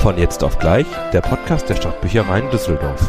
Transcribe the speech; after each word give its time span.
Von 0.00 0.16
jetzt 0.16 0.42
auf 0.42 0.58
gleich, 0.58 0.86
der 1.12 1.20
Podcast 1.20 1.68
der 1.68 1.76
Stadtbüchereien 1.76 2.48
Düsseldorf. 2.48 3.06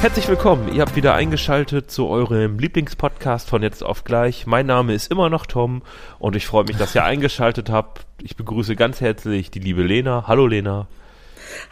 Herzlich 0.00 0.26
willkommen, 0.26 0.72
ihr 0.72 0.80
habt 0.80 0.96
wieder 0.96 1.14
eingeschaltet 1.14 1.90
zu 1.90 2.08
eurem 2.08 2.58
Lieblingspodcast 2.58 3.50
von 3.50 3.62
jetzt 3.62 3.84
auf 3.84 4.04
gleich. 4.04 4.46
Mein 4.46 4.64
Name 4.64 4.94
ist 4.94 5.10
immer 5.10 5.28
noch 5.28 5.44
Tom 5.44 5.82
und 6.18 6.34
ich 6.34 6.46
freue 6.46 6.64
mich, 6.64 6.78
dass 6.78 6.94
ihr 6.94 7.04
eingeschaltet 7.04 7.68
habt. 7.68 8.06
Ich 8.22 8.36
begrüße 8.36 8.74
ganz 8.74 9.02
herzlich 9.02 9.50
die 9.50 9.58
liebe 9.58 9.82
Lena. 9.82 10.24
Hallo 10.26 10.46
Lena. 10.46 10.86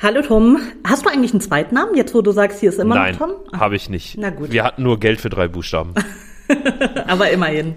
Hallo 0.02 0.22
Tom, 0.22 0.58
hast 0.86 1.04
du 1.04 1.10
eigentlich 1.10 1.32
einen 1.32 1.40
Zweitnamen, 1.40 1.94
jetzt 1.96 2.14
wo 2.14 2.22
du 2.22 2.32
sagst, 2.32 2.60
hier 2.60 2.70
ist 2.70 2.78
immer 2.78 2.94
Nein, 2.94 3.12
noch 3.12 3.18
Tom? 3.18 3.30
Nein, 3.50 3.60
habe 3.60 3.76
ich 3.76 3.88
nicht. 3.88 4.16
Na 4.18 4.30
gut. 4.30 4.52
Wir 4.52 4.64
hatten 4.64 4.82
nur 4.82 4.98
Geld 5.00 5.20
für 5.20 5.30
drei 5.30 5.48
Buchstaben. 5.48 5.94
Aber 7.06 7.30
immerhin. 7.30 7.74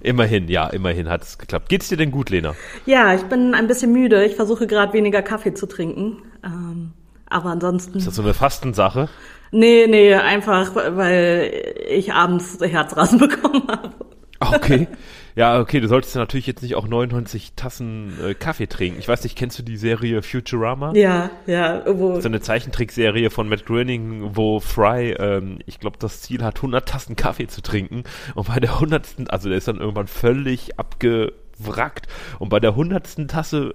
Immerhin, 0.00 0.48
ja, 0.48 0.68
immerhin 0.68 1.08
hat 1.08 1.22
es 1.22 1.38
geklappt. 1.38 1.68
Geht's 1.68 1.88
dir 1.88 1.96
denn 1.96 2.10
gut, 2.10 2.30
Lena? 2.30 2.54
Ja, 2.84 3.14
ich 3.14 3.22
bin 3.22 3.54
ein 3.54 3.66
bisschen 3.66 3.92
müde. 3.92 4.24
Ich 4.24 4.36
versuche 4.36 4.66
gerade 4.66 4.92
weniger 4.92 5.22
Kaffee 5.22 5.54
zu 5.54 5.66
trinken. 5.66 6.22
Ähm, 6.44 6.92
aber 7.28 7.50
ansonsten. 7.50 7.98
Ist 7.98 8.06
das 8.06 8.14
so 8.14 8.22
eine 8.22 8.34
Fastensache? 8.34 9.08
Nee, 9.50 9.86
nee, 9.88 10.14
einfach, 10.14 10.74
weil 10.74 11.50
ich 11.88 12.12
abends 12.12 12.58
Herzrasen 12.60 13.18
bekommen 13.28 13.64
habe. 13.68 13.92
Okay. 14.40 14.88
Ja, 15.36 15.60
okay, 15.60 15.80
du 15.80 15.86
solltest 15.86 16.16
natürlich 16.16 16.46
jetzt 16.46 16.62
nicht 16.62 16.76
auch 16.76 16.88
99 16.88 17.52
Tassen 17.56 18.14
äh, 18.24 18.32
Kaffee 18.32 18.68
trinken. 18.68 18.98
Ich 18.98 19.06
weiß 19.06 19.22
nicht, 19.22 19.36
kennst 19.36 19.58
du 19.58 19.62
die 19.62 19.76
Serie 19.76 20.22
Futurama? 20.22 20.94
Ja, 20.94 21.30
ja. 21.46 21.82
Wo 21.86 22.18
so 22.18 22.26
eine 22.26 22.40
Zeichentrickserie 22.40 23.28
von 23.28 23.46
Matt 23.46 23.66
Groening, 23.66 24.30
wo 24.34 24.60
Fry, 24.60 25.12
ähm, 25.12 25.58
ich 25.66 25.78
glaube, 25.78 25.98
das 26.00 26.22
Ziel 26.22 26.42
hat, 26.42 26.56
100 26.56 26.88
Tassen 26.88 27.16
Kaffee 27.16 27.48
zu 27.48 27.60
trinken. 27.60 28.04
Und 28.34 28.48
bei 28.48 28.60
der 28.60 28.76
100. 28.76 29.30
also 29.30 29.50
der 29.50 29.58
ist 29.58 29.68
dann 29.68 29.76
irgendwann 29.76 30.06
völlig 30.06 30.78
abgewrackt. 30.78 32.06
Und 32.38 32.48
bei 32.48 32.58
der 32.58 32.70
100. 32.70 33.28
Tasse 33.28 33.74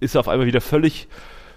ist 0.00 0.16
er 0.16 0.20
auf 0.20 0.28
einmal 0.28 0.48
wieder 0.48 0.60
völlig 0.60 1.06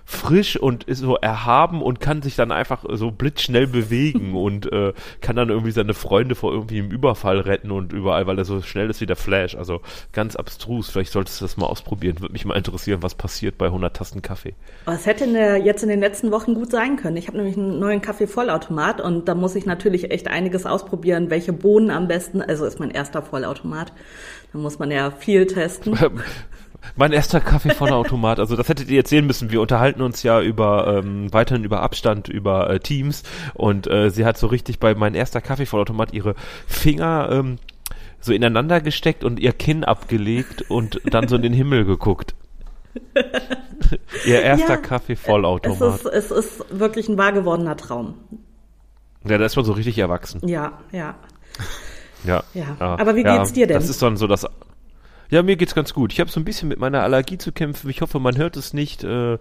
frisch 0.05 0.57
und 0.57 0.83
ist 0.83 0.99
so 0.99 1.15
erhaben 1.15 1.81
und 1.81 1.99
kann 1.99 2.21
sich 2.21 2.35
dann 2.35 2.51
einfach 2.51 2.83
so 2.93 3.11
blitzschnell 3.11 3.67
bewegen 3.67 4.35
und 4.35 4.71
äh, 4.71 4.93
kann 5.21 5.35
dann 5.35 5.49
irgendwie 5.49 5.71
seine 5.71 5.93
Freunde 5.93 6.35
vor 6.35 6.51
irgendwie 6.51 6.79
einem 6.79 6.91
Überfall 6.91 7.39
retten 7.39 7.71
und 7.71 7.93
überall, 7.93 8.27
weil 8.27 8.37
er 8.37 8.45
so 8.45 8.61
schnell 8.61 8.89
ist 8.89 9.01
wie 9.01 9.05
der 9.05 9.15
Flash. 9.15 9.55
Also 9.55 9.81
ganz 10.11 10.35
abstrus. 10.35 10.89
Vielleicht 10.89 11.11
solltest 11.11 11.41
du 11.41 11.45
das 11.45 11.57
mal 11.57 11.65
ausprobieren. 11.65 12.19
Würde 12.19 12.33
mich 12.33 12.45
mal 12.45 12.55
interessieren, 12.55 13.01
was 13.01 13.15
passiert 13.15 13.57
bei 13.57 13.67
100 13.67 13.95
Tassen 13.95 14.21
Kaffee. 14.21 14.55
Was 14.85 15.05
hätte 15.05 15.23
in 15.23 15.33
der, 15.33 15.57
jetzt 15.57 15.83
in 15.83 15.89
den 15.89 15.99
letzten 15.99 16.31
Wochen 16.31 16.53
gut 16.53 16.71
sein 16.71 16.97
können? 16.97 17.17
Ich 17.17 17.27
habe 17.27 17.37
nämlich 17.37 17.57
einen 17.57 17.79
neuen 17.79 18.01
Kaffee-Vollautomat 18.01 19.01
und 19.01 19.27
da 19.27 19.35
muss 19.35 19.55
ich 19.55 19.65
natürlich 19.65 20.11
echt 20.11 20.27
einiges 20.27 20.65
ausprobieren, 20.65 21.29
welche 21.29 21.53
Bohnen 21.53 21.89
am 21.89 22.07
besten. 22.07 22.41
Also 22.41 22.65
ist 22.65 22.79
mein 22.79 22.91
erster 22.91 23.21
Vollautomat. 23.21 23.93
Da 24.51 24.59
muss 24.59 24.79
man 24.79 24.91
ja 24.91 25.11
viel 25.11 25.47
testen. 25.47 25.97
Mein 26.95 27.12
erster 27.12 27.39
Kaffeevollautomat, 27.39 28.39
also 28.39 28.56
das 28.56 28.70
hättet 28.70 28.89
ihr 28.89 28.95
jetzt 28.95 29.09
sehen 29.09 29.26
müssen. 29.26 29.52
Wir 29.52 29.62
unterhalten 29.62 30.02
uns 30.02 30.23
ja 30.23 30.42
über 30.42 30.98
ähm, 30.98 31.31
weiterhin 31.34 31.64
über 31.64 31.81
Abstand, 31.81 32.28
über 32.28 32.70
äh, 32.70 32.80
Teams 32.80 33.23
und 33.53 33.88
äh, 33.88 34.09
sie 34.09 34.26
hat 34.26 34.38
so 34.38 34.48
richtig 34.48 34.80
bei 34.80 34.95
mein 34.95 35.16
erster 35.16 35.42
Kaffeevollautomat 35.42 36.14
ihre 36.14 36.36
Finger 36.67 37.30
ähm, 37.31 37.58
so 38.20 38.31
ineinander 38.31 38.81
gesteckt 38.81 39.23
und 39.23 39.39
ihr 39.39 39.52
Kinn 39.52 39.84
abgelegt 39.84 40.70
und 40.70 41.02
dann 41.06 41.28
so 41.28 41.36
in 41.36 41.42
den 41.42 41.54
Himmel 41.54 41.86
geguckt. 41.86 42.36
ihr 44.26 44.42
erster 44.42 44.76
ja, 44.76 44.78
Kaffeevollautomat. 44.78 45.81
Es 45.81 46.06
ist, 46.06 46.31
es 46.31 46.31
ist 46.31 46.80
wirklich 46.80 47.09
ein 47.09 47.17
wahr 47.17 47.34
gewordener 47.34 47.76
Traum. 47.76 48.16
Ja, 49.26 49.38
da 49.38 49.45
ist 49.45 49.56
man 49.56 49.66
so 49.66 49.73
richtig 49.73 49.98
erwachsen. 49.98 50.48
Ja, 50.48 50.80
ja. 50.92 51.16
Ja. 52.26 52.44
ja. 52.54 52.76
Aber 52.80 53.16
wie 53.16 53.23
geht's 53.23 53.50
ja, 53.50 53.56
dir 53.56 53.67
denn? 53.67 53.76
Das 53.78 53.89
ist 53.89 54.02
dann 54.02 54.17
so 54.17 54.28
das 54.28 54.48
ja, 55.34 55.42
mir 55.42 55.56
geht's 55.56 55.73
ganz 55.73 55.95
gut. 55.95 56.14
Ich 56.14 56.20
habe 56.20 56.30
so 56.30 56.39
ein 56.39 56.44
bisschen 56.44 56.70
mit 56.70 56.78
meiner 56.78 57.02
Allergie 57.02 57.39
zu 57.39 57.52
kämpfen. 57.52 57.89
Ich 57.89 58.02
hoffe, 58.02 58.20
man 58.20 58.38
hört 58.38 58.55
es 58.55 58.71
nicht. 58.71 59.04
Äh, 59.04 59.39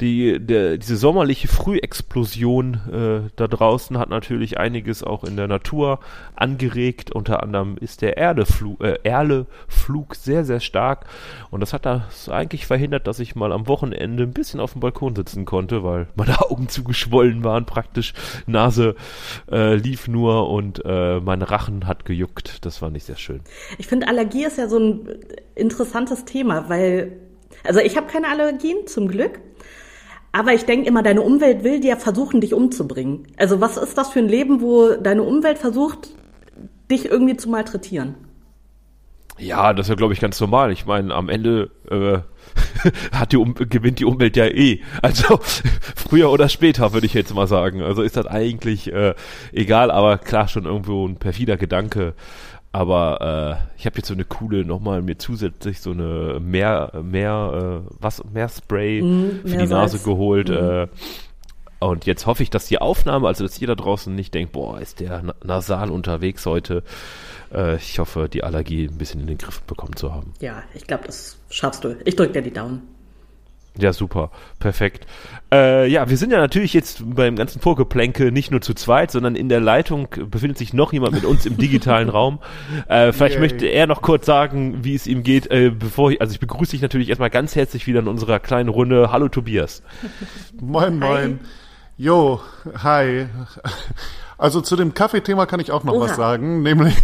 die, 0.00 0.44
der, 0.44 0.78
diese 0.78 0.96
sommerliche 0.96 1.46
Frühexplosion 1.46 2.74
äh, 2.92 3.30
da 3.36 3.46
draußen 3.46 3.98
hat 3.98 4.08
natürlich 4.08 4.58
einiges 4.58 5.04
auch 5.04 5.22
in 5.22 5.36
der 5.36 5.46
Natur 5.46 6.00
angeregt. 6.34 7.12
Unter 7.12 7.44
anderem 7.44 7.76
ist 7.78 8.02
der 8.02 8.16
Erdeflug, 8.16 8.82
äh, 8.82 8.98
Erleflug 9.04 10.16
sehr, 10.16 10.44
sehr 10.44 10.58
stark. 10.58 11.06
Und 11.52 11.60
das 11.60 11.72
hat 11.72 11.86
das 11.86 12.28
eigentlich 12.28 12.66
verhindert, 12.66 13.06
dass 13.06 13.20
ich 13.20 13.36
mal 13.36 13.52
am 13.52 13.68
Wochenende 13.68 14.24
ein 14.24 14.32
bisschen 14.32 14.58
auf 14.58 14.72
dem 14.72 14.80
Balkon 14.80 15.14
sitzen 15.14 15.44
konnte, 15.44 15.84
weil 15.84 16.08
meine 16.16 16.40
Augen 16.50 16.68
zugeschwollen 16.68 17.44
waren 17.44 17.64
praktisch. 17.64 18.12
Nase 18.48 18.96
äh, 19.52 19.76
lief 19.76 20.08
nur 20.08 20.50
und 20.50 20.82
äh, 20.84 21.20
mein 21.20 21.42
Rachen 21.42 21.86
hat 21.86 22.04
gejuckt. 22.04 22.64
Das 22.66 22.82
war 22.82 22.90
nicht 22.90 23.04
sehr 23.04 23.14
schön. 23.14 23.42
Ich 23.78 23.86
finde, 23.86 24.08
Allergie 24.08 24.44
ist 24.44 24.58
ja 24.58 24.66
so 24.66 24.80
ein 24.80 25.08
interessantes 25.54 26.24
Thema, 26.24 26.68
weil, 26.68 27.12
also 27.64 27.80
ich 27.80 27.96
habe 27.96 28.06
keine 28.06 28.28
Allergien, 28.28 28.86
zum 28.86 29.08
Glück. 29.08 29.40
Aber 30.32 30.52
ich 30.52 30.64
denke 30.64 30.86
immer, 30.86 31.02
deine 31.02 31.22
Umwelt 31.22 31.64
will 31.64 31.80
dir 31.80 31.96
versuchen, 31.96 32.40
dich 32.40 32.54
umzubringen. 32.54 33.26
Also 33.38 33.60
was 33.60 33.76
ist 33.76 33.96
das 33.96 34.10
für 34.10 34.20
ein 34.20 34.28
Leben, 34.28 34.60
wo 34.60 34.94
deine 34.94 35.22
Umwelt 35.22 35.58
versucht, 35.58 36.10
dich 36.90 37.06
irgendwie 37.06 37.36
zu 37.36 37.48
malträtieren? 37.48 38.14
Ja, 39.38 39.72
das 39.72 39.86
ist 39.86 39.90
ja, 39.90 39.94
glaube 39.94 40.12
ich, 40.12 40.20
ganz 40.20 40.40
normal. 40.40 40.72
Ich 40.72 40.84
meine, 40.84 41.14
am 41.14 41.28
Ende 41.28 41.70
äh, 41.88 42.18
hat 43.16 43.32
die 43.32 43.36
um 43.36 43.54
gewinnt 43.54 44.00
die 44.00 44.04
Umwelt 44.04 44.36
ja 44.36 44.46
eh. 44.46 44.80
Also 45.00 45.38
früher 45.96 46.30
oder 46.30 46.48
später, 46.48 46.92
würde 46.92 47.06
ich 47.06 47.14
jetzt 47.14 47.34
mal 47.34 47.46
sagen. 47.46 47.80
Also 47.82 48.02
ist 48.02 48.16
das 48.16 48.26
eigentlich 48.26 48.92
äh, 48.92 49.14
egal, 49.52 49.90
aber 49.90 50.18
klar 50.18 50.48
schon 50.48 50.64
irgendwo 50.64 51.06
ein 51.06 51.16
perfider 51.16 51.56
Gedanke. 51.56 52.14
Aber 52.70 53.60
äh, 53.60 53.78
ich 53.78 53.86
habe 53.86 53.96
jetzt 53.96 54.08
so 54.08 54.14
eine 54.14 54.24
coole 54.24 54.64
nochmal 54.64 55.02
mir 55.02 55.16
zusätzlich 55.16 55.80
so 55.80 55.92
eine 55.92 56.38
mehr 56.40 56.92
mehr 57.02 57.82
äh, 57.86 57.90
was 57.98 58.22
mehr 58.24 58.48
Spray 58.48 59.00
mm, 59.00 59.40
für 59.42 59.48
mehr 59.48 59.58
die 59.60 59.72
Nase 59.72 59.96
Salz. 59.96 60.04
geholt. 60.04 60.48
Mm. 60.48 60.52
Äh, 60.52 60.88
und 61.80 62.06
jetzt 62.06 62.26
hoffe 62.26 62.42
ich, 62.42 62.50
dass 62.50 62.66
die 62.66 62.80
Aufnahme, 62.80 63.28
also 63.28 63.44
dass 63.44 63.60
ihr 63.60 63.68
da 63.68 63.76
draußen 63.76 64.12
nicht 64.14 64.34
denkt, 64.34 64.52
boah, 64.52 64.80
ist 64.80 65.00
der 65.00 65.34
nasal 65.44 65.90
unterwegs 65.90 66.44
heute. 66.44 66.82
Äh, 67.54 67.76
ich 67.76 67.98
hoffe, 68.00 68.28
die 68.28 68.42
Allergie 68.42 68.86
ein 68.86 68.98
bisschen 68.98 69.20
in 69.20 69.28
den 69.28 69.38
Griff 69.38 69.62
bekommen 69.62 69.94
zu 69.96 70.12
haben. 70.12 70.32
Ja, 70.40 70.62
ich 70.74 70.86
glaube, 70.86 71.04
das 71.06 71.38
schaffst 71.50 71.84
du. 71.84 71.96
Ich 72.04 72.16
drücke 72.16 72.32
dir 72.32 72.42
die 72.42 72.52
Daumen. 72.52 72.82
Ja, 73.78 73.92
super. 73.92 74.30
Perfekt. 74.58 75.06
Äh, 75.52 75.88
ja, 75.88 76.10
wir 76.10 76.16
sind 76.16 76.32
ja 76.32 76.38
natürlich 76.38 76.74
jetzt 76.74 77.02
beim 77.14 77.36
ganzen 77.36 77.60
Vorgeplänke 77.60 78.32
nicht 78.32 78.50
nur 78.50 78.60
zu 78.60 78.74
zweit, 78.74 79.12
sondern 79.12 79.36
in 79.36 79.48
der 79.48 79.60
Leitung 79.60 80.08
befindet 80.26 80.58
sich 80.58 80.74
noch 80.74 80.92
jemand 80.92 81.14
mit 81.14 81.24
uns 81.24 81.46
im 81.46 81.56
digitalen 81.56 82.08
Raum. 82.08 82.40
Äh, 82.88 83.12
vielleicht 83.12 83.34
Yay. 83.34 83.40
möchte 83.40 83.66
er 83.66 83.86
noch 83.86 84.02
kurz 84.02 84.26
sagen, 84.26 84.84
wie 84.84 84.94
es 84.94 85.06
ihm 85.06 85.22
geht, 85.22 85.50
äh, 85.50 85.70
bevor 85.70 86.10
ich, 86.10 86.20
also 86.20 86.32
ich 86.32 86.40
begrüße 86.40 86.72
dich 86.72 86.82
natürlich 86.82 87.08
erstmal 87.08 87.30
ganz 87.30 87.54
herzlich 87.54 87.86
wieder 87.86 88.00
in 88.00 88.08
unserer 88.08 88.40
kleinen 88.40 88.68
Runde. 88.68 89.12
Hallo 89.12 89.28
Tobias. 89.28 89.82
Moin, 90.60 90.98
moin. 90.98 91.38
Hi. 91.40 91.48
Jo, 91.96 92.40
hi. 92.82 93.26
Also 94.38 94.60
zu 94.60 94.76
dem 94.76 94.94
Kaffeethema 94.94 95.46
kann 95.46 95.58
ich 95.58 95.72
auch 95.72 95.82
noch 95.82 95.94
Oha. 95.94 96.04
was 96.04 96.16
sagen, 96.16 96.62
nämlich 96.62 96.94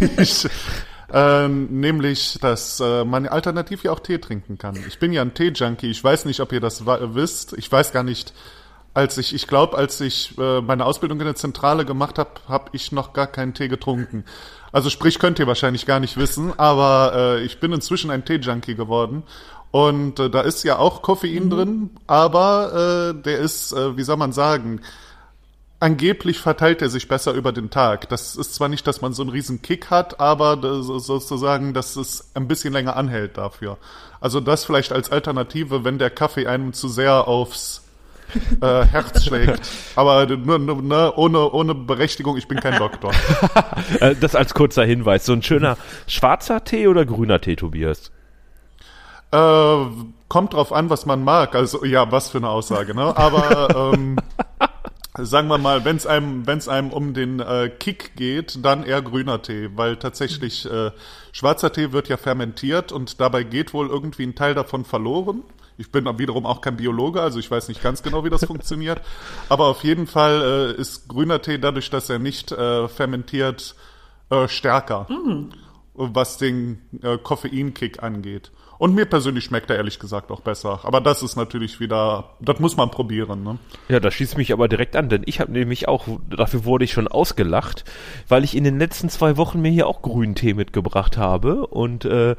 äh, 1.15 1.47
nämlich, 1.47 2.37
dass 2.41 2.81
äh, 2.81 3.05
man 3.05 3.25
alternativ 3.25 3.83
ja 3.83 3.93
auch 3.93 4.01
Tee 4.01 4.17
trinken 4.17 4.57
kann. 4.57 4.75
Ich 4.85 4.99
bin 4.99 5.13
ja 5.13 5.21
ein 5.21 5.33
Tee-Junkie. 5.33 5.89
Ich 5.89 6.03
weiß 6.03 6.25
nicht, 6.25 6.41
ob 6.41 6.51
ihr 6.51 6.59
das 6.59 6.85
wisst. 6.85 7.53
Ich 7.53 7.71
weiß 7.71 7.93
gar 7.93 8.03
nicht, 8.03 8.33
als 8.93 9.17
ich, 9.17 9.33
ich 9.33 9.47
glaube, 9.47 9.77
als 9.77 10.01
ich 10.01 10.37
äh, 10.37 10.59
meine 10.59 10.85
Ausbildung 10.85 11.17
in 11.21 11.25
der 11.25 11.35
Zentrale 11.35 11.85
gemacht 11.85 12.19
habe, 12.19 12.31
habe 12.49 12.69
ich 12.73 12.91
noch 12.91 13.13
gar 13.13 13.27
keinen 13.27 13.53
Tee 13.53 13.69
getrunken. 13.69 14.25
Also 14.73 14.89
sprich, 14.89 15.17
könnt 15.17 15.39
ihr 15.39 15.47
wahrscheinlich 15.47 15.85
gar 15.85 16.01
nicht 16.01 16.17
wissen, 16.17 16.51
aber 16.59 17.13
äh, 17.15 17.43
ich 17.43 17.61
bin 17.61 17.71
inzwischen 17.71 18.11
ein 18.11 18.25
Tee-Junkie 18.25 18.75
geworden. 18.75 19.23
Und 19.71 20.19
äh, 20.19 20.29
da 20.29 20.41
ist 20.41 20.63
ja 20.63 20.79
auch 20.79 21.01
Koffein 21.01 21.45
mhm. 21.45 21.49
drin, 21.49 21.89
aber 22.07 23.13
äh, 23.15 23.21
der 23.21 23.39
ist, 23.39 23.71
äh, 23.71 23.95
wie 23.95 24.03
soll 24.03 24.17
man 24.17 24.33
sagen, 24.33 24.81
angeblich 25.85 26.39
verteilt 26.39 26.81
er 26.81 26.89
sich 26.89 27.07
besser 27.07 27.33
über 27.33 27.51
den 27.51 27.69
Tag. 27.69 28.09
Das 28.09 28.35
ist 28.35 28.55
zwar 28.55 28.69
nicht, 28.69 28.87
dass 28.87 29.01
man 29.01 29.13
so 29.13 29.21
einen 29.21 29.29
riesen 29.29 29.61
Kick 29.61 29.91
hat, 29.91 30.19
aber 30.19 30.81
sozusagen, 30.81 31.75
dass 31.75 31.95
es 31.95 32.31
ein 32.33 32.47
bisschen 32.47 32.73
länger 32.73 32.95
anhält 32.95 33.37
dafür. 33.37 33.77
Also 34.19 34.39
das 34.39 34.65
vielleicht 34.65 34.91
als 34.91 35.11
Alternative, 35.11 35.83
wenn 35.83 35.99
der 35.99 36.09
Kaffee 36.09 36.47
einem 36.47 36.73
zu 36.73 36.87
sehr 36.87 37.27
aufs 37.27 37.83
äh, 38.61 38.83
Herz 38.85 39.25
schlägt. 39.27 39.61
Aber 39.95 40.25
nur, 40.25 40.57
nur, 40.57 40.81
ne, 40.81 41.13
ohne, 41.15 41.51
ohne 41.51 41.75
Berechtigung, 41.75 42.35
ich 42.35 42.47
bin 42.47 42.59
kein 42.59 42.79
Doktor. 42.79 43.11
Äh, 43.99 44.15
das 44.15 44.35
als 44.35 44.53
kurzer 44.55 44.83
Hinweis. 44.83 45.25
So 45.25 45.33
ein 45.33 45.43
schöner 45.43 45.77
schwarzer 46.07 46.63
Tee 46.63 46.87
oder 46.87 47.05
grüner 47.05 47.39
Tee, 47.39 47.55
Tobias? 47.55 48.11
Äh, 49.31 49.85
kommt 50.27 50.53
drauf 50.53 50.73
an, 50.73 50.89
was 50.89 51.05
man 51.05 51.23
mag. 51.23 51.53
Also 51.53 51.85
ja, 51.85 52.11
was 52.11 52.29
für 52.29 52.39
eine 52.39 52.49
Aussage, 52.49 52.95
ne? 52.95 53.15
Aber 53.15 53.93
ähm, 53.93 54.17
sagen 55.17 55.47
wir 55.47 55.57
mal, 55.57 55.85
wenn 55.85 55.95
es 55.95 56.05
einem, 56.05 56.45
wenn 56.45 56.57
es 56.57 56.67
einem 56.67 56.91
um 56.91 57.13
den 57.13 57.39
äh, 57.39 57.69
Kick 57.69 58.15
geht, 58.15 58.63
dann 58.63 58.83
eher 58.83 59.01
grüner 59.01 59.41
Tee, 59.41 59.69
weil 59.75 59.97
tatsächlich 59.97 60.69
äh, 60.69 60.91
schwarzer 61.31 61.71
Tee 61.71 61.91
wird 61.91 62.09
ja 62.09 62.17
fermentiert 62.17 62.91
und 62.91 63.19
dabei 63.21 63.43
geht 63.43 63.73
wohl 63.73 63.87
irgendwie 63.87 64.23
ein 64.23 64.35
Teil 64.35 64.53
davon 64.53 64.85
verloren. 64.85 65.43
Ich 65.77 65.91
bin 65.91 66.05
wiederum 66.17 66.45
auch 66.45 66.61
kein 66.61 66.77
Biologe, 66.77 67.21
also 67.21 67.39
ich 67.39 67.51
weiß 67.51 67.67
nicht 67.67 67.83
ganz 67.83 68.03
genau, 68.03 68.23
wie 68.23 68.29
das 68.29 68.45
funktioniert. 68.45 69.01
Aber 69.49 69.65
auf 69.67 69.83
jeden 69.83 70.07
Fall 70.07 70.75
äh, 70.77 70.81
ist 70.81 71.07
grüner 71.07 71.41
Tee 71.41 71.59
dadurch, 71.59 71.89
dass 71.89 72.09
er 72.09 72.19
nicht 72.19 72.51
äh, 72.51 72.87
fermentiert 72.87 73.75
äh, 74.29 74.47
stärker, 74.47 75.07
mhm. 75.09 75.49
was 75.93 76.37
den 76.37 76.81
äh, 77.01 77.17
Koffeinkick 77.17 78.03
angeht. 78.03 78.51
Und 78.85 78.93
mir 78.93 79.05
persönlich 79.05 79.45
schmeckt 79.45 79.71
er 79.71 79.77
ehrlich 79.77 79.97
gesagt 79.97 80.29
auch 80.29 80.41
besser. 80.41 80.81
Aber 80.83 81.01
das 81.01 81.23
ist 81.23 81.35
natürlich 81.35 81.79
wieder, 81.79 82.25
das 82.39 82.59
muss 82.59 82.77
man 82.77 82.91
probieren. 82.91 83.41
Ne? 83.41 83.57
Ja, 83.89 83.99
da 83.99 84.11
schließt 84.11 84.37
mich 84.37 84.53
aber 84.53 84.67
direkt 84.67 84.95
an, 84.95 85.09
denn 85.09 85.23
ich 85.25 85.39
habe 85.39 85.51
nämlich 85.51 85.87
auch, 85.87 86.07
dafür 86.29 86.65
wurde 86.65 86.85
ich 86.85 86.93
schon 86.93 87.07
ausgelacht, 87.07 87.83
weil 88.27 88.43
ich 88.43 88.55
in 88.55 88.63
den 88.63 88.77
letzten 88.77 89.09
zwei 89.09 89.37
Wochen 89.37 89.59
mir 89.59 89.71
hier 89.71 89.87
auch 89.87 90.03
grünen 90.03 90.35
Tee 90.35 90.53
mitgebracht 90.53 91.17
habe 91.17 91.65
und 91.65 92.05
äh, 92.05 92.35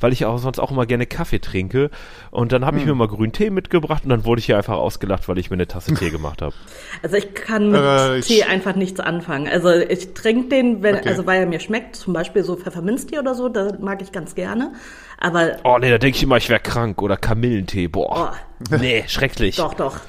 weil 0.00 0.14
ich 0.14 0.24
auch 0.24 0.38
sonst 0.38 0.58
auch 0.58 0.70
immer 0.70 0.86
gerne 0.86 1.04
Kaffee 1.04 1.38
trinke. 1.38 1.90
Und 2.30 2.52
dann 2.52 2.64
habe 2.64 2.76
hm. 2.76 2.80
ich 2.80 2.88
mir 2.88 2.94
mal 2.94 3.08
grünen 3.08 3.32
Tee 3.32 3.50
mitgebracht 3.50 4.04
und 4.04 4.08
dann 4.08 4.24
wurde 4.24 4.38
ich 4.38 4.46
hier 4.46 4.56
einfach 4.56 4.78
ausgelacht, 4.78 5.28
weil 5.28 5.36
ich 5.36 5.50
mir 5.50 5.56
eine 5.56 5.66
Tasse 5.66 5.92
Tee 5.92 6.08
gemacht 6.10 6.40
habe. 6.40 6.54
Also 7.02 7.16
ich 7.16 7.34
kann 7.34 7.72
mit 7.72 7.82
äh, 7.82 8.20
ich 8.20 8.26
Tee 8.26 8.44
einfach 8.44 8.74
nichts 8.74 9.00
anfangen. 9.00 9.48
Also 9.48 9.68
ich 9.68 10.14
trinke 10.14 10.48
den, 10.48 10.82
wenn, 10.82 10.94
okay. 10.96 11.10
also 11.10 11.26
weil 11.26 11.40
er 11.40 11.46
mir 11.46 11.60
schmeckt, 11.60 11.96
zum 11.96 12.14
Beispiel 12.14 12.42
so 12.42 12.56
Pfefferminztee 12.56 13.18
oder 13.18 13.34
so, 13.34 13.50
da 13.50 13.76
mag 13.78 14.00
ich 14.00 14.12
ganz 14.12 14.34
gerne. 14.34 14.72
Aber. 15.20 15.58
Oh 15.64 15.78
nee, 15.78 15.90
da 15.90 15.98
denke 15.98 16.16
ich 16.16 16.22
immer, 16.22 16.38
ich 16.38 16.48
wäre 16.48 16.60
krank. 16.60 17.00
Oder 17.02 17.16
Kamillentee. 17.16 17.86
Boah. 17.86 18.32
Oh. 18.70 18.76
Nee, 18.76 19.04
schrecklich. 19.06 19.56
Doch, 19.56 19.74
doch. 19.74 20.00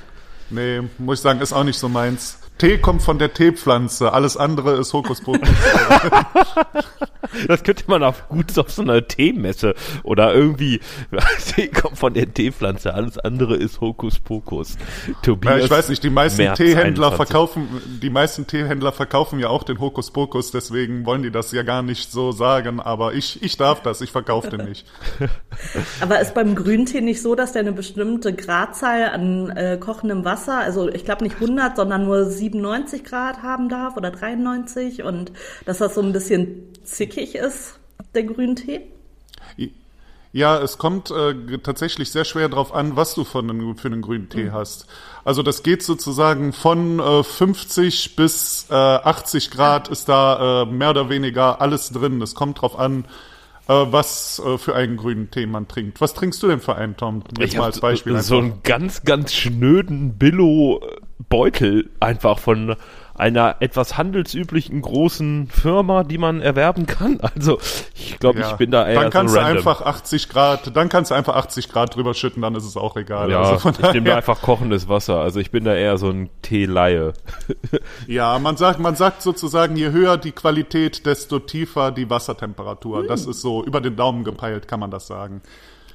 Nee, 0.50 0.82
muss 0.98 1.20
ich 1.20 1.24
sagen, 1.24 1.40
ist 1.42 1.54
auch 1.54 1.64
nicht 1.64 1.78
so 1.78 1.88
meins. 1.88 2.40
Tee 2.62 2.78
kommt 2.78 3.02
von 3.02 3.18
der 3.18 3.34
Teepflanze, 3.34 4.14
alles 4.14 4.38
andere 4.38 4.74
ist 4.74 4.94
Hokuspokus. 4.94 5.50
das 7.48 7.64
könnte 7.64 7.86
man 7.88 8.04
auch 8.04 8.28
gut 8.30 8.56
auf 8.60 8.70
so 8.70 8.84
einer 8.84 9.08
Teemesse 9.08 9.74
oder 10.04 10.36
irgendwie, 10.36 10.80
Tee 11.56 11.70
kommt 11.70 11.98
von 11.98 12.14
der 12.14 12.32
Teepflanze, 12.32 12.94
alles 12.94 13.18
andere 13.18 13.56
ist 13.56 13.82
Hokuspokus. 13.82 14.78
Tobias 15.24 15.58
ja, 15.58 15.66
ich 15.66 15.72
weiß 15.72 15.90
nicht, 15.90 16.04
die 16.04 16.12
meisten 16.12 16.44
März 16.44 16.60
Teehändler 16.60 17.08
21. 17.08 17.16
verkaufen, 17.16 17.68
die 18.00 18.12
meisten 18.12 18.46
Teehändler 18.46 18.92
verkaufen 18.92 19.40
ja 19.40 19.50
auch 19.50 19.64
den 19.64 19.80
Hokuspokus, 19.80 20.52
deswegen 20.52 21.04
wollen 21.08 21.24
die 21.24 21.32
das 21.32 21.52
ja 21.54 21.64
gar 21.64 21.82
nicht 21.82 22.12
so 22.12 22.32
sagen, 22.32 22.80
aber 22.80 23.16
ich, 23.16 23.42
ich 23.42 23.58
darf 23.58 23.82
das, 23.82 24.02
ich 24.02 24.12
verkaufe 24.12 24.50
den 24.50 24.68
nicht. 24.70 24.86
aber 26.00 26.20
ist 26.20 26.36
beim 26.36 26.54
Grüntee 26.54 27.02
nicht 27.02 27.24
so, 27.24 27.34
dass 27.34 27.54
der 27.54 27.62
eine 27.62 27.72
bestimmte 27.72 28.34
Gradzahl 28.34 29.06
an 29.06 29.50
äh, 29.50 29.78
kochendem 29.80 30.26
Wasser, 30.26 30.60
also 30.60 30.90
ich 30.90 31.06
glaube 31.06 31.24
nicht 31.24 31.38
100, 31.38 31.76
sondern 31.76 32.06
nur 32.06 32.26
7 32.26 32.51
97 32.52 33.04
Grad 33.04 33.42
haben 33.42 33.70
darf 33.70 33.98
oder 33.98 34.12
93 34.12 35.04
und 35.04 35.32
dass 35.66 35.80
das 35.80 35.96
so 35.96 36.02
ein 36.02 36.14
bisschen 36.14 36.64
zickig 36.84 37.36
ist, 37.36 37.80
der 38.14 38.24
Grüntee? 38.24 38.82
Ja, 40.34 40.60
es 40.60 40.78
kommt 40.78 41.12
äh, 41.12 41.58
tatsächlich 41.58 42.10
sehr 42.12 42.24
schwer 42.24 42.48
darauf 42.48 42.74
an, 42.74 42.96
was 42.96 43.16
du 43.16 43.26
von 43.26 43.50
einem, 43.50 43.78
für 43.78 43.90
einen 43.90 44.02
grünen 44.02 44.30
Tee 44.30 44.46
mhm. 44.46 44.54
hast. 44.54 44.88
Also 45.26 45.44
das 45.44 45.62
geht 45.62 45.84
sozusagen 45.84 46.54
von 46.54 47.00
äh, 47.00 47.24
50 47.24 48.16
bis 48.16 48.68
äh, 48.70 48.74
80 48.74 49.52
Grad 49.52 49.90
ist 49.90 50.08
da 50.08 50.62
äh, 50.62 50.66
mehr 50.66 50.92
oder 50.92 51.10
weniger 51.10 51.60
alles 51.60 51.90
drin. 51.90 52.22
Es 52.22 52.34
kommt 52.34 52.62
drauf 52.62 52.80
an, 52.80 53.04
äh, 53.68 53.74
was 53.74 54.42
äh, 54.46 54.58
für 54.58 54.74
einen 54.74 54.96
grünen 54.96 55.32
Tee 55.32 55.46
man 55.48 55.68
trinkt. 55.68 56.00
Was 56.00 56.14
trinkst 56.14 56.42
du 56.42 56.48
denn 56.48 56.62
für 56.62 56.76
einen, 56.76 56.96
Tom? 56.96 57.24
Jetzt 57.38 57.54
ich 57.54 57.60
mal 57.60 57.66
als 57.66 57.82
Beispiel. 57.82 58.18
So 58.22 58.38
einen 58.38 58.64
ganz, 58.64 59.04
ganz 59.04 59.34
schnöden 59.34 60.18
Billo 60.18 60.82
Beutel 61.30 61.90
einfach 62.00 62.40
von 62.40 62.76
einer 63.22 63.58
etwas 63.60 63.98
handelsüblichen 63.98 64.82
großen 64.82 65.48
Firma, 65.48 66.04
die 66.04 66.18
man 66.18 66.42
erwerben 66.42 66.86
kann. 66.88 67.20
Also 67.36 67.60
ich 67.96 68.20
glaube, 68.20 68.40
ja. 68.40 68.52
ich 68.52 68.58
bin 68.58 68.72
da 68.72 68.88
eher 68.88 69.00
Dann 69.00 69.10
kannst 69.10 69.34
so 69.34 69.40
du 69.40 69.46
einfach 69.46 69.82
80 69.82 70.30
Grad, 70.30 70.76
dann 70.76 70.90
kannst 70.90 71.12
du 71.12 71.16
einfach 71.16 71.36
80 71.36 71.70
Grad 71.70 71.96
drüber 71.96 72.14
schütten, 72.14 72.42
dann 72.42 72.56
ist 72.56 72.66
es 72.66 72.76
auch 72.76 72.98
egal. 72.98 73.32
Ja, 73.32 73.42
also 73.42 73.70
ich 73.70 73.94
nehme 73.94 74.10
da 74.10 74.18
einfach 74.18 74.42
kochendes 74.42 74.90
Wasser. 74.90 75.20
Also 75.20 75.40
ich 75.40 75.52
bin 75.52 75.64
da 75.64 75.74
eher 75.74 75.98
so 75.98 76.10
ein 76.10 76.30
Teeleihe. 76.42 77.14
ja, 78.08 78.38
man 78.40 78.58
sagt, 78.58 78.80
man 78.80 78.96
sagt 78.96 79.22
sozusagen, 79.22 79.76
je 79.76 79.92
höher 79.92 80.18
die 80.18 80.32
Qualität, 80.32 81.06
desto 81.06 81.40
tiefer 81.40 81.92
die 81.92 82.10
Wassertemperatur. 82.10 83.02
Hm. 83.02 83.08
Das 83.08 83.26
ist 83.26 83.42
so 83.42 83.64
über 83.64 83.82
den 83.82 83.96
Daumen 83.96 84.24
gepeilt, 84.24 84.68
kann 84.68 84.80
man 84.80 84.92
das 84.92 85.08
sagen. 85.08 85.42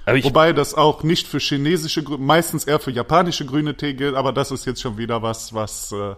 Wobei 0.06 0.53
das 0.53 0.75
auch 0.75 1.03
nicht 1.03 1.26
für 1.26 1.41
chinesische, 1.41 2.03
meistens 2.19 2.64
eher 2.64 2.79
für 2.79 2.93
japanische 2.93 3.44
grüne 3.44 3.76
Tee 3.76 3.94
gilt, 3.94 4.14
aber 4.14 4.32
das 4.32 4.53
ist 4.53 4.64
jetzt 4.64 4.81
schon 4.81 4.99
wieder 4.99 5.20
was, 5.23 5.53
was 5.53 5.91
äh, 5.91 6.14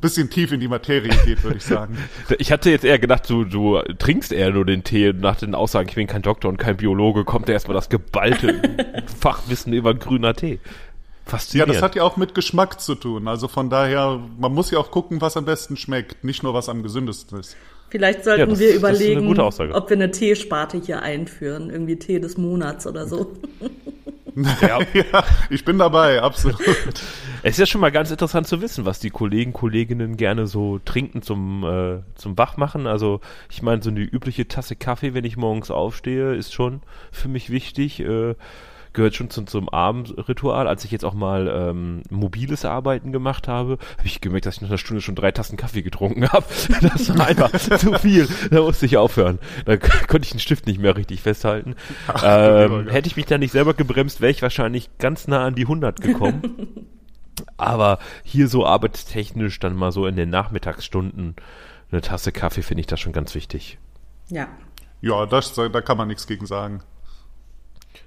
bisschen 0.00 0.28
tief 0.28 0.50
in 0.50 0.58
die 0.58 0.66
Materie 0.66 1.16
geht, 1.24 1.44
würde 1.44 1.58
ich 1.58 1.64
sagen. 1.64 1.96
Ich 2.38 2.50
hatte 2.50 2.70
jetzt 2.70 2.84
eher 2.84 2.98
gedacht, 2.98 3.30
du, 3.30 3.44
du 3.44 3.80
trinkst 3.98 4.32
eher 4.32 4.50
nur 4.50 4.64
den 4.64 4.82
Tee 4.82 5.12
nach 5.12 5.36
den 5.36 5.54
Aussagen, 5.54 5.88
ich 5.88 5.94
bin 5.94 6.08
kein 6.08 6.22
Doktor 6.22 6.48
und 6.48 6.56
kein 6.56 6.76
Biologe, 6.76 7.24
kommt 7.24 7.48
da 7.48 7.52
erstmal 7.52 7.76
das 7.76 7.88
geballte 7.88 8.60
Fachwissen 9.20 9.72
über 9.72 9.94
grüner 9.94 10.34
Tee. 10.34 10.58
Faszinierend. 11.24 11.68
Ja, 11.68 11.74
das 11.74 11.82
hat 11.82 11.94
ja 11.94 12.02
auch 12.02 12.16
mit 12.16 12.34
Geschmack 12.34 12.80
zu 12.80 12.96
tun. 12.96 13.28
Also 13.28 13.46
von 13.46 13.70
daher, 13.70 14.20
man 14.38 14.52
muss 14.52 14.72
ja 14.72 14.80
auch 14.80 14.90
gucken, 14.90 15.20
was 15.20 15.36
am 15.36 15.44
besten 15.44 15.76
schmeckt, 15.76 16.24
nicht 16.24 16.42
nur 16.42 16.54
was 16.54 16.68
am 16.68 16.82
gesündesten 16.82 17.38
ist. 17.38 17.56
Vielleicht 17.92 18.24
sollten 18.24 18.40
ja, 18.40 18.46
das, 18.46 18.58
wir 18.58 18.74
überlegen, 18.74 19.38
ob 19.38 19.90
wir 19.90 19.96
eine 19.96 20.10
Teesparte 20.10 20.78
hier 20.78 21.02
einführen, 21.02 21.68
irgendwie 21.68 21.98
Tee 21.98 22.20
des 22.20 22.38
Monats 22.38 22.86
oder 22.86 23.06
so. 23.06 23.32
Ja. 24.62 24.80
ja. 24.94 25.24
ich 25.50 25.62
bin 25.62 25.76
dabei, 25.76 26.22
absolut. 26.22 26.58
Es 27.42 27.50
ist 27.50 27.58
ja 27.58 27.66
schon 27.66 27.82
mal 27.82 27.92
ganz 27.92 28.10
interessant 28.10 28.46
zu 28.46 28.62
wissen, 28.62 28.86
was 28.86 28.98
die 28.98 29.10
Kollegen, 29.10 29.52
Kolleginnen 29.52 30.16
gerne 30.16 30.46
so 30.46 30.78
trinken 30.78 31.20
zum, 31.20 31.64
äh, 31.64 31.98
zum 32.14 32.38
Wachmachen. 32.38 32.86
Also 32.86 33.20
ich 33.50 33.60
meine, 33.60 33.82
so 33.82 33.90
eine 33.90 34.00
übliche 34.00 34.48
Tasse 34.48 34.74
Kaffee, 34.74 35.12
wenn 35.12 35.26
ich 35.26 35.36
morgens 35.36 35.70
aufstehe, 35.70 36.34
ist 36.34 36.54
schon 36.54 36.80
für 37.10 37.28
mich 37.28 37.50
wichtig. 37.50 38.00
Äh, 38.00 38.36
gehört 38.92 39.14
schon 39.14 39.30
zum, 39.30 39.46
zum 39.46 39.68
Abendritual. 39.68 40.66
Als 40.68 40.84
ich 40.84 40.90
jetzt 40.90 41.04
auch 41.04 41.14
mal 41.14 41.48
ähm, 41.48 42.02
mobiles 42.10 42.64
Arbeiten 42.64 43.12
gemacht 43.12 43.48
habe, 43.48 43.78
habe 43.98 44.06
ich 44.06 44.20
gemerkt, 44.20 44.46
dass 44.46 44.56
ich 44.56 44.62
nach 44.62 44.68
einer 44.68 44.78
Stunde 44.78 45.02
schon 45.02 45.14
drei 45.14 45.32
Tassen 45.32 45.56
Kaffee 45.56 45.82
getrunken 45.82 46.28
habe. 46.28 46.46
Das 46.82 47.16
war 47.16 47.26
einfach 47.26 47.52
zu 47.78 47.92
viel. 47.98 48.28
Da 48.50 48.60
musste 48.60 48.86
ich 48.86 48.96
aufhören. 48.96 49.38
Da 49.64 49.76
konnte 49.76 50.24
ich 50.24 50.30
den 50.30 50.40
Stift 50.40 50.66
nicht 50.66 50.80
mehr 50.80 50.96
richtig 50.96 51.22
festhalten. 51.22 51.76
Ach, 52.08 52.22
ähm, 52.24 52.88
hätte 52.88 53.06
ich 53.08 53.16
mich 53.16 53.26
da 53.26 53.38
nicht 53.38 53.52
selber 53.52 53.74
gebremst, 53.74 54.20
wäre 54.20 54.30
ich 54.30 54.42
wahrscheinlich 54.42 54.90
ganz 54.98 55.28
nah 55.28 55.44
an 55.44 55.54
die 55.54 55.62
100 55.62 56.00
gekommen. 56.00 56.88
Aber 57.56 57.98
hier 58.24 58.48
so 58.48 58.66
arbeitstechnisch 58.66 59.58
dann 59.60 59.76
mal 59.76 59.92
so 59.92 60.06
in 60.06 60.16
den 60.16 60.30
Nachmittagsstunden 60.30 61.36
eine 61.92 62.00
Tasse 62.00 62.32
Kaffee 62.32 62.62
finde 62.62 62.80
ich 62.80 62.86
das 62.86 63.00
schon 63.00 63.12
ganz 63.12 63.34
wichtig. 63.34 63.78
Ja. 64.28 64.48
Ja, 65.00 65.26
das, 65.26 65.54
da 65.54 65.68
kann 65.80 65.98
man 65.98 66.08
nichts 66.08 66.26
gegen 66.26 66.46
sagen. 66.46 66.82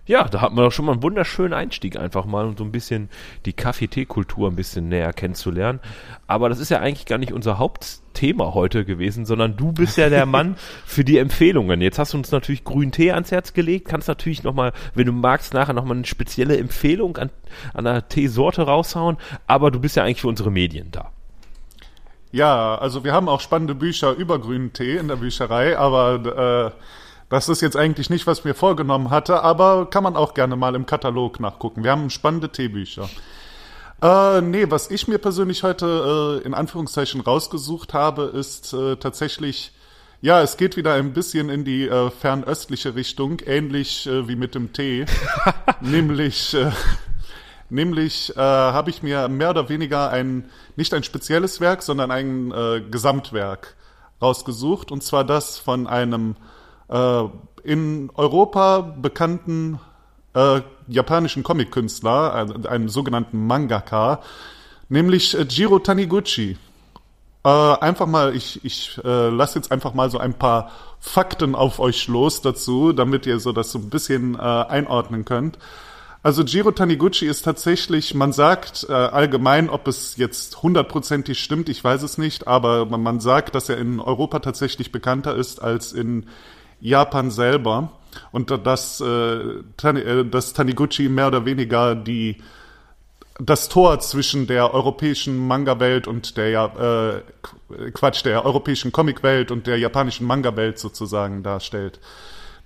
Ja, 0.08 0.26
da 0.26 0.42
hat 0.42 0.54
man 0.54 0.64
doch 0.64 0.72
schon 0.72 0.86
mal 0.86 0.92
einen 0.92 1.04
wunderschönen 1.04 1.54
Einstieg 1.54 1.98
einfach 1.98 2.26
mal, 2.26 2.46
um 2.46 2.56
so 2.56 2.64
ein 2.64 2.72
bisschen 2.72 3.10
die 3.46 3.54
Kaffee-Tee-Kultur 3.54 4.50
ein 4.50 4.56
bisschen 4.56 4.88
näher 4.88 5.14
kennenzulernen. 5.14 5.80
Aber 6.28 6.48
das 6.48 6.60
ist 6.60 6.70
ja 6.70 6.80
eigentlich 6.80 7.08
gar 7.08 7.18
nicht 7.18 7.34
unser 7.34 7.58
Hauptthema 7.58 8.54
heute 8.54 8.86
gewesen, 8.86 9.26
sondern 9.26 9.58
du 9.58 9.72
bist 9.72 9.98
ja 9.98 10.10
der 10.10 10.26
Mann 10.28 10.58
für 10.86 11.04
die 11.04 11.18
Empfehlungen. 11.18 11.82
Jetzt 11.82 11.98
hast 11.98 12.14
du 12.14 12.18
uns 12.18 12.32
natürlich 12.32 12.64
grünen 12.64 12.92
Tee 12.92 13.12
ans 13.12 13.32
Herz 13.32 13.54
gelegt, 13.54 13.88
kannst 13.88 14.08
natürlich 14.08 14.44
nochmal, 14.44 14.74
wenn 14.94 15.08
du 15.08 15.12
magst, 15.12 15.56
nachher 15.56 15.74
nochmal 15.74 15.98
eine 15.98 16.06
spezielle 16.06 16.58
Empfehlung 16.58 17.18
an, 17.18 17.32
an 17.74 17.88
einer 17.88 18.08
Teesorte 18.08 18.62
raushauen, 18.62 19.18
aber 19.48 19.72
du 19.72 19.80
bist 19.80 19.96
ja 19.96 20.04
eigentlich 20.04 20.22
für 20.22 20.28
unsere 20.28 20.52
Medien 20.52 20.92
da. 20.92 21.12
Ja, 22.32 22.76
also 22.76 23.04
wir 23.04 23.14
haben 23.14 23.30
auch 23.30 23.40
spannende 23.40 23.76
Bücher 23.76 24.12
über 24.12 24.38
grünen 24.40 24.74
Tee 24.74 24.98
in 24.98 25.08
der 25.08 25.16
Bücherei, 25.16 25.78
aber 25.78 26.74
äh, 26.76 26.82
das 27.36 27.50
ist 27.50 27.60
jetzt 27.60 27.76
eigentlich 27.76 28.10
nicht, 28.10 28.28
was 28.28 28.40
ich 28.40 28.46
mir 28.46 28.54
vorgenommen 28.54 29.10
hatte, 29.10 29.44
aber 29.44 29.90
kann 29.90 30.04
man 30.04 30.16
auch 30.16 30.36
gerne 30.36 30.56
mal 30.56 30.74
im 30.74 30.86
Katalog 30.86 31.42
nachgucken. 31.42 31.84
Wir 31.84 31.92
haben 31.92 32.10
spannende 32.10 32.48
Teebücher. 32.48 33.10
Äh, 34.02 34.40
nee, 34.40 34.68
was 34.70 34.90
ich 34.90 35.10
mir 35.10 35.18
persönlich 35.18 35.64
heute 35.64 36.42
äh, 36.42 36.48
in 36.48 36.54
Anführungszeichen 36.54 37.20
rausgesucht 37.20 37.94
habe, 37.94 38.24
ist 38.24 38.72
äh, 38.72 38.96
tatsächlich, 38.96 39.74
ja, 40.22 40.42
es 40.42 40.56
geht 40.56 40.78
wieder 40.78 40.94
ein 40.94 41.12
bisschen 41.12 41.50
in 41.50 41.66
die 41.66 41.90
äh, 41.90 42.10
fernöstliche 42.10 42.96
Richtung, 42.96 43.42
ähnlich 43.46 44.08
äh, 44.08 44.30
wie 44.30 44.38
mit 44.38 44.56
dem 44.56 44.72
Tee. 44.72 45.06
nämlich, 45.82 46.54
äh, 46.54 46.72
nämlich 47.70 48.34
äh, 48.38 48.40
habe 48.40 48.90
ich 48.92 49.04
mir 49.04 49.28
mehr 49.28 49.50
oder 49.50 49.68
weniger 49.68 50.10
ein, 50.10 50.50
nicht 50.78 50.94
ein 50.94 51.04
spezielles 51.04 51.60
Werk, 51.60 51.84
sondern 51.84 52.12
ein 52.12 52.54
Gesamtwerk 52.90 53.76
rausgesucht, 54.22 54.90
und 54.94 55.04
zwar 55.04 55.26
das 55.26 55.58
von 55.58 55.86
einem 55.86 56.38
äh, 56.90 57.24
in 57.64 58.12
Europa 58.16 58.82
bekannten 58.82 59.80
äh, 60.34 60.62
japanischen 60.88 61.44
Comic-Künstler, 61.44 62.34
also 62.34 62.54
einem 62.68 62.90
sogenannten 62.90 63.48
Mangaka, 63.48 64.22
nämlich 64.90 65.38
äh, 65.38 65.44
Jiro 65.44 65.80
Taniguchi. 65.80 66.58
Äh, 67.44 67.50
einfach 67.50 68.08
mal, 68.08 68.36
ich, 68.36 68.64
ich 68.64 69.00
äh, 69.04 69.30
lasse 69.30 69.60
jetzt 69.60 69.72
einfach 69.72 69.94
mal 69.94 70.10
so 70.10 70.18
ein 70.18 70.34
paar 70.34 70.72
Fakten 71.00 71.56
auf 71.56 71.80
euch 71.80 72.08
los 72.08 72.42
dazu, 72.42 72.92
damit 72.92 73.26
ihr 73.26 73.40
so 73.40 73.52
das 73.52 73.72
so 73.72 73.80
ein 73.80 73.90
bisschen 73.90 74.36
äh, 74.36 74.40
einordnen 74.40 75.26
könnt. 75.26 75.58
Also 76.24 76.42
Jiro 76.42 76.72
Taniguchi 76.72 77.28
ist 77.28 77.44
tatsächlich, 77.44 78.16
man 78.16 78.34
sagt 78.34 78.88
äh, 78.90 78.94
allgemein, 78.94 79.70
ob 79.70 79.88
es 79.88 80.18
jetzt 80.18 80.64
hundertprozentig 80.64 81.40
stimmt, 81.40 81.70
ich 81.70 81.84
weiß 81.84 82.02
es 82.02 82.18
nicht, 82.18 82.48
aber 82.48 82.88
man 82.88 83.20
sagt, 83.20 83.54
dass 83.54 83.70
er 83.70 83.78
in 83.78 84.00
Europa 84.00 84.40
tatsächlich 84.40 84.92
bekannter 84.92 85.36
ist 85.36 85.62
als 85.62 85.94
in 85.94 86.26
Japan 86.82 87.32
selber 87.32 87.92
und 88.32 88.52
dass, 88.66 89.02
äh, 89.02 89.06
äh, 89.06 90.26
dass 90.26 90.54
Taniguchi 90.54 91.10
mehr 91.10 91.28
oder 91.28 91.46
weniger 91.46 91.96
die 91.96 92.38
das 93.38 93.68
Tor 93.68 94.00
zwischen 94.00 94.48
der 94.48 94.74
europäischen 94.74 95.46
Manga-Welt 95.46 96.08
und 96.08 96.38
der 96.38 97.24
äh, 97.70 97.92
Quatsch, 97.92 98.24
der 98.24 98.46
europäischen 98.46 98.94
Comic-Welt 98.94 99.52
und 99.52 99.68
der 99.68 99.78
japanischen 99.78 100.26
Manga-Welt 100.26 100.80
sozusagen 100.80 101.44
darstellt. 101.44 102.00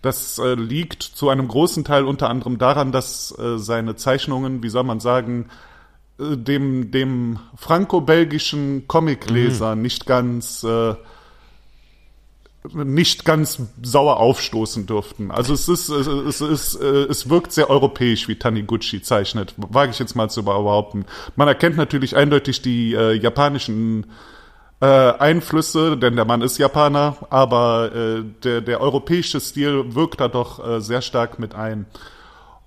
Das 0.01 0.37
äh, 0.37 0.53
liegt 0.53 1.01
zu 1.01 1.29
einem 1.29 1.47
großen 1.47 1.83
Teil 1.83 2.05
unter 2.05 2.29
anderem 2.29 2.59
daran, 2.59 2.91
dass 2.91 3.37
äh, 3.37 3.57
seine 3.57 3.95
Zeichnungen, 3.95 4.61
wie 4.61 4.69
soll 4.69 4.83
man 4.83 4.99
sagen, 4.99 5.49
äh, 6.19 6.37
dem, 6.37 6.91
dem 6.91 7.39
franco-belgischen 7.55 8.87
Comicleser 8.87 9.75
mhm. 9.75 9.81
nicht 9.81 10.05
ganz 10.05 10.63
äh, 10.63 10.93
nicht 12.73 13.25
ganz 13.25 13.61
sauer 13.81 14.17
aufstoßen 14.17 14.85
dürften. 14.85 15.31
Also 15.31 15.53
es 15.53 15.67
ist, 15.67 15.89
es 15.89 16.07
ist, 16.07 16.41
es, 16.41 16.75
ist, 16.75 16.81
es 16.81 17.29
wirkt 17.29 17.51
sehr 17.51 17.69
europäisch, 17.69 18.27
wie 18.27 18.35
Taniguchi 18.35 19.01
zeichnet, 19.01 19.53
wage 19.57 19.91
ich 19.91 19.99
jetzt 19.99 20.15
mal 20.15 20.29
zu 20.29 20.43
behaupten. 20.43 21.05
Man 21.35 21.47
erkennt 21.47 21.77
natürlich 21.77 22.15
eindeutig 22.15 22.61
die 22.61 22.93
äh, 22.93 23.13
japanischen 23.13 24.05
äh, 24.81 24.85
Einflüsse, 24.85 25.97
denn 25.97 26.15
der 26.15 26.25
Mann 26.25 26.41
ist 26.41 26.57
Japaner, 26.57 27.17
aber 27.29 27.91
äh, 27.93 28.23
der, 28.43 28.61
der 28.61 28.81
europäische 28.81 29.39
Stil 29.39 29.95
wirkt 29.95 30.21
da 30.21 30.27
doch 30.27 30.65
äh, 30.65 30.81
sehr 30.81 31.01
stark 31.01 31.39
mit 31.39 31.55
ein. 31.55 31.85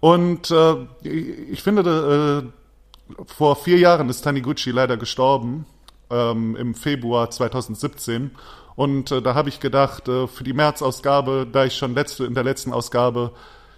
Und 0.00 0.50
äh, 0.50 0.74
ich 1.04 1.62
finde, 1.62 2.42
äh, 2.42 3.22
vor 3.26 3.56
vier 3.56 3.78
Jahren 3.78 4.08
ist 4.08 4.22
Taniguchi 4.22 4.70
leider 4.70 4.96
gestorben, 4.96 5.64
ähm, 6.12 6.56
im 6.56 6.74
Februar 6.74 7.30
2017. 7.30 8.32
Und 8.82 9.12
äh, 9.12 9.22
da 9.22 9.36
habe 9.36 9.48
ich 9.48 9.60
gedacht, 9.60 10.08
äh, 10.08 10.26
für 10.26 10.42
die 10.42 10.54
März-Ausgabe, 10.54 11.46
da 11.50 11.64
ich 11.64 11.76
schon 11.76 11.94
letzte, 11.94 12.24
in 12.24 12.34
der 12.34 12.42
letzten 12.42 12.72
Ausgabe 12.72 13.30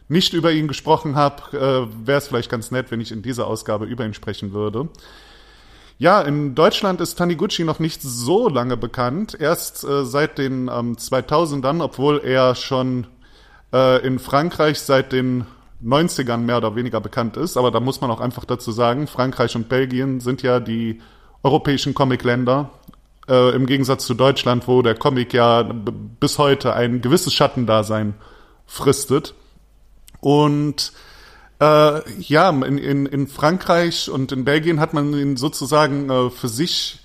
nicht 0.09 0.33
über 0.33 0.51
ihn 0.51 0.67
gesprochen 0.67 1.15
habe, 1.15 1.43
äh, 1.53 2.07
wäre 2.07 2.17
es 2.17 2.29
vielleicht 2.29 2.51
ganz 2.51 2.71
nett, 2.71 2.91
wenn 2.91 3.03
ich 3.03 3.13
in 3.13 3.21
dieser 3.21 3.47
Ausgabe 3.47 3.85
über 3.85 4.07
ihn 4.07 4.15
sprechen 4.15 4.55
würde. 4.55 4.89
Ja, 5.99 6.23
in 6.23 6.55
Deutschland 6.55 7.03
ist 7.03 7.17
Taniguchi 7.17 7.65
noch 7.65 7.81
nicht 7.81 8.01
so 8.01 8.49
lange 8.49 8.79
bekannt. 8.79 9.37
Erst 9.39 9.85
äh, 9.85 10.07
seit 10.07 10.39
den 10.39 10.69
ähm, 10.69 10.97
2000ern, 10.97 11.85
obwohl 11.85 12.23
er 12.25 12.55
schon 12.55 13.07
äh, 13.75 14.07
in 14.07 14.19
Frankreich 14.19 14.81
seit 14.81 15.13
den 15.13 15.45
90ern 15.85 16.39
mehr 16.39 16.57
oder 16.57 16.77
weniger 16.77 17.03
bekannt 17.03 17.37
ist. 17.37 17.59
Aber 17.59 17.71
da 17.71 17.79
muss 17.79 18.01
man 18.01 18.11
auch 18.11 18.21
einfach 18.21 18.47
dazu 18.47 18.73
sagen, 18.73 19.07
Frankreich 19.07 19.55
und 19.55 19.69
Belgien 19.69 20.21
sind 20.21 20.41
ja 20.41 20.61
die 20.61 21.03
europäischen 21.43 21.93
Comicländer 21.93 22.71
äh, 23.29 23.55
im 23.55 23.67
Gegensatz 23.67 24.07
zu 24.07 24.15
Deutschland, 24.15 24.69
wo 24.69 24.83
der 24.83 24.95
Comic 24.95 25.33
ja 25.33 25.63
bis 26.21 26.39
heute 26.39 26.75
ein 26.75 27.01
gewisses 27.01 27.33
Schattendasein 27.33 28.15
fristet. 28.67 29.35
Und 30.21 30.93
äh, 31.61 32.21
ja, 32.21 32.51
in, 32.51 32.79
in, 32.79 33.07
in 33.07 33.27
Frankreich 33.27 34.11
und 34.11 34.33
in 34.33 34.45
Belgien 34.45 34.81
hat 34.81 34.95
man 34.95 35.13
ihn 35.15 35.37
sozusagen 35.37 36.11
äh, 36.11 36.31
für 36.31 36.49
sich 36.49 37.01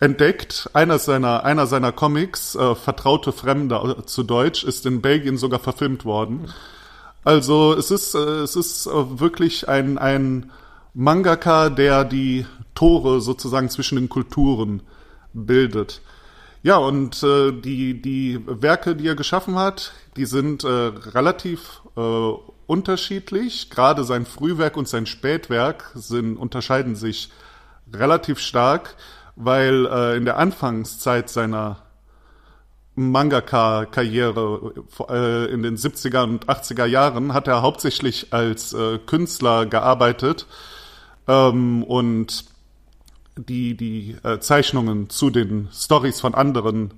entdeckt. 0.00 0.70
Einer 0.72 0.98
seiner, 0.98 1.44
einer 1.44 1.66
seiner 1.66 1.92
Comics, 1.92 2.54
äh, 2.54 2.74
Vertraute 2.74 3.32
Fremde 3.32 3.96
äh, 3.98 4.06
zu 4.06 4.22
Deutsch, 4.22 4.64
ist 4.64 4.84
in 4.86 5.00
Belgien 5.00 5.36
sogar 5.36 5.60
verfilmt 5.60 6.04
worden. 6.04 6.52
Also 7.24 7.74
es 7.74 7.90
ist, 7.90 8.14
äh, 8.14 8.18
es 8.18 8.56
ist 8.56 8.86
äh, 8.86 9.20
wirklich 9.20 9.68
ein, 9.68 9.98
ein 9.98 10.50
Mangaka, 10.94 11.70
der 11.70 12.04
die 12.04 12.46
Tore 12.74 13.20
sozusagen 13.20 13.68
zwischen 13.68 13.96
den 13.96 14.08
Kulturen 14.08 14.82
bildet. 15.32 16.00
Ja, 16.62 16.76
und 16.76 17.22
äh, 17.22 17.52
die, 17.52 18.00
die 18.00 18.40
Werke, 18.46 18.94
die 18.94 19.08
er 19.08 19.16
geschaffen 19.16 19.56
hat, 19.56 19.92
die 20.16 20.26
sind 20.26 20.62
äh, 20.62 20.68
relativ 20.68 21.82
äh, 21.96 22.00
unterschiedlich. 22.66 23.68
Gerade 23.70 24.04
sein 24.04 24.26
Frühwerk 24.26 24.76
und 24.76 24.86
sein 24.86 25.06
Spätwerk 25.06 25.90
sind, 25.94 26.36
unterscheiden 26.36 26.94
sich 26.94 27.30
relativ 27.92 28.38
stark, 28.38 28.94
weil 29.34 29.86
äh, 29.86 30.16
in 30.16 30.24
der 30.24 30.38
Anfangszeit 30.38 31.28
seiner 31.28 31.78
Mangaka-Karriere 32.94 34.74
äh, 35.08 35.52
in 35.52 35.62
den 35.62 35.76
70er 35.76 36.24
und 36.24 36.46
80er 36.46 36.84
Jahren 36.84 37.32
hat 37.32 37.48
er 37.48 37.62
hauptsächlich 37.62 38.32
als 38.32 38.72
äh, 38.74 38.98
Künstler 38.98 39.66
gearbeitet 39.66 40.46
ähm, 41.26 41.82
und 41.84 42.44
die, 43.36 43.76
die 43.76 44.16
äh, 44.22 44.38
Zeichnungen 44.38 45.08
zu 45.10 45.30
den 45.30 45.68
Stories 45.72 46.20
von 46.20 46.34
anderen 46.34 46.92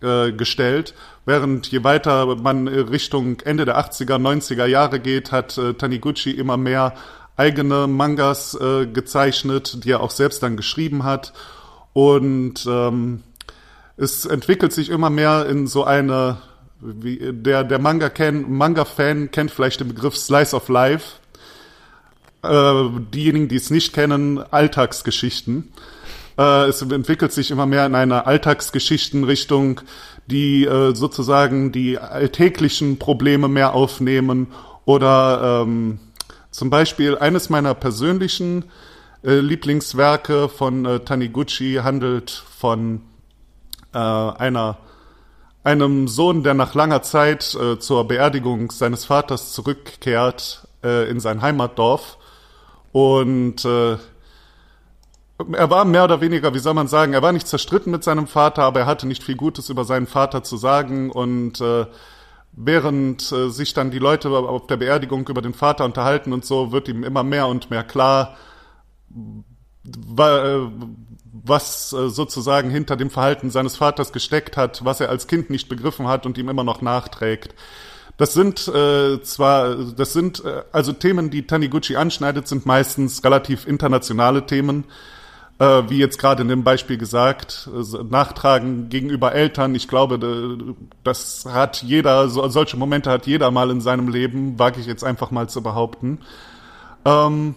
äh, 0.00 0.32
gestellt. 0.32 0.94
Während 1.24 1.66
je 1.68 1.84
weiter 1.84 2.36
man 2.36 2.68
Richtung 2.68 3.40
Ende 3.40 3.64
der 3.64 3.78
80er, 3.78 4.16
90er 4.16 4.66
Jahre 4.66 5.00
geht, 5.00 5.32
hat 5.32 5.58
äh, 5.58 5.74
Taniguchi 5.74 6.30
immer 6.30 6.56
mehr 6.56 6.94
eigene 7.36 7.86
Mangas 7.86 8.54
äh, 8.54 8.86
gezeichnet, 8.86 9.84
die 9.84 9.90
er 9.90 10.00
auch 10.00 10.10
selbst 10.10 10.42
dann 10.42 10.56
geschrieben 10.56 11.04
hat. 11.04 11.32
Und 11.92 12.66
ähm, 12.66 13.22
es 13.96 14.24
entwickelt 14.24 14.72
sich 14.72 14.90
immer 14.90 15.10
mehr 15.10 15.46
in 15.46 15.66
so 15.66 15.84
eine, 15.84 16.38
wie, 16.80 17.32
der, 17.32 17.64
der 17.64 17.78
Manga-Fan 17.78 18.50
Manga 18.50 18.84
kennt 18.84 19.50
vielleicht 19.50 19.80
den 19.80 19.88
Begriff 19.88 20.16
Slice 20.16 20.54
of 20.54 20.68
Life 20.68 21.16
äh, 22.44 23.00
diejenigen, 23.12 23.48
die 23.48 23.56
es 23.56 23.70
nicht 23.70 23.92
kennen, 23.92 24.38
Alltagsgeschichten. 24.38 25.72
Äh, 26.38 26.68
es 26.68 26.82
entwickelt 26.82 27.32
sich 27.32 27.50
immer 27.50 27.66
mehr 27.66 27.86
in 27.86 27.94
eine 27.94 28.26
Alltagsgeschichtenrichtung, 28.26 29.80
die 30.26 30.64
äh, 30.64 30.94
sozusagen 30.94 31.72
die 31.72 31.98
alltäglichen 31.98 32.98
Probleme 32.98 33.48
mehr 33.48 33.74
aufnehmen 33.74 34.48
oder 34.84 35.62
ähm, 35.62 35.98
zum 36.50 36.70
Beispiel 36.70 37.18
eines 37.18 37.50
meiner 37.50 37.74
persönlichen 37.74 38.64
äh, 39.24 39.40
Lieblingswerke 39.40 40.48
von 40.48 40.84
äh, 40.84 41.00
Taniguchi 41.00 41.80
handelt 41.82 42.30
von 42.30 43.02
äh, 43.92 43.98
einer 43.98 44.78
einem 45.64 46.08
Sohn, 46.08 46.42
der 46.42 46.52
nach 46.52 46.74
langer 46.74 47.00
Zeit 47.02 47.54
äh, 47.54 47.78
zur 47.78 48.06
Beerdigung 48.06 48.70
seines 48.70 49.06
Vaters 49.06 49.52
zurückkehrt 49.52 50.68
äh, 50.84 51.08
in 51.08 51.20
sein 51.20 51.40
Heimatdorf 51.40 52.18
und 52.94 53.64
äh, 53.64 53.96
er 55.52 55.68
war 55.68 55.84
mehr 55.84 56.04
oder 56.04 56.20
weniger, 56.20 56.54
wie 56.54 56.60
soll 56.60 56.74
man 56.74 56.86
sagen, 56.86 57.12
er 57.12 57.22
war 57.22 57.32
nicht 57.32 57.48
zerstritten 57.48 57.90
mit 57.90 58.04
seinem 58.04 58.28
Vater, 58.28 58.62
aber 58.62 58.78
er 58.78 58.86
hatte 58.86 59.08
nicht 59.08 59.24
viel 59.24 59.34
Gutes 59.34 59.68
über 59.68 59.84
seinen 59.84 60.06
Vater 60.06 60.44
zu 60.44 60.56
sagen. 60.56 61.10
Und 61.10 61.60
äh, 61.60 61.86
während 62.52 63.32
äh, 63.32 63.48
sich 63.50 63.74
dann 63.74 63.90
die 63.90 63.98
Leute 63.98 64.30
auf 64.30 64.68
der 64.68 64.76
Beerdigung 64.76 65.26
über 65.26 65.42
den 65.42 65.54
Vater 65.54 65.84
unterhalten 65.84 66.32
und 66.32 66.44
so, 66.44 66.70
wird 66.70 66.86
ihm 66.86 67.02
immer 67.02 67.24
mehr 67.24 67.48
und 67.48 67.68
mehr 67.68 67.82
klar, 67.82 68.36
äh, 69.10 70.58
was 71.32 71.92
äh, 71.92 72.08
sozusagen 72.08 72.70
hinter 72.70 72.94
dem 72.94 73.10
Verhalten 73.10 73.50
seines 73.50 73.76
Vaters 73.76 74.12
gesteckt 74.12 74.56
hat, 74.56 74.84
was 74.84 75.00
er 75.00 75.08
als 75.08 75.26
Kind 75.26 75.50
nicht 75.50 75.68
begriffen 75.68 76.06
hat 76.06 76.26
und 76.26 76.38
ihm 76.38 76.48
immer 76.48 76.62
noch 76.62 76.80
nachträgt. 76.80 77.56
Das 78.16 78.32
sind 78.32 78.68
äh, 78.68 79.20
zwar, 79.22 79.74
das 79.74 80.12
sind 80.12 80.44
äh, 80.44 80.62
also 80.70 80.92
Themen, 80.92 81.30
die 81.30 81.46
Taniguchi 81.46 81.96
anschneidet, 81.96 82.46
sind 82.46 82.64
meistens 82.64 83.24
relativ 83.24 83.66
internationale 83.66 84.46
Themen, 84.46 84.84
äh, 85.58 85.82
wie 85.88 85.98
jetzt 85.98 86.18
gerade 86.18 86.42
in 86.42 86.48
dem 86.48 86.62
Beispiel 86.62 86.96
gesagt, 86.96 87.68
äh, 87.74 88.04
Nachtragen 88.04 88.88
gegenüber 88.88 89.32
Eltern. 89.32 89.74
Ich 89.74 89.88
glaube, 89.88 90.76
das 91.02 91.44
hat 91.46 91.82
jeder, 91.82 92.28
so, 92.28 92.46
solche 92.48 92.76
Momente 92.76 93.10
hat 93.10 93.26
jeder 93.26 93.50
mal 93.50 93.70
in 93.70 93.80
seinem 93.80 94.08
Leben, 94.08 94.58
wage 94.60 94.80
ich 94.80 94.86
jetzt 94.86 95.02
einfach 95.02 95.32
mal 95.32 95.48
zu 95.48 95.62
behaupten. 95.62 96.20
Ähm, 97.04 97.56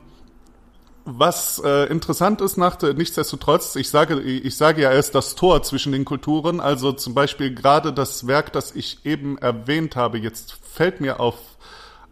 was 1.10 1.62
äh, 1.64 1.86
interessant 1.86 2.42
ist, 2.42 2.58
nach, 2.58 2.78
nichtsdestotrotz, 2.82 3.78
ich 3.78 3.90
sage, 3.90 4.20
ich 4.20 4.58
sage 4.58 4.82
ja, 4.82 4.92
er 4.92 5.00
ist 5.00 5.16
das 5.16 5.36
Tor 5.36 5.64
zwischen 5.64 5.94
den 5.94 6.04
Kulturen. 6.04 6.60
Also 6.60 6.92
zum 6.92 7.14
Beispiel 7.14 7.56
gerade 7.56 7.94
das 7.94 8.28
Werk, 8.28 8.52
das 8.52 8.76
ich 8.76 9.06
eben 9.06 9.38
erwähnt 9.38 9.96
habe, 9.96 10.18
jetzt 10.18 10.58
fällt 10.62 11.00
mir 11.00 11.22
auf 11.22 11.36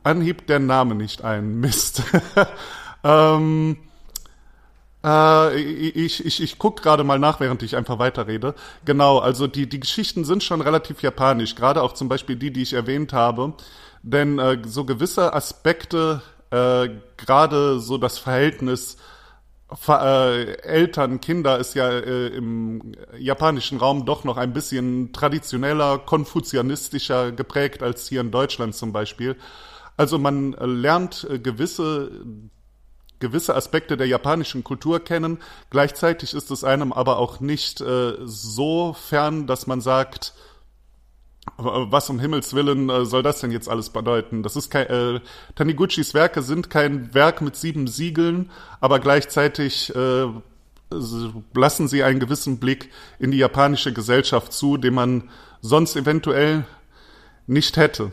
Anhieb 0.03 0.47
der 0.47 0.59
Name 0.59 0.95
nicht 0.95 1.25
ein. 1.25 1.55
Mist. 1.59 2.03
ähm, 3.03 3.77
äh, 5.03 5.59
ich 5.59 6.25
ich, 6.25 6.41
ich 6.41 6.57
gucke 6.57 6.81
gerade 6.81 7.03
mal 7.03 7.19
nach, 7.19 7.41
während 7.41 7.63
ich 7.63 7.75
einfach 7.75 7.99
weiterrede. 7.99 8.55
Genau, 8.85 9.19
also 9.19 9.45
die, 9.47 9.67
die 9.67 9.81
Geschichten 9.81 10.23
sind 10.23 10.41
schon 10.41 10.61
relativ 10.61 11.01
japanisch, 11.01 11.55
gerade 11.55 11.81
auch 11.81 11.93
zum 11.93 12.07
Beispiel 12.07 12.37
die, 12.37 12.51
die 12.51 12.61
ich 12.61 12.71
erwähnt 12.71 13.11
habe. 13.11 13.55
Denn 14.03 14.39
äh, 14.39 14.59
so 14.65 14.85
gewisse 14.85 15.33
Aspekte 15.33 16.21
äh, 16.55 16.89
gerade 17.17 17.79
so 17.79 17.97
das 17.97 18.17
Verhältnis 18.17 18.97
äh, 19.87 20.57
Eltern, 20.61 21.19
Kinder 21.21 21.57
ist 21.57 21.73
ja 21.73 21.89
äh, 21.89 22.27
im 22.27 22.93
japanischen 23.17 23.79
Raum 23.79 24.05
doch 24.05 24.23
noch 24.23 24.37
ein 24.37 24.53
bisschen 24.53 25.11
traditioneller, 25.11 25.97
konfuzianistischer 25.97 27.31
geprägt 27.31 27.81
als 27.81 28.07
hier 28.07 28.21
in 28.21 28.31
Deutschland 28.31 28.75
zum 28.75 28.93
Beispiel. 28.93 29.35
Also 29.97 30.19
man 30.19 30.51
lernt 30.53 31.27
äh, 31.29 31.39
gewisse 31.39 32.11
gewisse 33.19 33.55
Aspekte 33.55 33.95
der 33.95 34.07
japanischen 34.07 34.63
Kultur 34.63 34.99
kennen. 34.99 35.39
Gleichzeitig 35.69 36.33
ist 36.33 36.51
es 36.51 36.63
einem 36.63 36.91
aber 36.91 37.17
auch 37.17 37.39
nicht 37.39 37.81
äh, 37.81 38.13
so 38.23 38.93
fern, 38.93 39.47
dass 39.47 39.67
man 39.67 39.79
sagt, 39.81 40.33
was 41.57 42.09
um 42.09 42.19
Himmels 42.19 42.53
Willen 42.53 42.89
äh, 42.89 43.05
soll 43.05 43.23
das 43.23 43.39
denn 43.39 43.51
jetzt 43.51 43.69
alles 43.69 43.89
bedeuten? 43.89 44.43
Das 44.43 44.55
ist 44.55 44.69
kein, 44.69 44.87
äh, 44.87 45.19
Taniguchis 45.55 46.13
Werke 46.13 46.41
sind 46.41 46.69
kein 46.69 47.13
Werk 47.13 47.41
mit 47.41 47.55
sieben 47.55 47.87
Siegeln, 47.87 48.51
aber 48.81 48.99
gleichzeitig 48.99 49.93
äh, 49.95 50.25
lassen 51.53 51.87
sie 51.87 52.03
einen 52.03 52.19
gewissen 52.19 52.59
Blick 52.59 52.91
in 53.19 53.31
die 53.31 53.37
japanische 53.37 53.93
Gesellschaft 53.93 54.53
zu, 54.53 54.77
den 54.77 54.93
man 54.93 55.29
sonst 55.61 55.95
eventuell 55.95 56.65
nicht 57.47 57.77
hätte. 57.77 58.11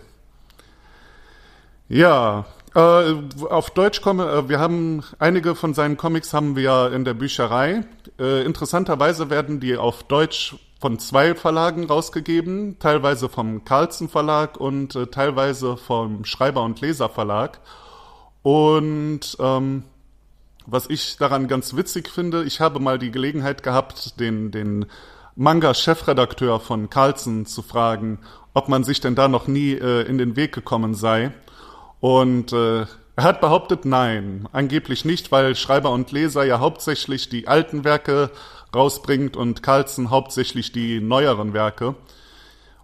Ja, 1.88 2.46
äh, 2.74 3.14
auf 3.50 3.70
Deutsch 3.70 4.00
komme, 4.00 4.30
äh, 4.30 4.48
wir 4.48 4.58
haben 4.58 5.02
einige 5.18 5.54
von 5.54 5.74
seinen 5.74 5.96
Comics 5.96 6.32
haben 6.32 6.56
wir 6.56 6.92
in 6.92 7.04
der 7.04 7.14
Bücherei. 7.14 7.84
Äh, 8.18 8.44
interessanterweise 8.44 9.28
werden 9.28 9.60
die 9.60 9.76
auf 9.76 10.04
Deutsch 10.04 10.56
von 10.82 10.98
zwei 10.98 11.36
Verlagen 11.36 11.86
rausgegeben, 11.86 12.76
teilweise 12.80 13.28
vom 13.28 13.64
Carlsen 13.64 14.08
Verlag 14.08 14.58
und 14.58 14.96
äh, 14.96 15.06
teilweise 15.06 15.76
vom 15.76 16.24
Schreiber 16.24 16.64
und 16.64 16.80
Leser 16.80 17.08
Verlag. 17.08 17.60
Und 18.42 19.36
ähm, 19.38 19.84
was 20.66 20.90
ich 20.90 21.16
daran 21.18 21.46
ganz 21.46 21.76
witzig 21.76 22.08
finde, 22.08 22.42
ich 22.42 22.60
habe 22.60 22.80
mal 22.80 22.98
die 22.98 23.12
Gelegenheit 23.12 23.62
gehabt, 23.62 24.18
den, 24.18 24.50
den 24.50 24.86
Manga-Chefredakteur 25.36 26.58
von 26.58 26.90
Carlsen 26.90 27.46
zu 27.46 27.62
fragen, 27.62 28.18
ob 28.52 28.68
man 28.68 28.82
sich 28.82 29.00
denn 29.00 29.14
da 29.14 29.28
noch 29.28 29.46
nie 29.46 29.74
äh, 29.74 30.02
in 30.02 30.18
den 30.18 30.34
Weg 30.34 30.52
gekommen 30.52 30.94
sei. 30.94 31.30
Und 32.00 32.52
äh, 32.52 32.86
er 33.14 33.24
hat 33.24 33.40
behauptet, 33.40 33.84
nein, 33.84 34.48
angeblich 34.50 35.04
nicht, 35.04 35.30
weil 35.30 35.54
Schreiber 35.54 35.90
und 35.90 36.10
Leser 36.10 36.42
ja 36.42 36.58
hauptsächlich 36.58 37.28
die 37.28 37.46
alten 37.46 37.84
Werke 37.84 38.30
rausbringt 38.74 39.36
und 39.36 39.62
Carlsen 39.62 40.10
hauptsächlich 40.10 40.72
die 40.72 41.00
neueren 41.00 41.52
Werke. 41.52 41.94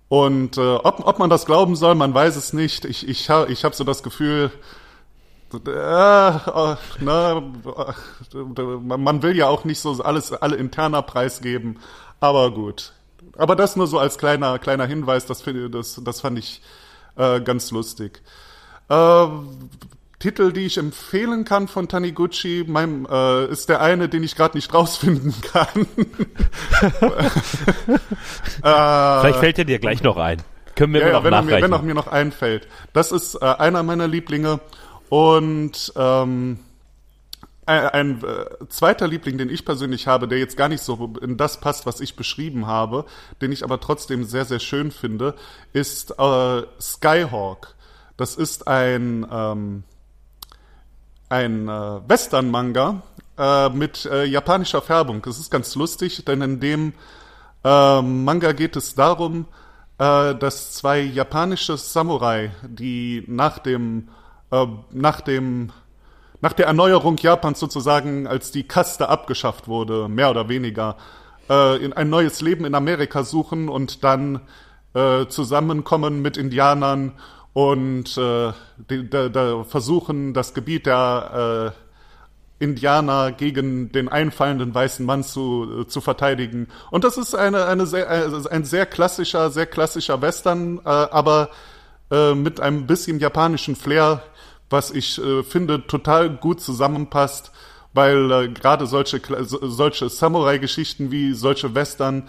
Und 0.09 0.57
äh, 0.57 0.77
ob, 0.77 1.07
ob 1.07 1.19
man 1.19 1.31
das 1.31 1.45
glauben 1.47 1.77
soll, 1.77 1.95
man 1.95 2.15
weiß 2.15 2.37
es 2.37 2.53
nicht. 2.53 2.85
Ich, 2.85 3.07
ich, 3.09 3.29
ich 3.49 3.65
habe 3.65 3.75
so 3.75 3.85
das 3.85 4.03
Gefühl, 4.03 4.51
äh, 5.53 5.59
na, 7.01 7.43
man 8.33 9.23
will 9.23 9.37
ja 9.37 9.49
auch 9.49 9.65
nicht 9.65 9.81
so 9.81 10.03
alles 10.03 10.33
alle 10.33 10.57
interner 10.57 11.03
preisgeben, 11.03 11.79
aber 12.21 12.51
gut. 12.53 12.93
Aber 13.37 13.57
das 13.57 13.77
nur 13.77 13.87
so 13.87 13.99
als 13.99 14.19
kleiner 14.19 14.59
kleiner 14.59 14.87
Hinweis, 14.87 15.27
das, 15.27 15.45
das, 15.71 16.01
das 16.05 16.21
fand 16.21 16.39
ich 16.39 16.63
äh, 17.17 17.41
ganz 17.41 17.71
lustig. 17.71 18.23
Äh, 18.89 19.27
Titel, 20.19 20.53
die 20.53 20.67
ich 20.67 20.79
empfehlen 20.79 21.45
kann 21.45 21.69
von 21.69 21.89
Taniguchi, 21.89 22.65
mein, 22.67 23.07
äh, 23.07 23.47
ist 23.47 23.69
der 23.69 23.81
eine, 23.81 24.09
den 24.09 24.25
ich 24.25 24.35
gerade 24.35 24.57
nicht 24.57 24.75
rausfinden 24.75 25.33
kann. 25.43 25.87
äh, 28.63 29.21
Vielleicht 29.21 29.39
fällt 29.39 29.59
er 29.59 29.65
dir 29.65 29.79
gleich 29.79 30.03
noch 30.03 30.17
ein. 30.17 30.43
Können 30.75 30.95
wir 30.95 31.01
ja, 31.01 31.13
noch 31.13 31.25
wenn, 31.25 31.33
er 31.33 31.43
mir, 31.43 31.63
wenn 31.63 31.73
er 31.73 31.83
mir 31.83 31.95
noch 31.95 32.09
einfällt. 32.09 32.67
Das 32.93 33.13
ist 33.13 33.37
äh, 33.37 33.45
einer 33.45 33.83
meiner 33.83 34.09
Lieblinge 34.09 34.61
und 35.09 35.93
ähm, 35.97 36.59
ein, 37.67 37.87
ein 37.89 38.25
äh, 38.25 38.67
zweiter 38.69 39.07
Liebling, 39.07 39.39
den 39.39 39.51
ich 39.51 39.65
persönlich 39.65 40.07
habe, 40.07 40.27
der 40.27 40.39
jetzt 40.39 40.57
gar 40.57 40.69
nicht 40.69 40.83
so 40.83 41.15
in 41.21 41.37
das 41.37 41.61
passt, 41.61 41.87
was 41.87 42.01
ich 42.01 42.17
beschrieben 42.17 42.67
habe, 42.67 43.05
den 43.41 43.53
ich 43.53 43.63
aber 43.63 43.81
trotzdem 43.81 44.25
sehr, 44.25 44.45
sehr 44.45 44.59
schön 44.59 44.91
finde, 44.91 45.35
ist 45.73 46.13
äh, 46.19 46.63
Skyhawk. 46.81 47.75
Das 48.17 48.35
ist 48.37 48.67
ein, 48.67 49.27
ähm, 49.31 49.85
ein 51.29 51.69
äh, 51.69 52.09
Western-Manga 52.09 53.03
äh, 53.39 53.69
mit 53.71 54.07
äh, 54.07 54.25
japanischer 54.25 54.83
Färbung. 54.83 55.23
Das 55.23 55.39
ist 55.39 55.51
ganz 55.51 55.75
lustig, 55.75 56.25
denn 56.25 56.43
in 56.43 56.61
dem 56.61 56.93
äh, 57.65 58.03
Manga 58.03 58.53
geht 58.53 58.77
es 58.77 58.95
darum, 58.95 59.47
äh, 59.99 60.35
dass 60.35 60.73
zwei 60.73 61.01
japanische 61.01 61.77
Samurai, 61.77 62.51
die 62.63 63.25
nach 63.27 63.59
dem, 63.59 64.09
äh, 64.51 64.67
nach 64.91 65.21
dem 65.21 65.73
nach 66.41 66.53
der 66.53 66.67
Erneuerung 66.67 67.17
Japans 67.17 67.59
sozusagen, 67.59 68.29
als 68.29 68.53
die 68.53 68.63
Kaste 68.63 69.09
abgeschafft 69.09 69.67
wurde, 69.67 70.09
mehr 70.09 70.31
oder 70.31 70.49
weniger, 70.49 70.97
äh, 71.51 71.85
in 71.85 71.93
ein 71.93 72.11
neues 72.11 72.41
Leben 72.41 72.65
in 72.65 72.77
Amerika 72.77 73.25
suchen 73.25 73.69
und 73.69 74.05
dann 74.05 74.43
äh, 74.95 75.27
zusammenkommen 75.27 76.23
mit 76.23 76.37
Indianern 76.37 77.15
und 77.59 78.17
äh, 78.17 78.53
die, 78.89 79.11
da, 79.11 79.29
da 79.29 79.65
versuchen, 79.65 80.33
das 80.33 80.55
Gebiet 80.55 80.87
der 80.87 81.75
äh, 82.61 82.65
Indianer 82.65 83.33
gegen 83.33 83.91
den 83.91 84.09
einfallenden 84.09 84.73
weißen 84.73 85.05
Mann 85.05 85.25
zu, 85.25 85.81
äh, 85.81 85.89
zu 85.89 86.01
verteidigen. 86.01 86.69
Und 86.93 87.03
das 87.03 87.17
ist 87.17 87.35
eine, 87.35 87.65
eine 87.65 87.89
sehr, 87.89 88.09
äh, 88.09 88.31
ein 88.49 88.63
sehr 88.63 88.87
klassischer, 88.87 89.51
sehr 89.51 89.67
klassischer 89.67 90.23
Western, 90.23 90.79
äh, 90.79 90.89
aber 90.89 91.51
äh, 92.13 92.33
mit 92.37 92.61
einem 92.61 92.87
bisschen 92.87 93.19
japanischen 93.19 93.75
Flair, 93.75 94.23
was 94.71 94.93
ich 94.93 95.21
äh, 95.21 95.43
finde 95.43 95.85
total 95.85 96.31
gut 96.31 96.61
zusammenpasst, 96.61 97.51
weil 97.93 98.31
äh, 98.31 98.49
gerade 98.51 98.87
solche, 98.87 99.21
solche 99.43 100.09
Samurai-Geschichten 100.09 101.11
wie 101.11 101.33
solche 101.33 101.75
Western 101.75 102.29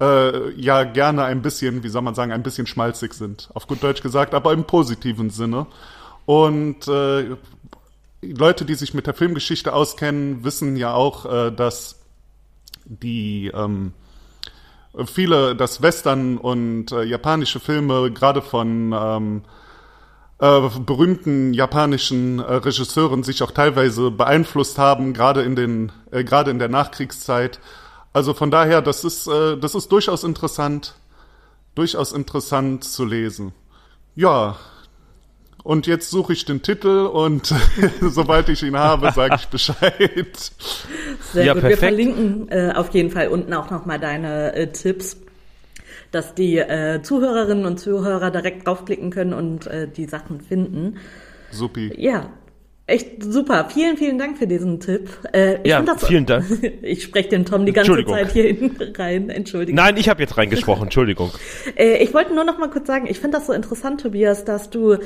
äh, 0.00 0.50
ja 0.52 0.84
gerne 0.84 1.24
ein 1.24 1.42
bisschen, 1.42 1.82
wie 1.82 1.88
soll 1.88 2.02
man 2.02 2.14
sagen, 2.14 2.32
ein 2.32 2.42
bisschen 2.42 2.66
schmalzig 2.66 3.14
sind, 3.14 3.50
auf 3.54 3.66
gut 3.66 3.82
Deutsch 3.82 4.02
gesagt, 4.02 4.34
aber 4.34 4.52
im 4.52 4.64
positiven 4.64 5.30
Sinne. 5.30 5.66
Und 6.26 6.88
äh, 6.88 7.36
Leute, 8.22 8.64
die 8.64 8.74
sich 8.74 8.94
mit 8.94 9.06
der 9.06 9.14
Filmgeschichte 9.14 9.72
auskennen, 9.72 10.44
wissen 10.44 10.76
ja 10.76 10.92
auch, 10.94 11.26
äh, 11.26 11.50
dass 11.50 11.96
die 12.84 13.50
ähm, 13.54 13.92
viele, 15.06 15.54
dass 15.54 15.82
Western 15.82 16.36
und 16.38 16.92
äh, 16.92 17.02
japanische 17.04 17.60
Filme 17.60 18.10
gerade 18.10 18.42
von 18.42 18.92
ähm, 18.92 19.42
äh, 20.38 20.60
berühmten 20.80 21.54
japanischen 21.54 22.38
äh, 22.38 22.54
Regisseuren 22.54 23.22
sich 23.22 23.42
auch 23.42 23.50
teilweise 23.50 24.10
beeinflusst 24.10 24.78
haben, 24.78 25.12
gerade 25.12 25.42
in 25.42 25.54
den, 25.54 25.92
äh, 26.10 26.24
gerade 26.24 26.50
in 26.50 26.58
der 26.58 26.68
Nachkriegszeit 26.68 27.60
also 28.12 28.34
von 28.34 28.50
daher, 28.50 28.82
das 28.82 29.04
ist, 29.04 29.26
äh, 29.26 29.56
das 29.56 29.74
ist 29.74 29.90
durchaus 29.92 30.24
interessant, 30.24 30.94
durchaus 31.74 32.12
interessant 32.12 32.84
zu 32.84 33.04
lesen. 33.04 33.52
Ja, 34.16 34.56
und 35.62 35.86
jetzt 35.86 36.10
suche 36.10 36.32
ich 36.32 36.44
den 36.44 36.62
Titel 36.62 37.06
und 37.06 37.54
sobald 38.00 38.48
ich 38.48 38.62
ihn 38.62 38.76
habe, 38.76 39.12
sage 39.12 39.36
ich 39.36 39.48
Bescheid. 39.48 40.52
Sehr 41.32 41.44
ja, 41.44 41.52
gut. 41.52 41.62
Perfekt. 41.62 41.82
Wir 41.82 41.88
verlinken 41.88 42.48
äh, 42.48 42.72
auf 42.74 42.92
jeden 42.94 43.10
Fall 43.10 43.28
unten 43.28 43.52
auch 43.54 43.70
nochmal 43.70 44.00
deine 44.00 44.54
äh, 44.54 44.72
Tipps, 44.72 45.16
dass 46.10 46.34
die 46.34 46.58
äh, 46.58 47.02
Zuhörerinnen 47.02 47.66
und 47.66 47.78
Zuhörer 47.78 48.30
direkt 48.30 48.66
draufklicken 48.66 49.10
können 49.10 49.34
und 49.34 49.66
äh, 49.66 49.86
die 49.86 50.06
Sachen 50.06 50.40
finden. 50.40 50.96
Supi. 51.50 51.92
Ja, 51.96 52.30
Echt 52.90 53.22
super. 53.22 53.68
Vielen, 53.72 53.96
vielen 53.96 54.18
Dank 54.18 54.36
für 54.36 54.48
diesen 54.48 54.80
Tipp. 54.80 55.10
Äh, 55.32 55.66
ja, 55.68 55.80
das, 55.80 56.04
vielen 56.04 56.26
Dank. 56.26 56.44
ich 56.82 57.04
spreche 57.04 57.28
den 57.28 57.44
Tom 57.44 57.64
die 57.64 57.72
ganze 57.72 58.04
Zeit 58.04 58.32
hier 58.32 58.56
rein. 58.98 59.30
Entschuldigung. 59.30 59.76
Nein, 59.76 59.96
ich 59.96 60.08
habe 60.08 60.20
jetzt 60.20 60.36
reingesprochen. 60.36 60.84
Entschuldigung. 60.84 61.30
äh, 61.76 62.02
ich 62.02 62.12
wollte 62.12 62.34
nur 62.34 62.42
noch 62.42 62.58
mal 62.58 62.68
kurz 62.68 62.88
sagen, 62.88 63.06
ich 63.06 63.20
finde 63.20 63.38
das 63.38 63.46
so 63.46 63.52
interessant, 63.52 64.00
Tobias, 64.00 64.44
dass 64.44 64.70
du 64.70 64.96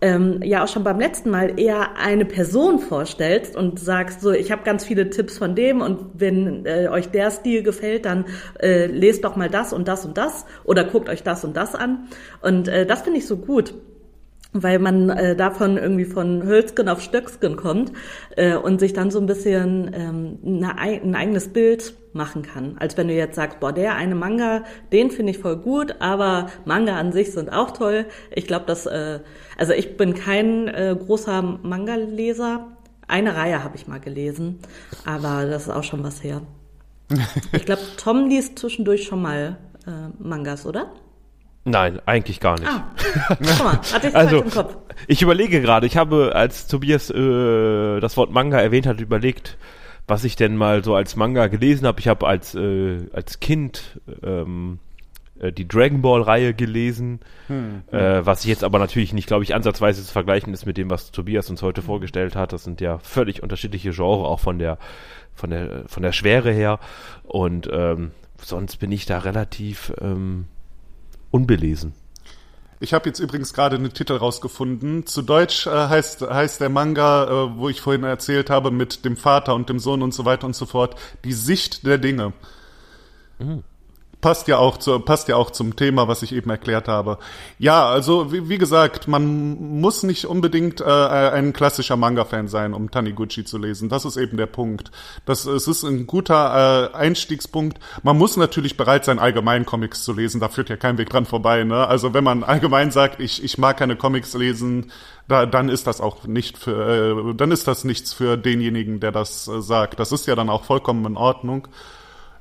ähm, 0.00 0.42
ja 0.44 0.62
auch 0.62 0.68
schon 0.68 0.84
beim 0.84 1.00
letzten 1.00 1.30
Mal 1.30 1.58
eher 1.58 1.96
eine 1.96 2.24
Person 2.24 2.78
vorstellst 2.78 3.56
und 3.56 3.80
sagst 3.80 4.20
so, 4.20 4.30
ich 4.30 4.52
habe 4.52 4.62
ganz 4.62 4.84
viele 4.84 5.10
Tipps 5.10 5.36
von 5.36 5.56
dem 5.56 5.80
und 5.80 5.98
wenn 6.14 6.64
äh, 6.66 6.86
euch 6.88 7.08
der 7.08 7.32
Stil 7.32 7.64
gefällt, 7.64 8.04
dann 8.04 8.26
äh, 8.60 8.86
lest 8.86 9.24
doch 9.24 9.34
mal 9.34 9.50
das 9.50 9.72
und 9.72 9.88
das 9.88 10.06
und 10.06 10.16
das 10.16 10.46
oder 10.62 10.84
guckt 10.84 11.08
euch 11.08 11.24
das 11.24 11.44
und 11.44 11.56
das 11.56 11.74
an. 11.74 12.06
Und 12.42 12.68
äh, 12.68 12.86
das 12.86 13.02
finde 13.02 13.18
ich 13.18 13.26
so 13.26 13.38
gut 13.38 13.74
weil 14.54 14.78
man 14.78 15.10
äh, 15.10 15.36
davon 15.36 15.76
irgendwie 15.76 16.04
von 16.04 16.44
Hölzgen 16.44 16.88
auf 16.88 17.02
Stöcksken 17.02 17.56
kommt 17.56 17.92
äh, 18.36 18.54
und 18.54 18.78
sich 18.78 18.92
dann 18.92 19.10
so 19.10 19.18
ein 19.18 19.26
bisschen 19.26 19.90
ähm, 19.92 20.38
eine, 20.46 20.78
ein 20.78 21.14
eigenes 21.14 21.48
Bild 21.48 21.94
machen 22.12 22.42
kann. 22.42 22.76
Als 22.78 22.96
wenn 22.96 23.08
du 23.08 23.14
jetzt 23.14 23.34
sagst, 23.34 23.58
boah, 23.58 23.72
der 23.72 23.96
eine 23.96 24.14
Manga, 24.14 24.62
den 24.92 25.10
finde 25.10 25.32
ich 25.32 25.38
voll 25.38 25.56
gut, 25.56 25.96
aber 25.98 26.46
Manga 26.64 26.96
an 26.96 27.12
sich 27.12 27.32
sind 27.32 27.52
auch 27.52 27.72
toll. 27.72 28.06
Ich 28.30 28.46
glaube, 28.46 28.64
dass, 28.66 28.86
äh, 28.86 29.18
also 29.58 29.72
ich 29.72 29.96
bin 29.96 30.14
kein 30.14 30.68
äh, 30.68 30.96
großer 30.96 31.42
Manga-Leser. 31.42 32.68
Eine 33.08 33.36
Reihe 33.36 33.62
habe 33.64 33.76
ich 33.76 33.88
mal 33.88 34.00
gelesen, 34.00 34.60
aber 35.04 35.46
das 35.46 35.64
ist 35.64 35.70
auch 35.70 35.84
schon 35.84 36.02
was 36.04 36.22
her. 36.22 36.42
Ich 37.52 37.66
glaube, 37.66 37.82
Tom 37.96 38.28
liest 38.28 38.58
zwischendurch 38.58 39.04
schon 39.04 39.20
mal 39.20 39.58
äh, 39.86 39.90
Mangas, 40.18 40.64
oder? 40.64 40.92
Nein, 41.64 42.00
eigentlich 42.04 42.40
gar 42.40 42.58
nicht. 42.58 42.68
Ah, 42.68 42.84
guck 43.28 43.64
mal, 43.64 43.80
hatte 43.92 44.08
ich 44.08 44.14
also, 44.14 44.42
im 44.42 44.50
Kopf. 44.50 44.76
Ich 45.06 45.22
überlege 45.22 45.60
gerade, 45.60 45.86
ich 45.86 45.96
habe, 45.96 46.32
als 46.34 46.66
Tobias 46.66 47.10
äh, 47.10 48.00
das 48.00 48.16
Wort 48.16 48.30
Manga 48.30 48.60
erwähnt 48.60 48.86
hat, 48.86 49.00
überlegt, 49.00 49.56
was 50.06 50.24
ich 50.24 50.36
denn 50.36 50.56
mal 50.56 50.84
so 50.84 50.94
als 50.94 51.16
Manga 51.16 51.46
gelesen 51.46 51.86
habe. 51.86 52.00
Ich 52.00 52.08
habe 52.08 52.26
als, 52.26 52.54
äh, 52.54 53.08
als 53.12 53.40
Kind 53.40 54.00
ähm, 54.22 54.78
äh, 55.40 55.52
die 55.52 55.66
Dragon 55.66 56.02
Ball 56.02 56.22
Reihe 56.22 56.54
gelesen, 56.54 57.20
hm, 57.48 57.82
hm. 57.90 57.98
Äh, 57.98 58.26
was 58.26 58.42
ich 58.42 58.50
jetzt 58.50 58.64
aber 58.64 58.78
natürlich 58.78 59.12
nicht, 59.12 59.26
glaube 59.26 59.44
ich, 59.44 59.54
ansatzweise 59.54 60.04
zu 60.04 60.12
vergleichen 60.12 60.52
ist 60.52 60.66
mit 60.66 60.76
dem, 60.76 60.90
was 60.90 61.10
Tobias 61.10 61.50
uns 61.50 61.62
heute 61.62 61.82
vorgestellt 61.82 62.36
hat. 62.36 62.52
Das 62.52 62.64
sind 62.64 62.80
ja 62.80 62.98
völlig 62.98 63.42
unterschiedliche 63.42 63.90
Genres, 63.90 64.26
auch 64.26 64.40
von 64.40 64.58
der 64.58 64.78
von 65.34 65.50
der 65.50 65.84
von 65.86 66.02
der 66.02 66.12
Schwere 66.12 66.52
her. 66.52 66.78
Und 67.24 67.68
ähm, 67.72 68.12
sonst 68.38 68.76
bin 68.76 68.92
ich 68.92 69.06
da 69.06 69.18
relativ 69.18 69.92
ähm, 70.00 70.46
unbelesen. 71.34 71.92
Ich 72.78 72.94
habe 72.94 73.08
jetzt 73.08 73.18
übrigens 73.18 73.52
gerade 73.52 73.76
einen 73.76 73.92
Titel 73.92 74.14
rausgefunden. 74.14 75.06
Zu 75.06 75.22
Deutsch 75.22 75.66
äh, 75.66 75.70
heißt, 75.70 76.22
heißt 76.22 76.60
der 76.60 76.68
Manga, 76.68 77.24
äh, 77.24 77.58
wo 77.58 77.68
ich 77.68 77.80
vorhin 77.80 78.04
erzählt 78.04 78.50
habe, 78.50 78.70
mit 78.70 79.04
dem 79.04 79.16
Vater 79.16 79.54
und 79.54 79.68
dem 79.68 79.80
Sohn 79.80 80.02
und 80.02 80.14
so 80.14 80.24
weiter 80.24 80.46
und 80.46 80.54
so 80.54 80.64
fort, 80.64 80.94
die 81.24 81.32
Sicht 81.32 81.86
der 81.86 81.98
Dinge. 81.98 82.32
Mhm 83.38 83.64
passt 84.24 84.48
ja 84.48 84.56
auch 84.56 84.78
zu, 84.78 84.98
passt 85.00 85.28
ja 85.28 85.36
auch 85.36 85.50
zum 85.50 85.76
Thema, 85.76 86.08
was 86.08 86.22
ich 86.22 86.32
eben 86.32 86.48
erklärt 86.48 86.88
habe. 86.88 87.18
Ja, 87.58 87.86
also 87.86 88.32
wie, 88.32 88.48
wie 88.48 88.56
gesagt, 88.56 89.06
man 89.06 89.78
muss 89.78 90.02
nicht 90.02 90.24
unbedingt 90.24 90.80
äh, 90.80 90.84
ein 90.84 91.52
klassischer 91.52 91.96
Manga-Fan 91.98 92.48
sein, 92.48 92.72
um 92.72 92.90
Taniguchi 92.90 93.44
zu 93.44 93.58
lesen. 93.58 93.90
Das 93.90 94.06
ist 94.06 94.16
eben 94.16 94.38
der 94.38 94.46
Punkt. 94.46 94.90
Das 95.26 95.44
es 95.44 95.68
ist 95.68 95.82
ein 95.82 96.06
guter 96.06 96.90
äh, 96.94 96.96
Einstiegspunkt. 96.96 97.78
Man 98.02 98.16
muss 98.16 98.38
natürlich 98.38 98.78
bereit 98.78 99.04
sein, 99.04 99.18
allgemein 99.18 99.66
Comics 99.66 100.04
zu 100.04 100.14
lesen. 100.14 100.40
Da 100.40 100.48
führt 100.48 100.70
ja 100.70 100.78
kein 100.78 100.96
Weg 100.96 101.10
dran 101.10 101.26
vorbei. 101.26 101.62
Ne? 101.64 101.86
Also 101.86 102.14
wenn 102.14 102.24
man 102.24 102.44
allgemein 102.44 102.92
sagt, 102.92 103.20
ich 103.20 103.44
ich 103.44 103.58
mag 103.58 103.76
keine 103.76 103.94
Comics 103.94 104.32
lesen, 104.32 104.90
da, 105.28 105.44
dann 105.44 105.68
ist 105.68 105.86
das 105.86 106.00
auch 106.00 106.24
nicht 106.24 106.56
für, 106.56 107.28
äh, 107.28 107.34
dann 107.34 107.50
ist 107.50 107.68
das 107.68 107.84
nichts 107.84 108.14
für 108.14 108.38
denjenigen, 108.38 109.00
der 109.00 109.12
das 109.12 109.48
äh, 109.48 109.60
sagt. 109.60 110.00
Das 110.00 110.12
ist 110.12 110.26
ja 110.26 110.34
dann 110.34 110.48
auch 110.48 110.64
vollkommen 110.64 111.04
in 111.04 111.18
Ordnung. 111.18 111.68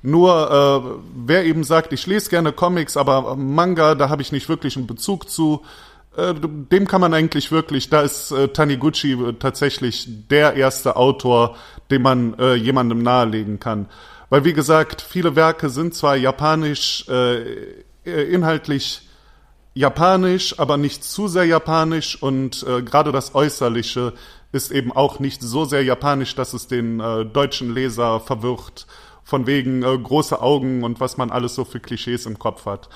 Nur 0.05 0.51
äh, 0.51 1.01
wer 1.15 1.45
eben 1.45 1.63
sagt, 1.63 1.93
ich 1.93 2.05
lese 2.05 2.29
gerne 2.29 2.51
Comics, 2.51 2.97
aber 2.97 3.37
Manga, 3.37 3.95
da 3.95 4.09
habe 4.09 4.21
ich 4.21 4.33
nicht 4.33 4.49
wirklich 4.49 4.75
einen 4.75 4.85
Bezug 4.85 5.29
zu, 5.29 5.63
äh, 6.17 6.33
dem 6.35 6.87
kann 6.87 6.99
man 6.99 7.13
eigentlich 7.13 7.53
wirklich, 7.53 7.89
da 7.89 8.01
ist 8.01 8.31
äh, 8.31 8.49
Taniguchi 8.49 9.17
tatsächlich 9.39 10.07
der 10.29 10.55
erste 10.55 10.97
Autor, 10.97 11.55
den 11.89 12.01
man 12.01 12.37
äh, 12.37 12.55
jemandem 12.55 13.01
nahelegen 13.01 13.61
kann. 13.61 13.87
Weil 14.29 14.43
wie 14.43 14.51
gesagt, 14.51 15.01
viele 15.01 15.37
Werke 15.37 15.69
sind 15.69 15.95
zwar 15.95 16.17
japanisch, 16.17 17.05
äh, 17.07 17.41
äh 18.05 18.23
inhaltlich 18.29 19.07
japanisch, 19.73 20.59
aber 20.59 20.75
nicht 20.75 21.05
zu 21.05 21.29
sehr 21.29 21.45
japanisch 21.45 22.21
und 22.21 22.65
äh, 22.67 22.81
gerade 22.81 23.13
das 23.13 23.35
Äußerliche 23.35 24.11
ist 24.51 24.69
eben 24.69 24.91
auch 24.91 25.19
nicht 25.19 25.41
so 25.41 25.63
sehr 25.63 25.83
japanisch, 25.83 26.35
dass 26.35 26.53
es 26.53 26.67
den 26.67 26.99
äh, 26.99 27.25
deutschen 27.25 27.73
Leser 27.73 28.19
verwirrt 28.19 28.85
von 29.23 29.47
wegen 29.47 29.83
äh, 29.83 29.97
große 29.97 30.41
Augen 30.41 30.83
und 30.83 30.99
was 30.99 31.17
man 31.17 31.31
alles 31.31 31.55
so 31.55 31.65
für 31.65 31.79
Klischees 31.79 32.25
im 32.25 32.39
Kopf 32.39 32.65
hat. 32.65 32.89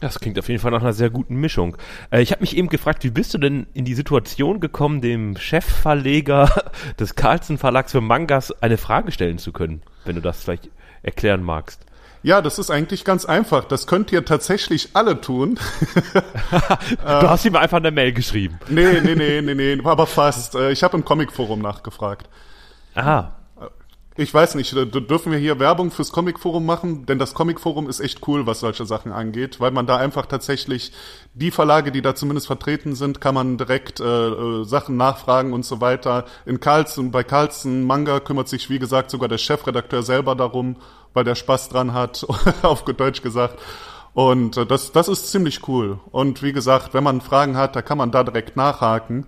Das 0.00 0.20
klingt 0.20 0.38
auf 0.38 0.48
jeden 0.48 0.60
Fall 0.60 0.70
nach 0.70 0.82
einer 0.82 0.92
sehr 0.92 1.10
guten 1.10 1.36
Mischung. 1.36 1.76
Äh, 2.10 2.20
ich 2.20 2.32
habe 2.32 2.42
mich 2.42 2.56
eben 2.56 2.68
gefragt, 2.68 3.04
wie 3.04 3.10
bist 3.10 3.32
du 3.32 3.38
denn 3.38 3.66
in 3.72 3.84
die 3.84 3.94
Situation 3.94 4.60
gekommen, 4.60 5.00
dem 5.00 5.36
Chefverleger 5.36 6.72
des 6.98 7.14
Carlsen 7.14 7.58
Verlags 7.58 7.92
für 7.92 8.00
Mangas 8.00 8.52
eine 8.62 8.76
Frage 8.76 9.12
stellen 9.12 9.38
zu 9.38 9.52
können, 9.52 9.82
wenn 10.04 10.16
du 10.16 10.20
das 10.20 10.42
vielleicht 10.42 10.68
erklären 11.02 11.42
magst? 11.42 11.86
Ja, 12.22 12.40
das 12.40 12.58
ist 12.58 12.70
eigentlich 12.70 13.04
ganz 13.04 13.26
einfach. 13.26 13.64
Das 13.64 13.86
könnt 13.86 14.10
ihr 14.10 14.24
tatsächlich 14.24 14.90
alle 14.94 15.20
tun. 15.20 15.58
du 17.04 17.28
hast 17.28 17.44
ihm 17.44 17.54
einfach 17.54 17.76
eine 17.76 17.90
Mail 17.90 18.12
geschrieben. 18.12 18.58
Nee, 18.68 19.00
nee, 19.02 19.14
nee, 19.14 19.42
nee, 19.42 19.54
nee, 19.54 19.78
aber 19.84 20.06
fast. 20.06 20.54
Äh, 20.54 20.72
ich 20.72 20.82
habe 20.82 20.96
im 20.96 21.04
Comicforum 21.04 21.60
nachgefragt. 21.60 22.28
Aha. 22.94 23.34
Ich 24.16 24.32
weiß 24.32 24.54
nicht, 24.54 24.72
dürfen 24.72 25.32
wir 25.32 25.40
hier 25.40 25.58
Werbung 25.58 25.90
fürs 25.90 26.12
Comicforum 26.12 26.64
machen? 26.64 27.04
Denn 27.04 27.18
das 27.18 27.34
Comicforum 27.34 27.88
ist 27.88 27.98
echt 27.98 28.28
cool, 28.28 28.46
was 28.46 28.60
solche 28.60 28.86
Sachen 28.86 29.10
angeht, 29.10 29.58
weil 29.58 29.72
man 29.72 29.88
da 29.88 29.96
einfach 29.96 30.26
tatsächlich 30.26 30.92
die 31.34 31.50
Verlage, 31.50 31.90
die 31.90 32.00
da 32.00 32.14
zumindest 32.14 32.46
vertreten 32.46 32.94
sind, 32.94 33.20
kann 33.20 33.34
man 33.34 33.58
direkt 33.58 33.98
äh, 33.98 34.04
äh, 34.04 34.64
Sachen 34.64 34.96
nachfragen 34.96 35.52
und 35.52 35.64
so 35.64 35.80
weiter. 35.80 36.26
In 36.46 36.60
Carlsen, 36.60 37.10
bei 37.10 37.24
Carlsen 37.24 37.82
Manga 37.88 38.20
kümmert 38.20 38.48
sich, 38.48 38.70
wie 38.70 38.78
gesagt, 38.78 39.10
sogar 39.10 39.28
der 39.28 39.38
Chefredakteur 39.38 40.04
selber 40.04 40.36
darum, 40.36 40.76
weil 41.12 41.24
der 41.24 41.34
Spaß 41.34 41.70
dran 41.70 41.92
hat, 41.92 42.24
auf 42.62 42.84
Deutsch 42.84 43.20
gesagt. 43.20 43.58
Und 44.12 44.56
äh, 44.56 44.64
das, 44.64 44.92
das 44.92 45.08
ist 45.08 45.32
ziemlich 45.32 45.66
cool. 45.66 45.98
Und 46.12 46.40
wie 46.40 46.52
gesagt, 46.52 46.94
wenn 46.94 47.02
man 47.02 47.20
Fragen 47.20 47.56
hat, 47.56 47.74
da 47.74 47.82
kann 47.82 47.98
man 47.98 48.12
da 48.12 48.22
direkt 48.22 48.54
nachhaken. 48.54 49.26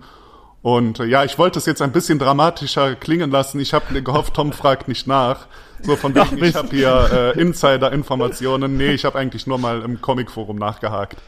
Und 0.66 0.98
äh, 0.98 1.04
ja, 1.04 1.22
ich 1.22 1.38
wollte 1.38 1.60
es 1.60 1.66
jetzt 1.66 1.80
ein 1.80 1.92
bisschen 1.92 2.18
dramatischer 2.18 2.96
klingen 2.96 3.30
lassen. 3.30 3.60
Ich 3.60 3.72
habe 3.72 4.02
gehofft, 4.02 4.34
Tom 4.34 4.52
fragt 4.52 4.88
nicht 4.88 5.06
nach. 5.06 5.46
So 5.80 5.94
von 5.94 6.12
wegen, 6.16 6.42
ich 6.42 6.56
habe 6.56 6.70
hier 6.70 7.34
äh, 7.36 7.40
Insider-Informationen. 7.40 8.76
Nee, 8.76 8.90
ich 8.90 9.04
habe 9.04 9.16
eigentlich 9.16 9.46
nur 9.46 9.58
mal 9.58 9.82
im 9.82 10.00
Comic-Forum 10.00 10.56
nachgehakt. 10.56 11.22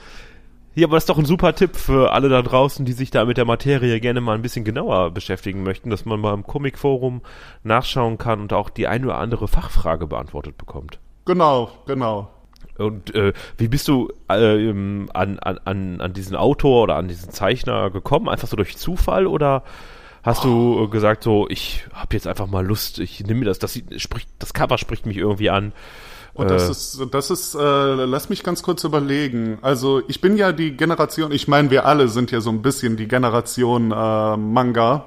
Ja, 0.74 0.88
aber 0.88 0.96
das 0.96 1.04
ist 1.04 1.08
doch 1.08 1.18
ein 1.18 1.24
super 1.24 1.54
Tipp 1.54 1.76
für 1.76 2.10
alle 2.10 2.28
da 2.28 2.42
draußen, 2.42 2.84
die 2.84 2.92
sich 2.92 3.12
da 3.12 3.26
mit 3.26 3.36
der 3.36 3.44
Materie 3.44 4.00
gerne 4.00 4.20
mal 4.20 4.34
ein 4.34 4.42
bisschen 4.42 4.64
genauer 4.64 5.12
beschäftigen 5.12 5.62
möchten, 5.62 5.88
dass 5.88 6.04
man 6.04 6.18
mal 6.18 6.34
im 6.34 6.42
Comic-Forum 6.42 7.20
nachschauen 7.62 8.18
kann 8.18 8.40
und 8.40 8.52
auch 8.52 8.70
die 8.70 8.88
ein 8.88 9.04
oder 9.04 9.18
andere 9.18 9.46
Fachfrage 9.46 10.08
beantwortet 10.08 10.58
bekommt. 10.58 10.98
Genau, 11.26 11.70
genau. 11.86 12.28
Und 12.78 13.14
äh, 13.14 13.32
wie 13.56 13.68
bist 13.68 13.88
du 13.88 14.08
äh, 14.28 14.70
an, 14.70 15.38
an, 15.38 16.00
an 16.00 16.12
diesen 16.12 16.36
Autor 16.36 16.84
oder 16.84 16.96
an 16.96 17.08
diesen 17.08 17.30
Zeichner 17.30 17.90
gekommen? 17.90 18.28
Einfach 18.28 18.48
so 18.48 18.56
durch 18.56 18.76
Zufall 18.76 19.26
oder 19.26 19.64
hast 20.22 20.44
oh. 20.44 20.80
du 20.82 20.88
gesagt 20.88 21.24
so, 21.24 21.46
ich 21.48 21.84
habe 21.92 22.14
jetzt 22.14 22.26
einfach 22.26 22.46
mal 22.46 22.64
Lust, 22.64 22.98
ich 22.98 23.20
nehme 23.24 23.40
mir 23.40 23.46
das, 23.46 23.58
das 23.58 23.80
spricht, 23.96 24.28
das 24.38 24.54
Cover 24.54 24.78
spricht 24.78 25.06
mich 25.06 25.16
irgendwie 25.16 25.50
an. 25.50 25.72
Und 26.34 26.50
das 26.50 26.68
äh, 26.68 26.70
ist, 26.70 27.06
das 27.10 27.30
ist, 27.30 27.54
äh, 27.56 27.58
lass 27.58 28.28
mich 28.28 28.44
ganz 28.44 28.62
kurz 28.62 28.84
überlegen. 28.84 29.58
Also 29.60 30.02
ich 30.06 30.20
bin 30.20 30.36
ja 30.36 30.52
die 30.52 30.76
Generation, 30.76 31.32
ich 31.32 31.48
meine, 31.48 31.70
wir 31.70 31.84
alle 31.84 32.06
sind 32.06 32.30
ja 32.30 32.40
so 32.40 32.50
ein 32.50 32.62
bisschen 32.62 32.96
die 32.96 33.08
Generation 33.08 33.90
äh, 33.90 34.36
Manga. 34.36 35.06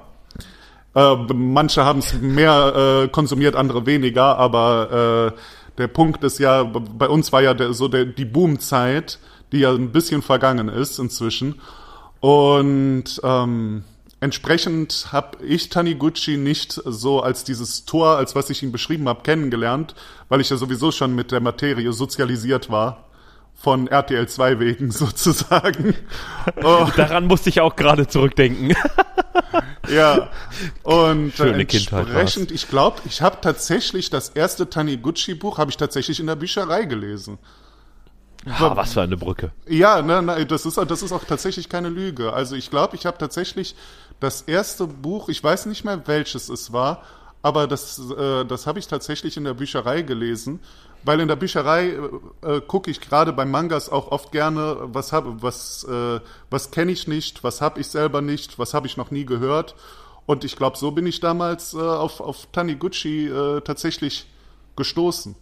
Äh, 0.94 1.16
manche 1.32 1.86
haben 1.86 2.00
es 2.00 2.20
mehr 2.20 3.04
äh, 3.04 3.08
konsumiert, 3.08 3.56
andere 3.56 3.86
weniger, 3.86 4.36
aber 4.36 5.32
äh, 5.32 5.38
der 5.78 5.88
Punkt 5.88 6.22
ist 6.24 6.38
ja, 6.38 6.62
bei 6.64 7.08
uns 7.08 7.32
war 7.32 7.42
ja 7.42 7.54
der, 7.54 7.72
so 7.72 7.88
der, 7.88 8.04
die 8.04 8.24
Boomzeit, 8.24 9.18
die 9.52 9.60
ja 9.60 9.72
ein 9.72 9.92
bisschen 9.92 10.22
vergangen 10.22 10.68
ist 10.68 10.98
inzwischen. 10.98 11.60
Und 12.20 13.20
ähm, 13.22 13.84
entsprechend 14.20 15.08
habe 15.12 15.44
ich 15.44 15.68
Taniguchi 15.68 16.36
nicht 16.36 16.80
so 16.84 17.20
als 17.20 17.44
dieses 17.44 17.84
Tor, 17.84 18.16
als 18.16 18.34
was 18.34 18.50
ich 18.50 18.62
ihn 18.62 18.72
beschrieben 18.72 19.08
habe, 19.08 19.22
kennengelernt, 19.22 19.94
weil 20.28 20.40
ich 20.40 20.50
ja 20.50 20.56
sowieso 20.56 20.92
schon 20.92 21.14
mit 21.14 21.32
der 21.32 21.40
Materie 21.40 21.92
sozialisiert 21.92 22.70
war 22.70 23.04
von 23.62 23.86
RTL 23.86 24.28
2 24.28 24.58
wegen 24.58 24.90
sozusagen. 24.90 25.94
Oh. 26.62 26.88
Daran 26.96 27.26
musste 27.26 27.48
ich 27.48 27.60
auch 27.60 27.76
gerade 27.76 28.08
zurückdenken. 28.08 28.74
ja, 29.88 30.28
und 30.82 31.32
Schöne 31.34 31.60
entsprechend, 31.60 32.50
ich 32.50 32.68
glaube, 32.68 33.00
ich 33.04 33.22
habe 33.22 33.38
tatsächlich 33.40 34.10
das 34.10 34.30
erste 34.30 34.68
Taniguchi-Buch 34.68 35.58
habe 35.58 35.70
ich 35.70 35.76
tatsächlich 35.76 36.18
in 36.18 36.26
der 36.26 36.36
Bücherei 36.36 36.84
gelesen. 36.84 37.38
Ah, 38.46 38.74
was 38.74 38.94
für 38.94 39.02
eine 39.02 39.16
Brücke. 39.16 39.52
Ja, 39.68 40.02
ne, 40.02 40.20
ne, 40.20 40.44
das 40.44 40.66
ist 40.66 40.76
das 40.76 41.02
ist 41.02 41.12
auch 41.12 41.24
tatsächlich 41.24 41.68
keine 41.68 41.88
Lüge. 41.88 42.32
Also 42.32 42.56
ich 42.56 42.70
glaube, 42.70 42.96
ich 42.96 43.06
habe 43.06 43.16
tatsächlich 43.16 43.76
das 44.18 44.42
erste 44.42 44.88
Buch, 44.88 45.28
ich 45.28 45.42
weiß 45.42 45.66
nicht 45.66 45.84
mehr 45.84 46.08
welches 46.08 46.48
es 46.48 46.72
war, 46.72 47.04
aber 47.42 47.68
das 47.68 48.00
äh, 48.10 48.44
das 48.44 48.66
habe 48.66 48.80
ich 48.80 48.88
tatsächlich 48.88 49.36
in 49.36 49.44
der 49.44 49.54
Bücherei 49.54 50.02
gelesen 50.02 50.58
weil 51.04 51.20
in 51.20 51.28
der 51.28 51.36
Bücherei 51.36 51.88
äh, 52.42 52.56
äh, 52.56 52.60
gucke 52.60 52.90
ich 52.90 53.00
gerade 53.00 53.32
bei 53.32 53.44
Mangas 53.44 53.88
auch 53.88 54.10
oft 54.10 54.32
gerne, 54.32 54.76
was 54.84 55.12
habe, 55.12 55.42
was, 55.42 55.84
äh, 55.84 56.20
was 56.50 56.70
kenne 56.70 56.92
ich 56.92 57.08
nicht, 57.08 57.44
was 57.44 57.60
habe 57.60 57.80
ich 57.80 57.88
selber 57.88 58.20
nicht, 58.20 58.58
was 58.58 58.74
habe 58.74 58.86
ich 58.86 58.96
noch 58.96 59.10
nie 59.10 59.26
gehört. 59.26 59.74
Und 60.26 60.44
ich 60.44 60.56
glaube, 60.56 60.76
so 60.76 60.92
bin 60.92 61.06
ich 61.06 61.20
damals 61.20 61.74
äh, 61.74 61.78
auf, 61.78 62.20
auf 62.20 62.46
Taniguchi 62.52 63.26
äh, 63.28 63.60
tatsächlich 63.60 64.26
gestoßen. 64.76 65.34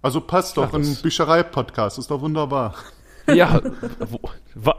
Also 0.00 0.20
passt 0.20 0.56
doch, 0.56 0.68
Ach, 0.68 0.74
ein 0.74 0.96
Bücherei-Podcast, 1.02 1.98
ist 1.98 2.10
doch 2.10 2.20
wunderbar. 2.20 2.74
Ja, 3.34 3.60
wo, 4.00 4.20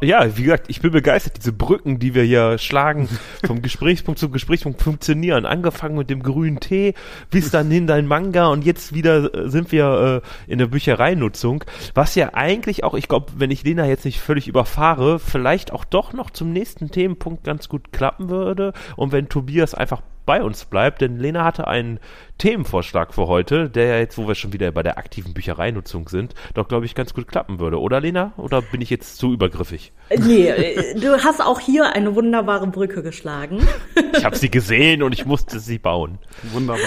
ja, 0.01 0.38
wie 0.38 0.43
gesagt, 0.43 0.65
ich 0.69 0.81
bin 0.81 0.91
begeistert. 0.91 1.38
Diese 1.38 1.53
Brücken, 1.53 1.99
die 1.99 2.15
wir 2.15 2.23
hier 2.23 2.57
schlagen, 2.57 3.07
vom 3.45 3.62
Gesprächspunkt 3.62 4.19
zum 4.19 4.31
Gesprächspunkt 4.31 4.81
funktionieren. 4.81 5.45
Angefangen 5.45 5.97
mit 5.97 6.09
dem 6.09 6.23
grünen 6.23 6.59
Tee, 6.59 6.93
bis 7.29 7.51
dann 7.51 7.69
hin 7.69 7.88
dein 7.88 8.07
Manga 8.07 8.47
und 8.47 8.65
jetzt 8.65 8.93
wieder 8.93 9.33
äh, 9.33 9.49
sind 9.49 9.71
wir 9.71 10.23
äh, 10.47 10.51
in 10.51 10.59
der 10.59 10.67
Büchereinutzung. 10.67 11.63
Was 11.93 12.15
ja 12.15 12.33
eigentlich 12.33 12.83
auch, 12.83 12.93
ich 12.93 13.07
glaube, 13.07 13.33
wenn 13.38 13.51
ich 13.51 13.63
Lena 13.63 13.85
jetzt 13.85 14.05
nicht 14.05 14.19
völlig 14.19 14.47
überfahre, 14.47 15.19
vielleicht 15.19 15.71
auch 15.71 15.85
doch 15.85 16.13
noch 16.13 16.29
zum 16.29 16.51
nächsten 16.51 16.91
Themenpunkt 16.91 17.43
ganz 17.43 17.69
gut 17.69 17.91
klappen 17.91 18.29
würde. 18.29 18.73
Und 18.95 19.12
wenn 19.12 19.29
Tobias 19.29 19.73
einfach 19.73 20.01
bei 20.29 20.43
uns 20.43 20.65
bleibt, 20.65 21.01
denn 21.01 21.17
Lena 21.17 21.43
hatte 21.43 21.67
einen 21.67 21.99
Themenvorschlag 22.37 23.15
für 23.15 23.25
heute, 23.25 23.67
der 23.67 23.85
ja 23.85 23.97
jetzt, 23.97 24.15
wo 24.19 24.27
wir 24.27 24.35
schon 24.35 24.53
wieder 24.53 24.71
bei 24.71 24.83
der 24.83 24.99
aktiven 24.99 25.33
Büchereinutzung 25.33 26.07
sind, 26.07 26.35
doch, 26.53 26.67
glaube 26.67 26.85
ich, 26.85 26.93
ganz 26.93 27.15
gut 27.15 27.27
klappen 27.27 27.59
würde. 27.59 27.81
Oder 27.81 27.99
Lena? 27.99 28.33
Oder 28.37 28.61
bin 28.61 28.79
ich 28.79 28.91
jetzt 28.91 29.17
zu 29.17 29.33
übergriffig? 29.33 29.91
Nee, 30.15 30.49
äh, 30.49 30.93
du 30.99 31.17
hast 31.23 31.43
auch 31.43 31.59
hier 31.59 31.95
eine 31.95 32.13
wunderbare 32.13 32.67
Brücke 32.67 33.01
geschlagen. 33.01 33.67
Ich 34.15 34.23
habe 34.23 34.35
sie 34.35 34.51
gesehen 34.51 35.01
und 35.01 35.13
ich 35.13 35.25
musste 35.25 35.59
sie 35.59 35.79
bauen. 35.79 36.19
Wunderbar. 36.53 36.85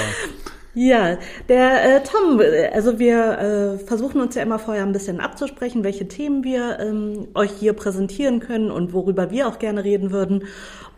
Ja, 0.75 1.19
der 1.51 1.97
äh, 1.97 2.03
Tom, 2.03 2.41
also 2.73 2.99
wir 2.99 3.39
äh, 3.39 3.79
versuchen 3.79 4.23
uns 4.23 4.35
ja 4.35 4.43
immer 4.43 4.59
vorher 4.59 4.85
ein 4.85 4.93
bisschen 4.93 5.21
abzusprechen, 5.21 5.85
welche 5.85 6.09
Themen 6.09 6.45
wir 6.45 6.79
ähm, 6.81 7.29
euch 7.35 7.51
hier 7.51 7.75
präsentieren 7.75 8.41
können 8.41 8.71
und 8.71 8.95
worüber 8.95 9.31
wir 9.31 9.49
auch 9.49 9.59
gerne 9.59 9.85
reden 9.85 10.11
würden. 10.13 10.45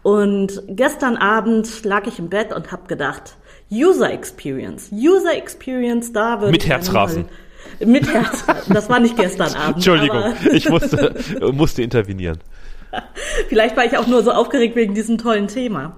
Und 0.04 0.62
gestern 0.68 1.16
Abend 1.16 1.84
lag 1.84 2.06
ich 2.06 2.20
im 2.20 2.28
Bett 2.28 2.54
und 2.54 2.70
habe 2.70 2.86
gedacht, 2.86 3.36
User 3.72 4.12
Experience, 4.12 4.90
User 4.92 5.34
Experience, 5.36 6.12
da 6.12 6.40
würde 6.40 6.52
mit 6.52 6.68
Herzrasen. 6.68 7.24
Mit 7.80 8.12
Herz. 8.12 8.44
Das 8.68 8.88
war 8.88 9.00
nicht 9.00 9.16
gestern 9.16 9.54
Abend. 9.56 9.76
Entschuldigung, 9.76 10.34
ich 10.52 10.68
musste, 10.68 11.14
musste 11.52 11.82
intervenieren. 11.82 12.38
Vielleicht 13.48 13.76
war 13.76 13.84
ich 13.84 13.96
auch 13.98 14.06
nur 14.06 14.22
so 14.22 14.30
aufgeregt 14.30 14.76
wegen 14.76 14.94
diesem 14.94 15.18
tollen 15.18 15.48
Thema. 15.48 15.96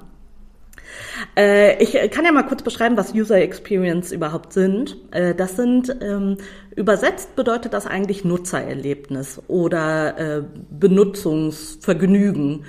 Äh, 1.37 1.83
ich 1.83 2.11
kann 2.11 2.25
ja 2.25 2.33
mal 2.33 2.46
kurz 2.46 2.62
beschreiben, 2.62 2.96
was 2.96 3.14
User 3.14 3.37
Experience 3.37 4.11
überhaupt 4.12 4.53
sind. 4.53 4.96
Äh, 5.12 5.35
das 5.35 5.57
sind, 5.57 5.94
ähm, 6.01 6.38
übersetzt 6.75 7.37
bedeutet 7.37 7.75
das 7.75 7.87
eigentlich 7.87 8.25
Nutzererlebnis 8.25 9.42
oder 9.49 10.18
äh, 10.18 10.42
Benutzungsvergnügen. 10.70 12.64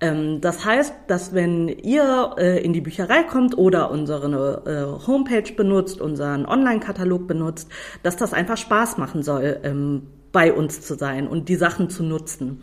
Ähm, 0.00 0.40
das 0.40 0.64
heißt, 0.64 0.94
dass 1.06 1.34
wenn 1.34 1.68
ihr 1.68 2.34
äh, 2.38 2.62
in 2.62 2.72
die 2.72 2.80
Bücherei 2.80 3.22
kommt 3.22 3.56
oder 3.56 3.90
unsere 3.90 4.62
äh, 4.66 5.06
Homepage 5.06 5.52
benutzt, 5.52 6.00
unseren 6.00 6.46
Online-Katalog 6.46 7.26
benutzt, 7.26 7.68
dass 8.02 8.16
das 8.16 8.32
einfach 8.32 8.56
Spaß 8.56 8.98
machen 8.98 9.22
soll, 9.22 9.60
ähm, 9.62 10.02
bei 10.30 10.52
uns 10.52 10.82
zu 10.82 10.94
sein 10.94 11.26
und 11.26 11.48
die 11.48 11.56
Sachen 11.56 11.88
zu 11.90 12.02
nutzen. 12.02 12.62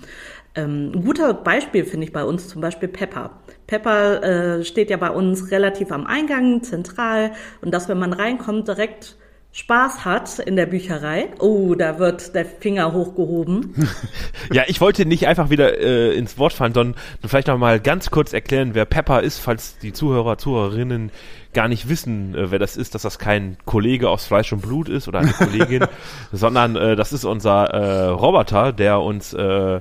Ähm, 0.55 0.91
ein 0.93 1.03
guter 1.03 1.33
Beispiel 1.33 1.85
finde 1.85 2.07
ich 2.07 2.13
bei 2.13 2.23
uns 2.23 2.47
zum 2.47 2.61
Beispiel 2.61 2.87
Pepper. 2.87 3.31
Pepper 3.67 4.23
äh, 4.23 4.63
steht 4.63 4.89
ja 4.89 4.97
bei 4.97 5.09
uns 5.09 5.51
relativ 5.51 5.91
am 5.91 6.05
Eingang, 6.05 6.63
zentral, 6.63 7.31
und 7.61 7.73
dass, 7.73 7.89
wenn 7.89 7.99
man 7.99 8.13
reinkommt, 8.13 8.67
direkt 8.67 9.17
Spaß 9.55 10.03
hat 10.03 10.39
in 10.39 10.57
der 10.57 10.65
Bücherei. 10.65 11.29
Oh, 11.39 11.75
da 11.75 11.97
wird 11.97 12.35
der 12.35 12.43
Finger 12.43 12.91
hochgehoben. 12.91 13.87
ja, 14.51 14.63
ich 14.67 14.81
wollte 14.81 15.05
nicht 15.05 15.27
einfach 15.27 15.49
wieder 15.49 15.79
äh, 15.79 16.13
ins 16.13 16.37
Wort 16.37 16.51
fallen, 16.51 16.73
sondern 16.73 17.01
vielleicht 17.25 17.47
noch 17.47 17.57
mal 17.57 17.79
ganz 17.79 18.11
kurz 18.11 18.33
erklären, 18.33 18.71
wer 18.73 18.83
Pepper 18.83 19.21
ist, 19.21 19.39
falls 19.39 19.77
die 19.77 19.93
Zuhörer, 19.93 20.37
Zuhörerinnen 20.37 21.09
gar 21.53 21.69
nicht 21.69 21.87
wissen, 21.87 22.35
äh, 22.35 22.51
wer 22.51 22.59
das 22.59 22.75
ist, 22.75 22.95
dass 22.95 23.03
das 23.03 23.17
kein 23.17 23.55
Kollege 23.63 24.09
aus 24.09 24.25
Fleisch 24.25 24.51
und 24.51 24.61
Blut 24.61 24.89
ist 24.89 25.07
oder 25.07 25.19
eine 25.19 25.31
Kollegin, 25.31 25.85
sondern 26.33 26.75
äh, 26.75 26.97
das 26.97 27.13
ist 27.13 27.23
unser 27.23 27.63
äh, 27.67 28.07
Roboter, 28.07 28.73
der 28.73 28.99
uns 28.99 29.33
äh, 29.33 29.79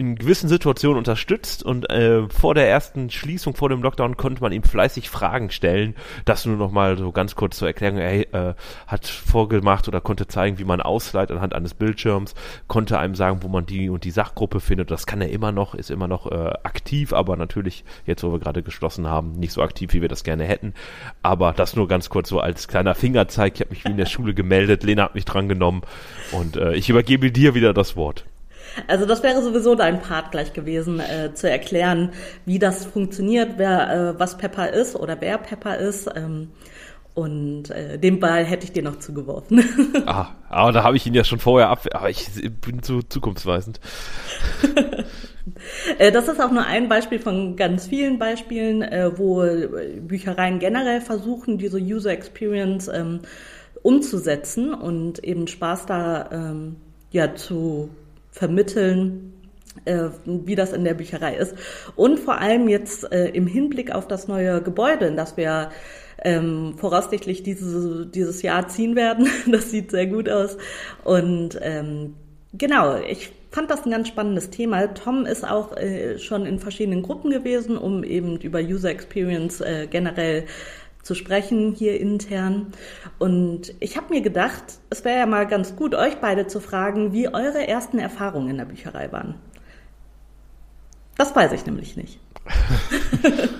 in 0.00 0.14
gewissen 0.14 0.48
Situationen 0.48 0.96
unterstützt 0.96 1.62
und 1.62 1.90
äh, 1.90 2.26
vor 2.30 2.54
der 2.54 2.66
ersten 2.66 3.10
Schließung, 3.10 3.54
vor 3.54 3.68
dem 3.68 3.82
Lockdown, 3.82 4.16
konnte 4.16 4.40
man 4.40 4.50
ihm 4.50 4.62
fleißig 4.62 5.10
Fragen 5.10 5.50
stellen. 5.50 5.94
Das 6.24 6.46
nur 6.46 6.56
noch 6.56 6.70
mal 6.70 6.96
so 6.96 7.12
ganz 7.12 7.34
kurz 7.34 7.58
zur 7.58 7.68
Erklärung. 7.68 7.98
Er 7.98 8.32
äh, 8.32 8.54
hat 8.86 9.06
vorgemacht 9.06 9.88
oder 9.88 10.00
konnte 10.00 10.26
zeigen, 10.26 10.58
wie 10.58 10.64
man 10.64 10.80
ausleiht 10.80 11.30
anhand 11.30 11.54
eines 11.54 11.74
Bildschirms, 11.74 12.34
konnte 12.66 12.98
einem 12.98 13.14
sagen, 13.14 13.42
wo 13.42 13.48
man 13.48 13.66
die 13.66 13.90
und 13.90 14.04
die 14.04 14.10
Sachgruppe 14.10 14.60
findet. 14.60 14.90
Das 14.90 15.04
kann 15.04 15.20
er 15.20 15.28
immer 15.28 15.52
noch, 15.52 15.74
ist 15.74 15.90
immer 15.90 16.08
noch 16.08 16.32
äh, 16.32 16.50
aktiv, 16.62 17.12
aber 17.12 17.36
natürlich 17.36 17.84
jetzt, 18.06 18.24
wo 18.24 18.32
wir 18.32 18.38
gerade 18.38 18.62
geschlossen 18.62 19.06
haben, 19.06 19.32
nicht 19.32 19.52
so 19.52 19.60
aktiv, 19.60 19.92
wie 19.92 20.00
wir 20.00 20.08
das 20.08 20.24
gerne 20.24 20.44
hätten. 20.44 20.72
Aber 21.22 21.52
das 21.52 21.76
nur 21.76 21.88
ganz 21.88 22.08
kurz 22.08 22.30
so 22.30 22.40
als 22.40 22.68
kleiner 22.68 22.94
Fingerzeig. 22.94 23.52
Ich 23.56 23.60
habe 23.60 23.70
mich 23.70 23.84
wie 23.84 23.90
in 23.90 23.98
der 23.98 24.06
Schule 24.06 24.32
gemeldet, 24.32 24.82
Lena 24.82 25.02
hat 25.02 25.14
mich 25.14 25.26
drangenommen 25.26 25.82
und 26.32 26.56
äh, 26.56 26.72
ich 26.72 26.88
übergebe 26.88 27.30
dir 27.30 27.54
wieder 27.54 27.74
das 27.74 27.96
Wort. 27.96 28.24
Also 28.86 29.06
das 29.06 29.22
wäre 29.22 29.42
sowieso 29.42 29.74
dein 29.74 30.00
Part 30.00 30.30
gleich 30.30 30.52
gewesen, 30.52 31.00
äh, 31.00 31.34
zu 31.34 31.50
erklären, 31.50 32.12
wie 32.46 32.58
das 32.58 32.84
funktioniert, 32.84 33.54
wer 33.56 34.14
äh, 34.14 34.18
was 34.20 34.38
Pepper 34.38 34.70
ist 34.70 34.96
oder 34.96 35.20
wer 35.20 35.38
Pepper 35.38 35.78
ist. 35.78 36.08
Ähm, 36.14 36.48
und 37.14 37.70
äh, 37.70 37.98
den 37.98 38.20
Ball 38.20 38.44
hätte 38.44 38.64
ich 38.64 38.72
dir 38.72 38.82
noch 38.82 38.98
zugeworfen. 38.98 39.64
ah, 40.06 40.28
aber 40.48 40.72
da 40.72 40.84
habe 40.84 40.96
ich 40.96 41.06
ihn 41.06 41.14
ja 41.14 41.24
schon 41.24 41.40
vorher 41.40 41.68
ab. 41.68 41.86
Aber 41.92 42.08
ich 42.08 42.28
bin 42.60 42.82
zu 42.82 43.02
zukunftsweisend. 43.02 43.80
Äh, 45.98 46.12
das 46.12 46.28
ist 46.28 46.40
auch 46.40 46.50
nur 46.50 46.64
ein 46.64 46.88
Beispiel 46.88 47.18
von 47.18 47.56
ganz 47.56 47.86
vielen 47.86 48.18
Beispielen, 48.18 48.82
äh, 48.82 49.18
wo 49.18 49.42
Büchereien 50.00 50.58
generell 50.58 51.00
versuchen, 51.00 51.58
diese 51.58 51.78
User 51.78 52.10
Experience 52.10 52.88
ähm, 52.88 53.20
umzusetzen 53.82 54.74
und 54.74 55.24
eben 55.24 55.46
Spaß 55.48 55.86
da 55.86 56.30
ähm, 56.30 56.76
ja 57.10 57.34
zu 57.34 57.90
vermitteln, 58.30 59.32
äh, 59.84 60.08
wie 60.24 60.54
das 60.54 60.72
in 60.72 60.84
der 60.84 60.94
Bücherei 60.94 61.36
ist. 61.36 61.54
Und 61.96 62.18
vor 62.18 62.38
allem 62.38 62.68
jetzt 62.68 63.10
äh, 63.12 63.28
im 63.28 63.46
Hinblick 63.46 63.92
auf 63.92 64.08
das 64.08 64.28
neue 64.28 64.62
Gebäude, 64.62 65.06
in 65.06 65.16
das 65.16 65.36
wir 65.36 65.70
ähm, 66.22 66.74
voraussichtlich 66.76 67.42
diese, 67.42 68.06
dieses 68.06 68.42
Jahr 68.42 68.68
ziehen 68.68 68.96
werden. 68.96 69.28
Das 69.46 69.70
sieht 69.70 69.90
sehr 69.90 70.06
gut 70.06 70.28
aus. 70.28 70.56
Und 71.04 71.58
ähm, 71.62 72.14
genau, 72.52 72.96
ich 73.00 73.32
fand 73.50 73.70
das 73.70 73.84
ein 73.84 73.90
ganz 73.90 74.08
spannendes 74.08 74.50
Thema. 74.50 74.86
Tom 74.94 75.26
ist 75.26 75.48
auch 75.48 75.76
äh, 75.76 76.18
schon 76.18 76.46
in 76.46 76.58
verschiedenen 76.58 77.02
Gruppen 77.02 77.30
gewesen, 77.30 77.76
um 77.76 78.04
eben 78.04 78.38
über 78.38 78.60
User 78.60 78.90
Experience 78.90 79.60
äh, 79.60 79.86
generell 79.90 80.44
zu 81.02 81.14
sprechen 81.14 81.74
hier 81.74 82.00
intern. 82.00 82.72
Und 83.18 83.74
ich 83.80 83.96
habe 83.96 84.12
mir 84.12 84.20
gedacht, 84.20 84.64
es 84.90 85.04
wäre 85.04 85.18
ja 85.18 85.26
mal 85.26 85.46
ganz 85.46 85.76
gut, 85.76 85.94
euch 85.94 86.16
beide 86.16 86.46
zu 86.46 86.60
fragen, 86.60 87.12
wie 87.12 87.28
eure 87.28 87.66
ersten 87.66 87.98
Erfahrungen 87.98 88.50
in 88.50 88.58
der 88.58 88.64
Bücherei 88.66 89.10
waren. 89.12 89.34
Das 91.16 91.34
weiß 91.34 91.52
ich 91.52 91.66
nämlich 91.66 91.96
nicht. 91.96 92.18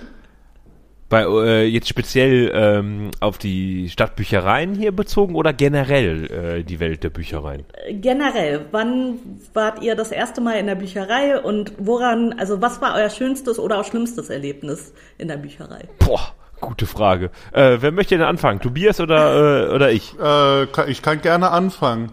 Bei, 1.11 1.24
äh, 1.24 1.64
jetzt 1.64 1.88
speziell 1.88 2.53
ähm, 2.55 3.11
auf 3.18 3.37
die 3.37 3.88
Stadtbüchereien 3.88 4.76
hier 4.76 4.92
bezogen 4.92 5.35
oder 5.35 5.53
generell 5.53 6.61
äh, 6.61 6.62
die 6.62 6.79
Welt 6.79 7.03
der 7.03 7.11
Büchereien? 7.11 7.64
Generell. 7.90 8.66
Wann 8.70 9.18
wart 9.53 9.83
ihr 9.83 9.96
das 9.96 10.12
erste 10.12 10.40
Mal 10.40 10.61
in 10.61 10.66
der 10.66 10.76
Bücherei 10.76 11.40
und 11.40 11.72
woran, 11.79 12.33
also 12.35 12.62
was 12.62 12.81
war 12.81 12.94
euer 12.94 13.11
schönstes 13.11 13.59
oder 13.59 13.81
auch 13.81 13.85
schlimmstes 13.85 14.31
Erlebnis 14.31 14.94
in 15.18 15.26
der 15.26 15.38
Bücherei? 15.38 15.88
Boah, 15.98 16.33
Gute 16.61 16.87
Frage. 16.87 17.31
Äh, 17.53 17.79
wer 17.81 17.92
möchte 17.92 18.16
denn 18.16 18.27
anfangen? 18.27 18.61
Tobias 18.61 19.01
oder, 19.01 19.68
äh, 19.68 19.75
oder 19.75 19.90
ich? 19.90 20.14
Äh, 20.18 20.90
ich 20.90 21.03
kann 21.03 21.20
gerne 21.20 21.51
anfangen. 21.51 22.12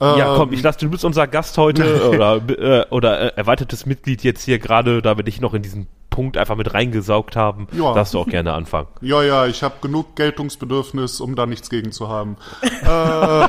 Ja, 0.00 0.34
komm, 0.36 0.52
ich 0.52 0.62
lasse, 0.62 0.80
du 0.80 0.90
bist 0.90 1.04
unser 1.04 1.26
Gast 1.26 1.56
heute 1.56 2.08
oder, 2.10 2.36
äh, 2.48 2.84
oder 2.90 3.20
äh, 3.20 3.32
erweitertes 3.36 3.86
Mitglied 3.86 4.22
jetzt 4.22 4.44
hier 4.44 4.58
gerade, 4.58 5.00
da 5.00 5.16
wir 5.16 5.24
dich 5.24 5.40
noch 5.40 5.54
in 5.54 5.62
diesen 5.62 5.86
Punkt 6.14 6.36
einfach 6.36 6.56
mit 6.56 6.72
reingesaugt 6.74 7.36
haben, 7.36 7.66
ja. 7.72 7.92
darfst 7.92 8.14
du 8.14 8.20
auch 8.20 8.28
gerne 8.28 8.52
anfangen. 8.52 8.86
Ja, 9.00 9.22
ja, 9.22 9.46
ich 9.46 9.62
habe 9.64 9.74
genug 9.80 10.14
Geltungsbedürfnis, 10.14 11.20
um 11.20 11.34
da 11.34 11.46
nichts 11.46 11.70
gegen 11.70 11.90
zu 11.90 12.08
haben. 12.08 12.36
äh, 12.86 13.44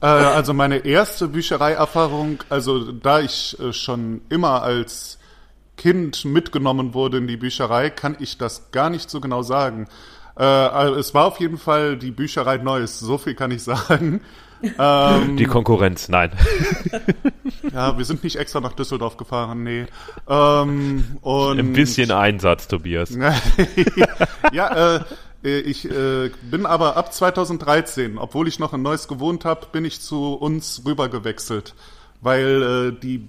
äh, 0.00 0.06
also 0.06 0.54
meine 0.54 0.78
erste 0.78 1.28
Büchereierfahrung, 1.28 2.38
also 2.48 2.92
da 2.92 3.20
ich 3.20 3.58
äh, 3.60 3.74
schon 3.74 4.22
immer 4.30 4.62
als 4.62 5.18
Kind 5.76 6.24
mitgenommen 6.24 6.94
wurde 6.94 7.18
in 7.18 7.26
die 7.26 7.36
Bücherei, 7.36 7.90
kann 7.90 8.16
ich 8.18 8.38
das 8.38 8.70
gar 8.70 8.90
nicht 8.90 9.10
so 9.10 9.20
genau 9.20 9.42
sagen. 9.42 9.88
Äh, 10.36 10.42
also 10.42 10.94
es 10.96 11.14
war 11.14 11.26
auf 11.26 11.40
jeden 11.40 11.58
Fall 11.58 11.96
die 11.96 12.10
Bücherei 12.10 12.58
Neues, 12.58 12.98
so 12.98 13.18
viel 13.18 13.34
kann 13.34 13.50
ich 13.50 13.62
sagen. 13.62 14.20
Ähm, 14.78 15.36
die 15.36 15.44
Konkurrenz, 15.44 16.08
nein. 16.08 16.30
ja, 17.74 17.98
wir 17.98 18.04
sind 18.06 18.24
nicht 18.24 18.36
extra 18.36 18.60
nach 18.60 18.72
Düsseldorf 18.72 19.18
gefahren, 19.18 19.62
nee. 19.62 19.84
Ähm, 20.26 21.04
und 21.20 21.58
Ein 21.58 21.74
bisschen 21.74 22.10
Einsatz, 22.10 22.66
Tobias. 22.66 23.10
ja, 24.52 24.96
äh, 24.96 25.00
ich 25.42 25.88
äh, 25.90 26.30
bin 26.50 26.64
aber 26.64 26.96
ab 26.96 27.12
2013, 27.12 28.16
obwohl 28.16 28.48
ich 28.48 28.58
noch 28.58 28.72
in 28.72 28.80
Neuss 28.80 29.08
gewohnt 29.08 29.44
habe, 29.44 29.66
bin 29.72 29.84
ich 29.84 30.00
zu 30.00 30.32
uns 30.32 30.82
rüber 30.86 31.10
gewechselt, 31.10 31.74
weil 32.22 32.94
äh, 32.96 33.00
die 33.00 33.28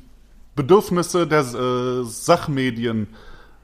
Bedürfnisse 0.57 1.25
der 1.25 1.39
äh, 1.39 2.03
Sachmedien 2.03 3.07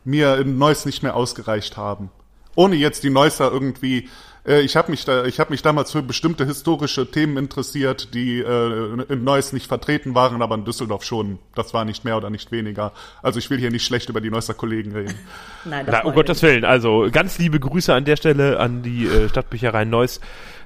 mir 0.05 0.37
in 0.37 0.57
Neuss 0.57 0.85
nicht 0.85 1.03
mehr 1.03 1.17
ausgereicht 1.17 1.75
haben. 1.75 2.09
Ohne 2.55 2.75
jetzt 2.75 3.03
die 3.03 3.09
Neusser 3.09 3.51
irgendwie 3.51 4.07
äh, 4.45 4.61
ich 4.61 4.75
habe 4.75 4.91
mich 4.91 5.05
da, 5.05 5.25
ich 5.25 5.39
habe 5.39 5.51
mich 5.51 5.61
damals 5.61 5.91
für 5.91 6.01
bestimmte 6.01 6.45
historische 6.45 7.09
Themen 7.09 7.37
interessiert, 7.37 8.13
die 8.13 8.39
äh, 8.39 9.03
in 9.09 9.23
Neuss 9.23 9.53
nicht 9.53 9.67
vertreten 9.67 10.15
waren, 10.15 10.41
aber 10.41 10.55
in 10.55 10.65
Düsseldorf 10.65 11.03
schon. 11.03 11.39
Das 11.55 11.73
war 11.73 11.85
nicht 11.85 12.03
mehr 12.03 12.17
oder 12.17 12.29
nicht 12.29 12.51
weniger. 12.51 12.91
Also 13.21 13.39
ich 13.39 13.49
will 13.49 13.59
hier 13.59 13.71
nicht 13.71 13.85
schlecht 13.85 14.09
über 14.09 14.21
die 14.21 14.29
Neusser 14.29 14.53
Kollegen 14.53 14.91
reden. 14.91 15.15
Nein, 15.65 15.85
das 15.85 15.95
Na, 16.03 16.09
um 16.09 16.13
Gottes 16.13 16.41
Willen. 16.41 16.65
Also 16.65 17.07
ganz 17.11 17.37
liebe 17.37 17.59
Grüße 17.59 17.93
an 17.93 18.05
der 18.05 18.17
Stelle 18.17 18.59
an 18.59 18.83
die 18.83 19.05
äh, 19.05 19.29
Stadtbücherei 19.29 19.85
Neuss. 19.85 20.19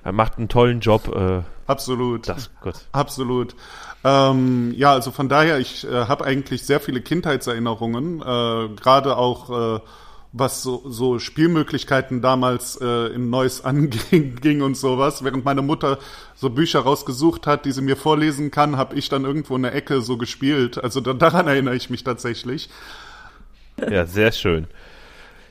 Er 0.03 0.13
macht 0.13 0.37
einen 0.37 0.47
tollen 0.47 0.79
Job. 0.79 1.13
Äh, 1.15 1.41
Absolut. 1.67 2.29
Das, 2.29 2.49
gut. 2.61 2.75
Absolut. 2.93 3.55
Ähm, 4.03 4.73
ja, 4.75 4.93
also 4.93 5.11
von 5.11 5.27
daher, 5.29 5.59
ich 5.59 5.85
äh, 5.85 6.05
habe 6.05 6.25
eigentlich 6.25 6.63
sehr 6.63 6.79
viele 6.79 7.01
Kindheitserinnerungen, 7.01 8.21
äh, 8.21 8.69
gerade 8.75 9.17
auch 9.17 9.77
äh, 9.77 9.79
was 10.33 10.61
so, 10.61 10.83
so 10.87 11.19
Spielmöglichkeiten 11.19 12.21
damals 12.21 12.79
äh, 12.81 13.07
in 13.13 13.29
Neuss 13.29 13.61
anging 13.65 14.61
und 14.61 14.77
sowas. 14.77 15.23
Während 15.23 15.45
meine 15.45 15.61
Mutter 15.61 15.99
so 16.35 16.49
Bücher 16.49 16.81
rausgesucht 16.81 17.47
hat, 17.47 17.65
die 17.65 17.71
sie 17.71 17.81
mir 17.81 17.95
vorlesen 17.95 18.51
kann, 18.51 18.77
habe 18.77 18.95
ich 18.95 19.09
dann 19.09 19.25
irgendwo 19.25 19.55
in 19.55 19.63
der 19.63 19.75
Ecke 19.75 20.01
so 20.01 20.17
gespielt. 20.17 20.81
Also 20.83 21.01
da, 21.01 21.13
daran 21.13 21.47
erinnere 21.47 21.75
ich 21.75 21.89
mich 21.89 22.03
tatsächlich. 22.03 22.69
Ja, 23.89 24.05
sehr 24.05 24.31
schön. 24.31 24.67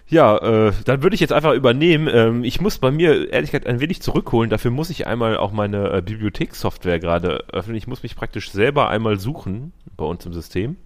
Ja, 0.09 0.39
äh, 0.39 0.73
dann 0.85 1.03
würde 1.03 1.15
ich 1.15 1.21
jetzt 1.21 1.33
einfach 1.33 1.55
übernehmen. 1.55 2.09
Ähm, 2.13 2.45
ich 2.45 2.61
muss 2.61 2.79
bei 2.79 2.93
mir 2.93 3.33
ehrlich 3.33 3.51
gesagt 3.51 3.67
ein 3.67 3.81
wenig 3.81 4.03
zurückholen. 4.03 4.51
Dafür 4.51 4.71
muss 4.71 4.91
ich 4.91 5.09
einmal 5.09 5.37
auch 5.37 5.51
meine 5.51 5.93
äh, 5.93 6.01
Bibliothekssoftware 6.01 7.01
gerade 7.01 7.43
öffnen. 7.53 7.75
Ich 7.77 7.89
muss 7.89 8.05
mich 8.05 8.15
praktisch 8.15 8.53
selber 8.53 8.89
einmal 8.89 9.19
suchen 9.19 9.73
bei 9.97 10.05
uns 10.05 10.25
im 10.25 10.33
System. 10.33 10.77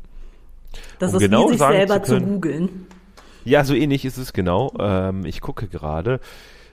Das 0.98 1.10
um 1.10 1.16
ist 1.16 1.22
genau 1.22 1.48
wie 1.48 1.58
sich 1.58 1.60
selber 1.60 2.02
zu, 2.02 2.18
zu 2.18 2.24
googeln. 2.24 2.86
Ja, 3.44 3.62
so 3.64 3.74
ähnlich 3.74 4.06
ist 4.06 4.16
es 4.16 4.32
genau. 4.32 4.72
Ähm, 4.78 5.26
ich 5.26 5.42
gucke 5.42 5.68
gerade. 5.68 6.20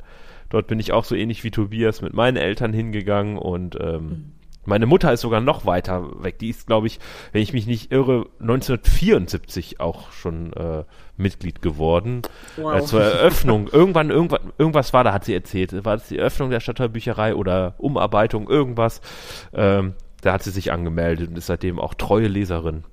Dort 0.54 0.68
bin 0.68 0.78
ich 0.78 0.92
auch 0.92 1.02
so 1.02 1.16
ähnlich 1.16 1.42
wie 1.42 1.50
Tobias 1.50 2.00
mit 2.00 2.14
meinen 2.14 2.36
Eltern 2.36 2.72
hingegangen 2.72 3.38
und 3.38 3.76
ähm, 3.80 4.04
mhm. 4.04 4.32
meine 4.64 4.86
Mutter 4.86 5.12
ist 5.12 5.22
sogar 5.22 5.40
noch 5.40 5.66
weiter 5.66 6.22
weg. 6.22 6.38
Die 6.38 6.48
ist, 6.48 6.68
glaube 6.68 6.86
ich, 6.86 7.00
wenn 7.32 7.42
ich 7.42 7.52
mich 7.52 7.66
nicht 7.66 7.90
irre, 7.90 8.26
1974 8.38 9.80
auch 9.80 10.12
schon 10.12 10.52
äh, 10.52 10.84
Mitglied 11.16 11.60
geworden. 11.60 12.22
Wow. 12.56 12.76
Äh, 12.76 12.84
zur 12.84 13.02
Eröffnung. 13.02 13.66
Irgendwann, 13.72 14.10
irgendwann, 14.10 14.52
irgendwas 14.56 14.92
war 14.92 15.02
da, 15.02 15.12
hat 15.12 15.24
sie 15.24 15.34
erzählt. 15.34 15.84
War 15.84 15.96
das 15.96 16.06
die 16.06 16.18
Eröffnung 16.18 16.50
der 16.50 16.60
Stadtteilbücherei 16.60 17.34
oder 17.34 17.74
Umarbeitung, 17.78 18.48
irgendwas? 18.48 19.00
Ähm, 19.54 19.94
da 20.20 20.34
hat 20.34 20.44
sie 20.44 20.52
sich 20.52 20.70
angemeldet 20.70 21.30
und 21.30 21.36
ist 21.36 21.46
seitdem 21.46 21.80
auch 21.80 21.94
treue 21.94 22.28
Leserin 22.28 22.84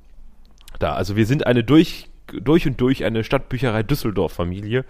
da. 0.80 0.94
Also 0.94 1.16
wir 1.16 1.28
sind 1.28 1.46
eine 1.46 1.64
durch 1.64 2.10
durch 2.42 2.68
und 2.68 2.80
durch 2.80 3.04
eine 3.04 3.24
Stadtbücherei 3.24 3.84
Düsseldorf-Familie 3.84 4.86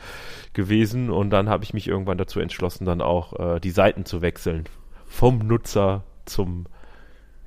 gewesen 0.53 1.09
und 1.09 1.29
dann 1.29 1.49
habe 1.49 1.63
ich 1.63 1.73
mich 1.73 1.87
irgendwann 1.87 2.17
dazu 2.17 2.39
entschlossen, 2.39 2.85
dann 2.85 3.01
auch 3.01 3.55
äh, 3.55 3.59
die 3.59 3.71
Seiten 3.71 4.05
zu 4.05 4.21
wechseln. 4.21 4.65
Vom 5.07 5.39
Nutzer 5.39 6.03
zum, 6.25 6.65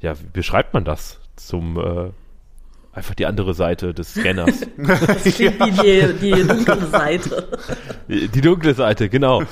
ja, 0.00 0.18
wie 0.18 0.28
beschreibt 0.32 0.74
man 0.74 0.84
das? 0.84 1.20
Zum, 1.36 1.78
äh, 1.78 2.10
einfach 2.92 3.14
die 3.14 3.26
andere 3.26 3.54
Seite 3.54 3.92
des 3.94 4.14
Scanners. 4.14 4.66
Das 4.76 5.24
klingt 5.24 5.58
wie 5.60 5.70
die, 5.70 6.34
die 6.34 6.46
dunkle 6.46 6.86
Seite. 6.86 7.48
Die, 8.08 8.28
die, 8.28 8.40
dunkle 8.40 8.74
Seite, 8.74 9.08
genau. 9.08 9.42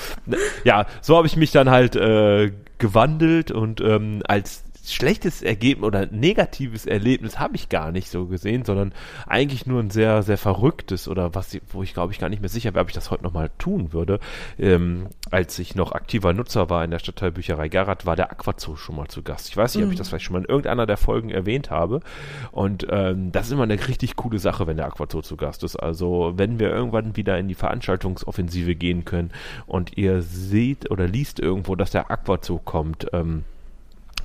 Ja, 0.65 0.87
so 1.01 1.17
habe 1.17 1.27
ich 1.27 1.37
mich 1.37 1.51
dann 1.51 1.71
halt 1.71 1.97
äh, 1.97 2.53
gewandelt 2.79 3.51
und 3.51 3.81
ähm, 3.81 4.23
als 4.27 4.65
schlechtes 4.85 5.43
Ergebnis 5.43 5.87
oder 5.87 6.07
negatives 6.07 6.87
Erlebnis 6.87 7.39
habe 7.39 7.57
ich 7.57 7.69
gar 7.69 7.93
nicht 7.93 8.09
so 8.09 8.27
gesehen, 8.27 8.65
sondern 8.65 8.93
eigentlich 9.27 9.67
nur 9.67 9.81
ein 9.81 9.91
sehr, 9.91 10.23
sehr 10.23 10.39
verrücktes 10.39 11.09
oder 11.09 11.35
was, 11.35 11.57
wo 11.71 11.83
ich 11.83 11.95
glaube 11.95 12.13
ich 12.13 12.19
gar 12.19 12.29
nicht 12.29 12.41
mehr 12.41 12.49
sicher 12.49 12.75
wäre, 12.75 12.83
ob 12.83 12.89
ich 12.89 12.95
das 12.95 13.11
heute 13.11 13.23
nochmal 13.23 13.51
tun 13.59 13.93
würde. 13.93 14.19
Ähm, 14.59 15.09
als 15.31 15.59
ich 15.59 15.75
noch 15.75 15.93
aktiver 15.93 16.33
Nutzer 16.33 16.69
war 16.69 16.85
in 16.85 16.91
der 16.91 16.99
Stadtteilbücherei 16.99 17.69
Garat, 17.69 18.07
war 18.07 18.17
der 18.17 18.33
Aquazoo 18.33 18.77
schon 18.77 18.97
mal 18.97 19.09
zu 19.09 19.23
Gast. 19.23 19.49
Ich 19.49 19.57
weiß 19.57 19.75
nicht, 19.75 19.83
mhm. 19.83 19.89
ob 19.89 19.93
ich 19.93 19.99
das 19.99 20.09
vielleicht 20.09 20.25
schon 20.25 20.35
mal 20.35 20.41
in 20.41 20.49
irgendeiner 20.49 20.87
der 20.87 20.97
Folgen 20.97 21.31
erwähnt 21.31 21.71
habe. 21.71 22.01
Und 22.51 22.87
ähm, 22.91 23.31
das 23.31 23.47
ist 23.47 23.53
immer 23.53 23.63
eine 23.63 23.89
richtig 23.89 24.17
coole 24.17 24.39
Sache, 24.39 24.67
wenn 24.67 24.77
der 24.77 24.87
Aquazoo 24.87 25.23
zu 25.23 25.37
Gast 25.37 25.63
ist. 25.63 25.77
Also 25.77 26.33
wenn 26.37 26.59
wir 26.59 26.71
irgendwann 26.71 27.17
wieder 27.17 27.39
in 27.39 27.49
die 27.49 27.55
Veranstaltungsoffensive 27.55 28.75
gehen 28.75 29.05
können 29.05 29.31
und 29.67 29.97
ihr 29.97 30.23
seht 30.23 30.91
oder 30.91 31.07
liest 31.07 31.39
irgendwo, 31.39 31.77
dass 31.77 31.91
der 31.93 32.11
Aquazoo 32.11 32.59
kommt, 32.59 33.07
ähm, 33.13 33.45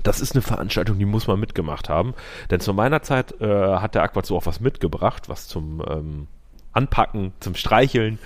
das 0.04 0.20
ist 0.20 0.34
eine 0.34 0.42
Veranstaltung, 0.42 1.00
die 1.00 1.06
muss 1.06 1.28
man 1.28 1.40
mitgemacht 1.40 1.90
haben. 1.90 2.14
Denn 2.50 2.60
zu 2.60 2.74
meiner 2.74 3.02
Zeit 3.02 3.40
äh, 3.42 3.78
hat 3.78 3.96
der 3.96 4.04
Aquazoo 4.04 4.38
auch 4.38 4.46
was 4.46 4.60
mitgebracht, 4.60 5.30
was 5.30 5.48
zum 5.48 5.82
ähm, 5.90 6.28
Anpacken, 6.72 7.34
zum 7.40 7.56
Streicheln. 7.56 8.20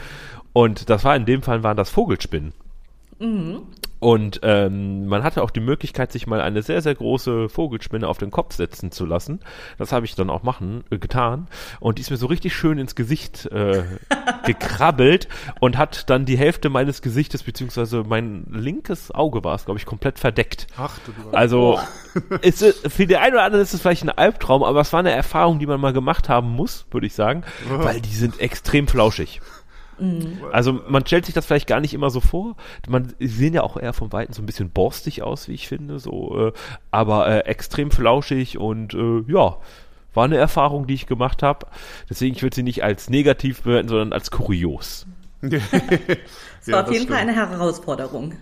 Und 0.53 0.89
das 0.89 1.03
war 1.03 1.15
in 1.15 1.25
dem 1.25 1.41
Fall 1.41 1.63
waren 1.63 1.77
das 1.77 1.89
Vogelspinnen. 1.89 2.53
Mhm. 3.19 3.61
Und 4.01 4.39
ähm, 4.41 5.05
man 5.05 5.23
hatte 5.23 5.43
auch 5.43 5.51
die 5.51 5.59
Möglichkeit, 5.59 6.11
sich 6.11 6.25
mal 6.25 6.41
eine 6.41 6.63
sehr, 6.63 6.81
sehr 6.81 6.95
große 6.95 7.49
Vogelspinne 7.49 8.07
auf 8.07 8.17
den 8.17 8.31
Kopf 8.31 8.55
setzen 8.55 8.91
zu 8.91 9.05
lassen. 9.05 9.41
Das 9.77 9.91
habe 9.91 10.07
ich 10.07 10.15
dann 10.15 10.31
auch 10.31 10.41
machen, 10.41 10.83
äh, 10.89 10.97
getan. 10.97 11.47
Und 11.79 11.99
die 11.99 12.01
ist 12.01 12.09
mir 12.09 12.17
so 12.17 12.25
richtig 12.25 12.55
schön 12.55 12.79
ins 12.79 12.95
Gesicht 12.95 13.45
äh, 13.51 13.83
gekrabbelt 14.45 15.27
und 15.59 15.77
hat 15.77 16.09
dann 16.09 16.25
die 16.25 16.35
Hälfte 16.35 16.69
meines 16.69 17.03
Gesichtes, 17.03 17.43
beziehungsweise 17.43 18.03
mein 18.03 18.47
linkes 18.49 19.11
Auge 19.11 19.43
war 19.43 19.53
es, 19.53 19.65
glaube 19.65 19.79
ich, 19.79 19.85
komplett 19.85 20.17
verdeckt. 20.17 20.65
Ach, 20.77 20.97
du 21.05 21.11
also 21.31 21.79
ist, 22.41 22.63
für 22.91 23.05
die 23.05 23.17
einen 23.17 23.35
oder 23.35 23.43
anderen 23.43 23.61
ist 23.61 23.75
es 23.75 23.81
vielleicht 23.81 24.03
ein 24.03 24.09
Albtraum, 24.09 24.63
aber 24.63 24.81
es 24.81 24.91
war 24.93 25.01
eine 25.01 25.11
Erfahrung, 25.11 25.59
die 25.59 25.67
man 25.67 25.79
mal 25.79 25.93
gemacht 25.93 26.27
haben 26.27 26.49
muss, 26.49 26.87
würde 26.89 27.05
ich 27.05 27.13
sagen, 27.13 27.43
weil 27.69 28.01
die 28.01 28.15
sind 28.15 28.39
extrem 28.39 28.87
flauschig. 28.87 29.41
Mhm. 30.01 30.39
Also 30.51 30.73
man 30.73 31.05
stellt 31.05 31.25
sich 31.25 31.35
das 31.35 31.45
vielleicht 31.45 31.67
gar 31.67 31.79
nicht 31.79 31.93
immer 31.93 32.09
so 32.09 32.19
vor. 32.19 32.55
Man 32.89 33.13
sehen 33.19 33.53
ja 33.53 33.61
auch 33.61 33.77
eher 33.77 33.93
vom 33.93 34.11
Weiten 34.11 34.33
so 34.33 34.41
ein 34.41 34.47
bisschen 34.47 34.71
borstig 34.71 35.21
aus, 35.21 35.47
wie 35.47 35.53
ich 35.53 35.67
finde, 35.67 35.99
so, 35.99 36.47
äh, 36.47 36.53
aber 36.89 37.27
äh, 37.27 37.39
extrem 37.41 37.91
flauschig 37.91 38.57
und 38.57 38.95
äh, 38.95 39.23
ja, 39.27 39.57
war 40.13 40.25
eine 40.25 40.37
Erfahrung, 40.37 40.87
die 40.87 40.95
ich 40.95 41.05
gemacht 41.05 41.43
habe. 41.43 41.67
Deswegen 42.09 42.35
ich 42.35 42.41
würde 42.41 42.55
sie 42.55 42.63
nicht 42.63 42.83
als 42.83 43.09
negativ 43.09 43.61
bewerten, 43.61 43.89
sondern 43.89 44.11
als 44.11 44.31
kurios. 44.31 45.05
das 45.41 45.61
war 46.67 46.83
auf 46.83 46.91
jeden 46.91 47.07
Fall 47.07 47.17
eine 47.17 47.35
Herausforderung. 47.35 48.33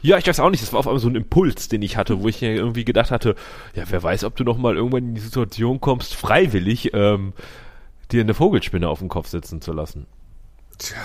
Ja, 0.00 0.16
ich 0.16 0.28
weiß 0.28 0.38
auch 0.38 0.50
nicht, 0.50 0.62
das 0.62 0.72
war 0.72 0.78
auf 0.78 0.86
einmal 0.86 1.00
so 1.00 1.08
ein 1.08 1.16
Impuls, 1.16 1.68
den 1.68 1.82
ich 1.82 1.96
hatte, 1.96 2.22
wo 2.22 2.28
ich 2.28 2.40
irgendwie 2.40 2.84
gedacht 2.84 3.10
hatte, 3.10 3.34
ja, 3.74 3.82
wer 3.88 4.00
weiß, 4.00 4.22
ob 4.22 4.36
du 4.36 4.44
noch 4.44 4.56
mal 4.56 4.76
irgendwann 4.76 5.08
in 5.08 5.14
die 5.16 5.20
Situation 5.20 5.80
kommst, 5.80 6.14
freiwillig 6.14 6.94
ähm, 6.94 7.32
dir 8.12 8.20
eine 8.20 8.34
Vogelspinne 8.34 8.88
auf 8.88 9.00
den 9.00 9.08
Kopf 9.08 9.26
sitzen 9.26 9.60
zu 9.60 9.72
lassen. 9.72 10.06
Tja. 10.78 10.96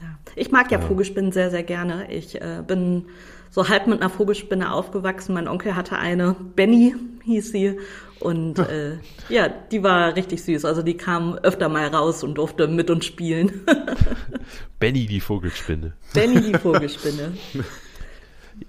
Ja. 0.00 0.08
Ich 0.34 0.50
mag 0.50 0.70
ja, 0.72 0.80
ja, 0.80 0.86
Vogelspinnen 0.86 1.32
sehr, 1.32 1.50
sehr 1.50 1.62
gerne. 1.62 2.10
Ich 2.10 2.40
äh, 2.40 2.62
bin 2.66 3.06
so 3.50 3.68
halb 3.68 3.86
mit 3.86 4.00
einer 4.00 4.10
Vogelspinne 4.10 4.72
aufgewachsen. 4.72 5.34
Mein 5.34 5.46
Onkel 5.46 5.76
hatte 5.76 5.98
eine, 5.98 6.34
Benny 6.56 6.94
hieß 7.24 7.52
sie. 7.52 7.78
Und 8.18 8.58
äh, 8.58 8.98
ja, 9.28 9.48
die 9.48 9.82
war 9.82 10.16
richtig 10.16 10.42
süß. 10.42 10.64
Also 10.64 10.82
die 10.82 10.96
kam 10.96 11.34
öfter 11.34 11.68
mal 11.68 11.86
raus 11.88 12.22
und 12.22 12.34
durfte 12.34 12.68
mit 12.68 12.88
uns 12.88 13.04
spielen. 13.04 13.66
Benny 14.78 15.06
die 15.06 15.20
Vogelspinne. 15.20 15.92
Benny 16.14 16.40
die 16.52 16.58
Vogelspinne. 16.58 17.32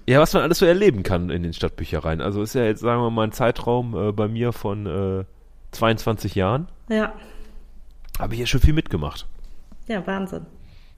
Ja, 0.06 0.18
was 0.18 0.32
man 0.32 0.42
alles 0.42 0.58
so 0.58 0.66
erleben 0.66 1.02
kann 1.02 1.30
in 1.30 1.42
den 1.42 1.52
Stadtbüchereien. 1.52 2.20
Also 2.20 2.42
ist 2.42 2.54
ja 2.54 2.64
jetzt, 2.64 2.80
sagen 2.80 3.00
wir 3.00 3.10
mal, 3.10 3.24
ein 3.24 3.32
Zeitraum 3.32 3.94
äh, 3.94 4.12
bei 4.12 4.26
mir 4.28 4.52
von 4.52 4.86
äh, 4.86 5.24
22 5.70 6.34
Jahren. 6.34 6.68
Ja. 6.88 7.12
Habe 8.18 8.34
ich 8.34 8.40
ja 8.40 8.46
schon 8.46 8.60
viel 8.60 8.72
mitgemacht. 8.72 9.26
Ja, 9.86 10.06
Wahnsinn. 10.06 10.46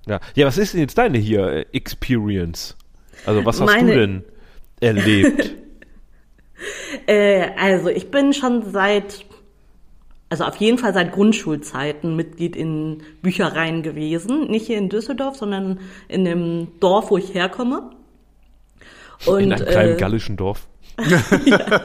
Ja, 0.06 0.20
ja 0.34 0.46
was 0.46 0.58
ist 0.58 0.74
denn 0.74 0.80
jetzt 0.80 0.98
deine 0.98 1.18
hier 1.18 1.46
äh, 1.46 1.66
Experience? 1.72 2.76
Also 3.24 3.44
was 3.44 3.60
hast 3.60 3.66
Meine... 3.66 3.92
du 3.92 3.98
denn 3.98 4.24
erlebt? 4.80 5.54
äh, 7.06 7.48
also 7.58 7.88
ich 7.88 8.10
bin 8.10 8.32
schon 8.32 8.70
seit, 8.72 9.24
also 10.28 10.44
auf 10.44 10.56
jeden 10.56 10.78
Fall 10.78 10.94
seit 10.94 11.12
Grundschulzeiten 11.12 12.14
Mitglied 12.14 12.56
in 12.56 13.02
Büchereien 13.22 13.82
gewesen. 13.82 14.48
Nicht 14.48 14.66
hier 14.66 14.78
in 14.78 14.88
Düsseldorf, 14.88 15.36
sondern 15.36 15.80
in 16.08 16.24
dem 16.24 16.68
Dorf, 16.80 17.10
wo 17.10 17.18
ich 17.18 17.34
herkomme. 17.34 17.90
Und, 19.24 19.40
in 19.40 19.52
einem 19.52 19.66
kleinen 19.66 19.94
äh, 19.94 19.96
gallischen 19.96 20.36
Dorf. 20.36 20.66
ja. 21.44 21.82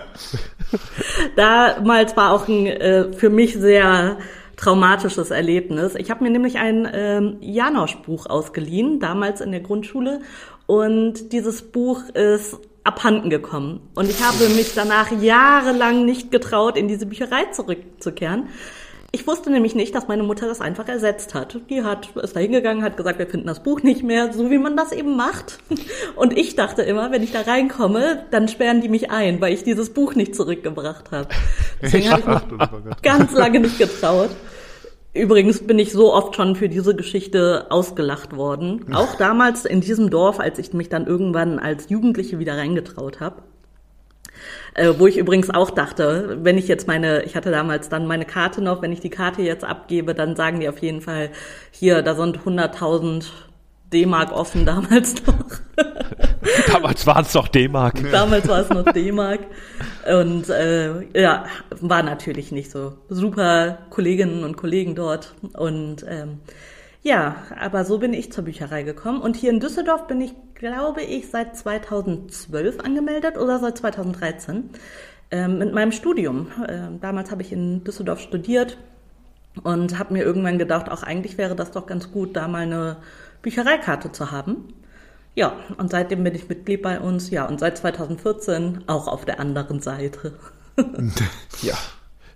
Damals 1.36 2.16
war 2.16 2.34
auch 2.34 2.48
ein 2.48 2.66
äh, 2.68 3.12
für 3.14 3.30
mich 3.30 3.54
sehr 3.56 4.18
traumatisches 4.62 5.32
Erlebnis. 5.32 5.96
Ich 5.96 6.12
habe 6.12 6.24
mir 6.24 6.30
nämlich 6.30 6.58
ein 6.58 6.88
ähm, 6.94 7.38
Janosch-Buch 7.42 8.28
ausgeliehen, 8.28 9.00
damals 9.00 9.42
in 9.42 9.52
der 9.52 9.62
Grundschule. 9.62 10.22
Und 10.68 11.34
dieses 11.34 11.64
Buch 11.64 12.04
ist 12.14 12.60
abhanden 12.84 13.30
gekommen. 13.30 13.82
Und 13.96 14.10
ich 14.10 14.24
habe 14.24 14.50
mich 14.50 14.74
danach 14.76 15.12
jahrelang 15.12 16.06
nicht 16.06 16.32
getraut, 16.32 16.78
in 16.78 16.88
diese 16.88 17.08
Bücherei 17.08 17.46
zurückzukehren. 17.52 18.50
Ich 19.14 19.28
wusste 19.28 19.52
nämlich 19.52 19.76
nicht, 19.76 19.94
dass 19.94 20.08
meine 20.08 20.24
Mutter 20.24 20.48
das 20.48 20.62
einfach 20.62 20.88
ersetzt 20.88 21.34
hat. 21.34 21.60
Die 21.70 21.84
hat, 21.84 22.16
ist 22.16 22.36
da 22.36 22.40
hingegangen, 22.40 22.82
hat 22.82 22.96
gesagt, 22.96 23.20
wir 23.20 23.28
finden 23.28 23.48
das 23.48 23.62
Buch 23.62 23.84
nicht 23.84 24.04
mehr, 24.04 24.32
so 24.32 24.50
wie 24.50 24.58
man 24.58 24.78
das 24.78 24.94
eben 24.94 25.18
macht. 25.18 25.58
Und 26.16 26.38
ich 26.38 26.56
dachte 26.56 26.84
immer, 26.84 27.12
wenn 27.12 27.22
ich 27.22 27.34
da 27.34 27.42
reinkomme, 27.42 28.26
dann 28.32 28.48
sperren 28.48 28.80
die 28.80 28.88
mich 28.88 29.12
ein, 29.12 29.42
weil 29.42 29.54
ich 29.54 29.64
dieses 29.64 29.90
Buch 29.90 30.16
nicht 30.16 30.34
zurückgebracht 30.34 31.12
habe. 31.12 31.28
Deswegen 31.82 32.10
habe 32.10 32.22
ich 32.22 32.86
mich 32.86 33.02
ganz 33.02 33.34
lange 33.34 33.60
nicht 33.60 33.78
getraut. 33.78 34.30
Übrigens 35.14 35.68
bin 35.68 35.78
ich 35.78 35.92
so 35.92 36.14
oft 36.14 36.36
schon 36.36 36.56
für 36.56 36.70
diese 36.70 36.96
Geschichte 36.96 37.68
ausgelacht 37.70 38.36
worden. 38.36 38.94
Auch 38.94 39.16
damals 39.16 39.66
in 39.66 39.82
diesem 39.82 40.10
Dorf, 40.10 40.40
als 40.40 40.58
ich 40.58 40.74
mich 40.74 40.88
dann 40.88 41.06
irgendwann 41.06 41.60
als 41.60 41.90
Jugendliche 41.90 42.40
wieder 42.40 42.58
reingetraut 42.58 43.20
habe. 43.20 43.44
Äh, 44.74 44.94
wo 44.98 45.08
ich 45.08 45.18
übrigens 45.18 45.50
auch 45.50 45.70
dachte, 45.70 46.40
wenn 46.42 46.58
ich 46.58 46.68
jetzt 46.70 46.88
meine, 46.88 47.24
ich 47.24 47.36
hatte 47.36 47.52
damals 47.52 47.90
dann 47.90 48.08
meine 48.08 48.26
Karte 48.26 48.62
noch, 48.62 48.82
wenn 48.82 48.94
ich 48.94 49.02
die 49.02 49.10
Karte 49.10 49.42
jetzt 49.42 49.66
abgebe, 49.66 50.16
dann 50.16 50.38
sagen 50.38 50.62
die 50.62 50.70
auf 50.70 50.80
jeden 50.80 51.02
Fall, 51.02 51.30
hier, 51.72 52.02
da 52.02 52.16
sind 52.16 52.40
100.000 52.40 53.26
D-Mark 53.92 54.32
offen 54.32 54.66
damals 54.66 55.16
noch. 55.26 55.46
damals 56.72 57.06
war 57.06 57.22
es 57.22 57.34
noch 57.34 57.48
D-Mark. 57.48 58.12
Damals 58.12 58.48
war 58.48 58.62
es 58.62 58.70
noch 58.70 58.92
D-Mark. 58.92 59.42
Und 60.12 60.50
äh, 60.50 61.20
ja, 61.20 61.46
war 61.82 62.04
natürlich 62.04 62.52
nicht 62.52 62.72
so 62.72 62.94
super 63.10 63.80
Kolleginnen 63.90 64.44
und 64.44 64.58
Kollegen 64.58 64.96
dort. 64.96 65.36
Und 65.54 66.06
ähm, 66.08 66.40
ja, 67.04 67.36
aber 67.60 67.84
so 67.84 67.98
bin 67.98 68.14
ich 68.14 68.32
zur 68.32 68.46
Bücherei 68.46 68.84
gekommen. 68.84 69.22
Und 69.22 69.36
hier 69.36 69.50
in 69.50 69.60
Düsseldorf 69.60 70.08
bin 70.08 70.22
ich, 70.22 70.34
glaube 70.54 71.02
ich, 71.02 71.30
seit 71.30 71.58
2012 71.58 72.80
angemeldet 72.80 73.38
oder 73.38 73.60
seit 73.60 73.78
2013 73.78 74.70
äh, 75.32 75.48
mit 75.48 75.74
meinem 75.74 75.92
Studium. 75.92 76.48
Äh, 76.68 77.00
damals 77.00 77.32
habe 77.32 77.42
ich 77.42 77.52
in 77.52 77.84
Düsseldorf 77.84 78.20
studiert 78.20 78.78
und 79.64 79.98
habe 79.98 80.14
mir 80.14 80.24
irgendwann 80.24 80.60
gedacht, 80.60 80.90
auch 80.90 81.04
eigentlich 81.04 81.38
wäre 81.38 81.56
das 81.56 81.72
doch 81.72 81.88
ganz 81.88 82.12
gut, 82.12 82.36
da 82.36 82.48
mal 82.48 82.62
eine 82.62 82.98
Büchereikarte 83.42 84.12
zu 84.12 84.32
haben. 84.32 84.74
Ja, 85.34 85.54
und 85.78 85.92
seitdem 85.92 86.24
bin 86.24 86.36
ich 86.36 86.50
Mitglied 86.50 86.82
bei 86.82 87.00
uns. 87.00 87.30
Ja, 87.30 87.48
und 87.48 87.60
seit 87.60 87.78
2014 87.78 88.84
auch 88.88 89.08
auf 89.08 89.26
der 89.26 89.40
anderen 89.40 89.80
Seite. 89.80 90.34
ja 91.62 91.76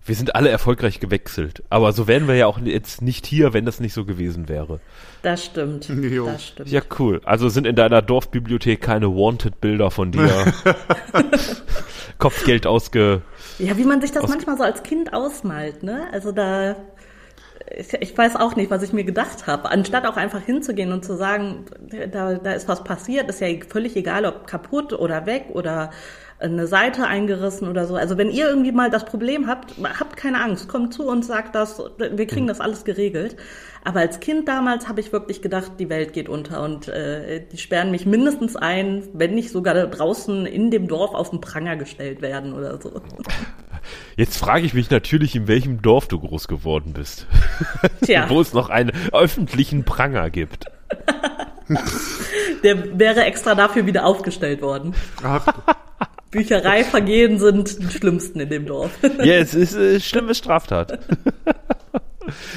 wir 0.05 0.13
sind 0.13 0.35
alle 0.35 0.49
erfolgreich 0.49 0.99
gewechselt. 0.99 1.63
Aber 1.69 1.91
so 1.91 2.07
wären 2.07 2.27
wir 2.27 2.35
ja 2.35 2.45
auch 2.45 2.59
jetzt 2.59 3.01
nicht 3.01 3.25
hier, 3.25 3.53
wenn 3.53 3.65
das 3.65 3.79
nicht 3.79 3.93
so 3.93 4.05
gewesen 4.05 4.47
wäre. 4.47 4.79
Das 5.23 5.43
stimmt. 5.43 5.89
Jo. 6.05 6.27
Das 6.27 6.45
stimmt. 6.45 6.69
Ja, 6.69 6.81
cool. 6.99 7.21
Also 7.25 7.49
sind 7.49 7.65
in 7.65 7.75
deiner 7.75 8.01
Dorfbibliothek 8.01 8.79
keine 8.79 9.07
Wanted-Bilder 9.07 9.89
von 9.89 10.11
dir. 10.11 10.29
Kopfgeld 12.19 12.67
ausge. 12.67 13.21
Ja, 13.57 13.75
wie 13.77 13.83
man 13.83 14.01
sich 14.01 14.11
das 14.11 14.27
manchmal 14.27 14.57
so 14.57 14.63
als 14.63 14.83
Kind 14.83 15.13
ausmalt, 15.13 15.81
ne? 15.81 16.07
Also 16.11 16.31
da. 16.31 16.75
Ich 17.99 18.15
weiß 18.15 18.35
auch 18.35 18.55
nicht, 18.55 18.69
was 18.69 18.83
ich 18.83 18.93
mir 18.93 19.03
gedacht 19.03 19.47
habe. 19.47 19.71
Anstatt 19.71 20.05
auch 20.05 20.17
einfach 20.17 20.41
hinzugehen 20.41 20.91
und 20.91 21.03
zu 21.03 21.15
sagen, 21.15 21.65
da, 22.11 22.35
da 22.35 22.51
ist 22.51 22.67
was 22.67 22.83
passiert, 22.83 23.27
ist 23.29 23.41
ja 23.41 23.47
völlig 23.67 23.95
egal, 23.95 24.25
ob 24.25 24.45
kaputt 24.45 24.93
oder 24.93 25.25
weg 25.25 25.45
oder 25.53 25.89
eine 26.37 26.67
Seite 26.67 27.07
eingerissen 27.07 27.67
oder 27.67 27.85
so. 27.87 27.95
Also 27.95 28.17
wenn 28.17 28.29
ihr 28.29 28.47
irgendwie 28.47 28.71
mal 28.71 28.89
das 28.89 29.05
Problem 29.05 29.47
habt, 29.47 29.75
habt 29.99 30.17
keine 30.17 30.43
Angst, 30.43 30.67
kommt 30.67 30.93
zu 30.93 31.07
uns, 31.07 31.27
sagt 31.27 31.55
das, 31.55 31.81
wir 31.97 32.27
kriegen 32.27 32.47
das 32.47 32.59
alles 32.59 32.83
geregelt. 32.83 33.37
Aber 33.85 33.99
als 33.99 34.19
Kind 34.19 34.47
damals 34.47 34.87
habe 34.89 34.99
ich 34.99 35.13
wirklich 35.13 35.41
gedacht, 35.41 35.73
die 35.79 35.89
Welt 35.89 36.11
geht 36.11 36.27
unter 36.27 36.63
und 36.63 36.87
äh, 36.87 37.45
die 37.51 37.57
sperren 37.57 37.91
mich 37.91 38.05
mindestens 38.05 38.55
ein, 38.55 39.03
wenn 39.13 39.35
nicht 39.35 39.51
sogar 39.51 39.75
draußen 39.75 40.45
in 40.45 40.71
dem 40.71 40.87
Dorf 40.87 41.13
auf 41.13 41.29
den 41.29 41.39
Pranger 41.39 41.77
gestellt 41.77 42.21
werden 42.21 42.53
oder 42.53 42.81
so. 42.81 43.01
Jetzt 44.15 44.37
frage 44.37 44.65
ich 44.65 44.73
mich 44.73 44.89
natürlich, 44.89 45.35
in 45.35 45.47
welchem 45.47 45.81
Dorf 45.81 46.07
du 46.07 46.19
groß 46.19 46.47
geworden 46.47 46.93
bist. 46.93 47.27
Tja. 48.03 48.25
Wo 48.29 48.41
es 48.41 48.53
noch 48.53 48.69
einen 48.69 48.91
öffentlichen 49.11 49.83
Pranger 49.83 50.29
gibt. 50.29 50.65
Der 52.63 52.99
wäre 52.99 53.25
extra 53.25 53.55
dafür 53.55 53.85
wieder 53.85 54.05
aufgestellt 54.05 54.61
worden. 54.61 54.93
Ach. 55.23 55.45
Büchereivergehen 56.31 57.39
sind 57.39 57.79
die 57.79 57.97
schlimmsten 57.97 58.41
in 58.41 58.49
dem 58.49 58.65
Dorf. 58.65 58.91
Ja, 59.23 59.35
es 59.35 59.53
ist 59.53 59.75
eine 59.75 59.99
schlimme 59.99 60.35
Straftat. 60.35 60.99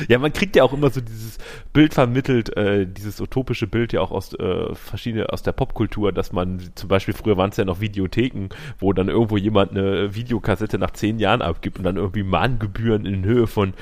Ja, 0.09 0.19
man 0.19 0.33
kriegt 0.33 0.57
ja 0.57 0.63
auch 0.65 0.73
immer 0.73 0.91
so 0.91 1.01
dieses 1.01 1.39
Bild 1.73 1.95
vermittelt, 1.95 2.57
äh, 2.57 2.87
dieses 2.87 3.21
utopische 3.21 3.67
Bild 3.67 3.93
ja 3.93 4.01
auch 4.01 4.11
aus 4.11 4.35
äh, 4.35 4.75
verschiedene 4.75 5.31
aus 5.31 5.43
der 5.43 5.53
Popkultur, 5.53 6.13
dass 6.13 6.33
man 6.33 6.61
zum 6.75 6.89
Beispiel 6.89 7.15
früher 7.15 7.37
waren 7.37 7.51
es 7.51 7.57
ja 7.57 7.65
noch 7.65 7.81
Videotheken, 7.81 8.49
wo 8.79 8.93
dann 8.93 9.09
irgendwo 9.09 9.37
jemand 9.37 9.73
eine 9.73 10.15
Videokassette 10.15 10.79
nach 10.79 10.93
zehn 10.93 11.19
Jahren 11.19 11.43
abgibt 11.43 11.79
und 11.79 11.85
dann 11.85 11.97
irgendwie 11.97 12.23
Mahngebühren 12.23 13.07
in 13.07 13.25
Höhe 13.25 13.47
von 13.47 13.75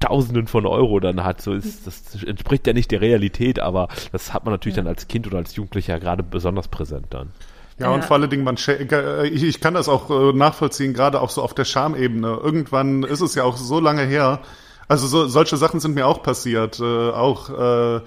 Tausenden 0.00 0.46
von 0.46 0.66
Euro 0.66 0.98
dann 0.98 1.22
hat. 1.22 1.42
So 1.42 1.52
ist 1.52 1.86
das 1.86 2.22
entspricht 2.22 2.66
ja 2.66 2.72
nicht 2.72 2.90
der 2.90 3.02
Realität, 3.02 3.60
aber 3.60 3.88
das 4.12 4.32
hat 4.32 4.44
man 4.44 4.54
natürlich 4.54 4.76
ja. 4.76 4.82
dann 4.82 4.92
als 4.92 5.08
Kind 5.08 5.26
oder 5.26 5.38
als 5.38 5.54
Jugendlicher 5.54 6.00
gerade 6.00 6.22
besonders 6.22 6.68
präsent 6.68 7.08
dann. 7.10 7.30
Ja, 7.78 7.86
ja, 7.86 7.94
und 7.94 8.04
vor 8.04 8.16
allen 8.18 8.28
Dingen, 8.28 8.44
man, 8.44 8.56
äh, 8.56 9.26
ich, 9.28 9.42
ich 9.42 9.60
kann 9.60 9.72
das 9.72 9.88
auch 9.88 10.10
äh, 10.10 10.36
nachvollziehen, 10.36 10.92
gerade 10.92 11.20
auch 11.20 11.30
so 11.30 11.42
auf 11.42 11.54
der 11.54 11.64
Schamebene. 11.64 12.38
Irgendwann 12.42 13.04
ist 13.04 13.22
es 13.22 13.34
ja 13.34 13.44
auch 13.44 13.56
so 13.56 13.80
lange 13.80 14.02
her. 14.02 14.40
Also 14.90 15.06
so, 15.06 15.28
solche 15.28 15.56
Sachen 15.56 15.78
sind 15.78 15.94
mir 15.94 16.08
auch 16.08 16.20
passiert. 16.20 16.80
Äh, 16.80 17.10
auch, 17.10 17.48
äh, 17.48 18.00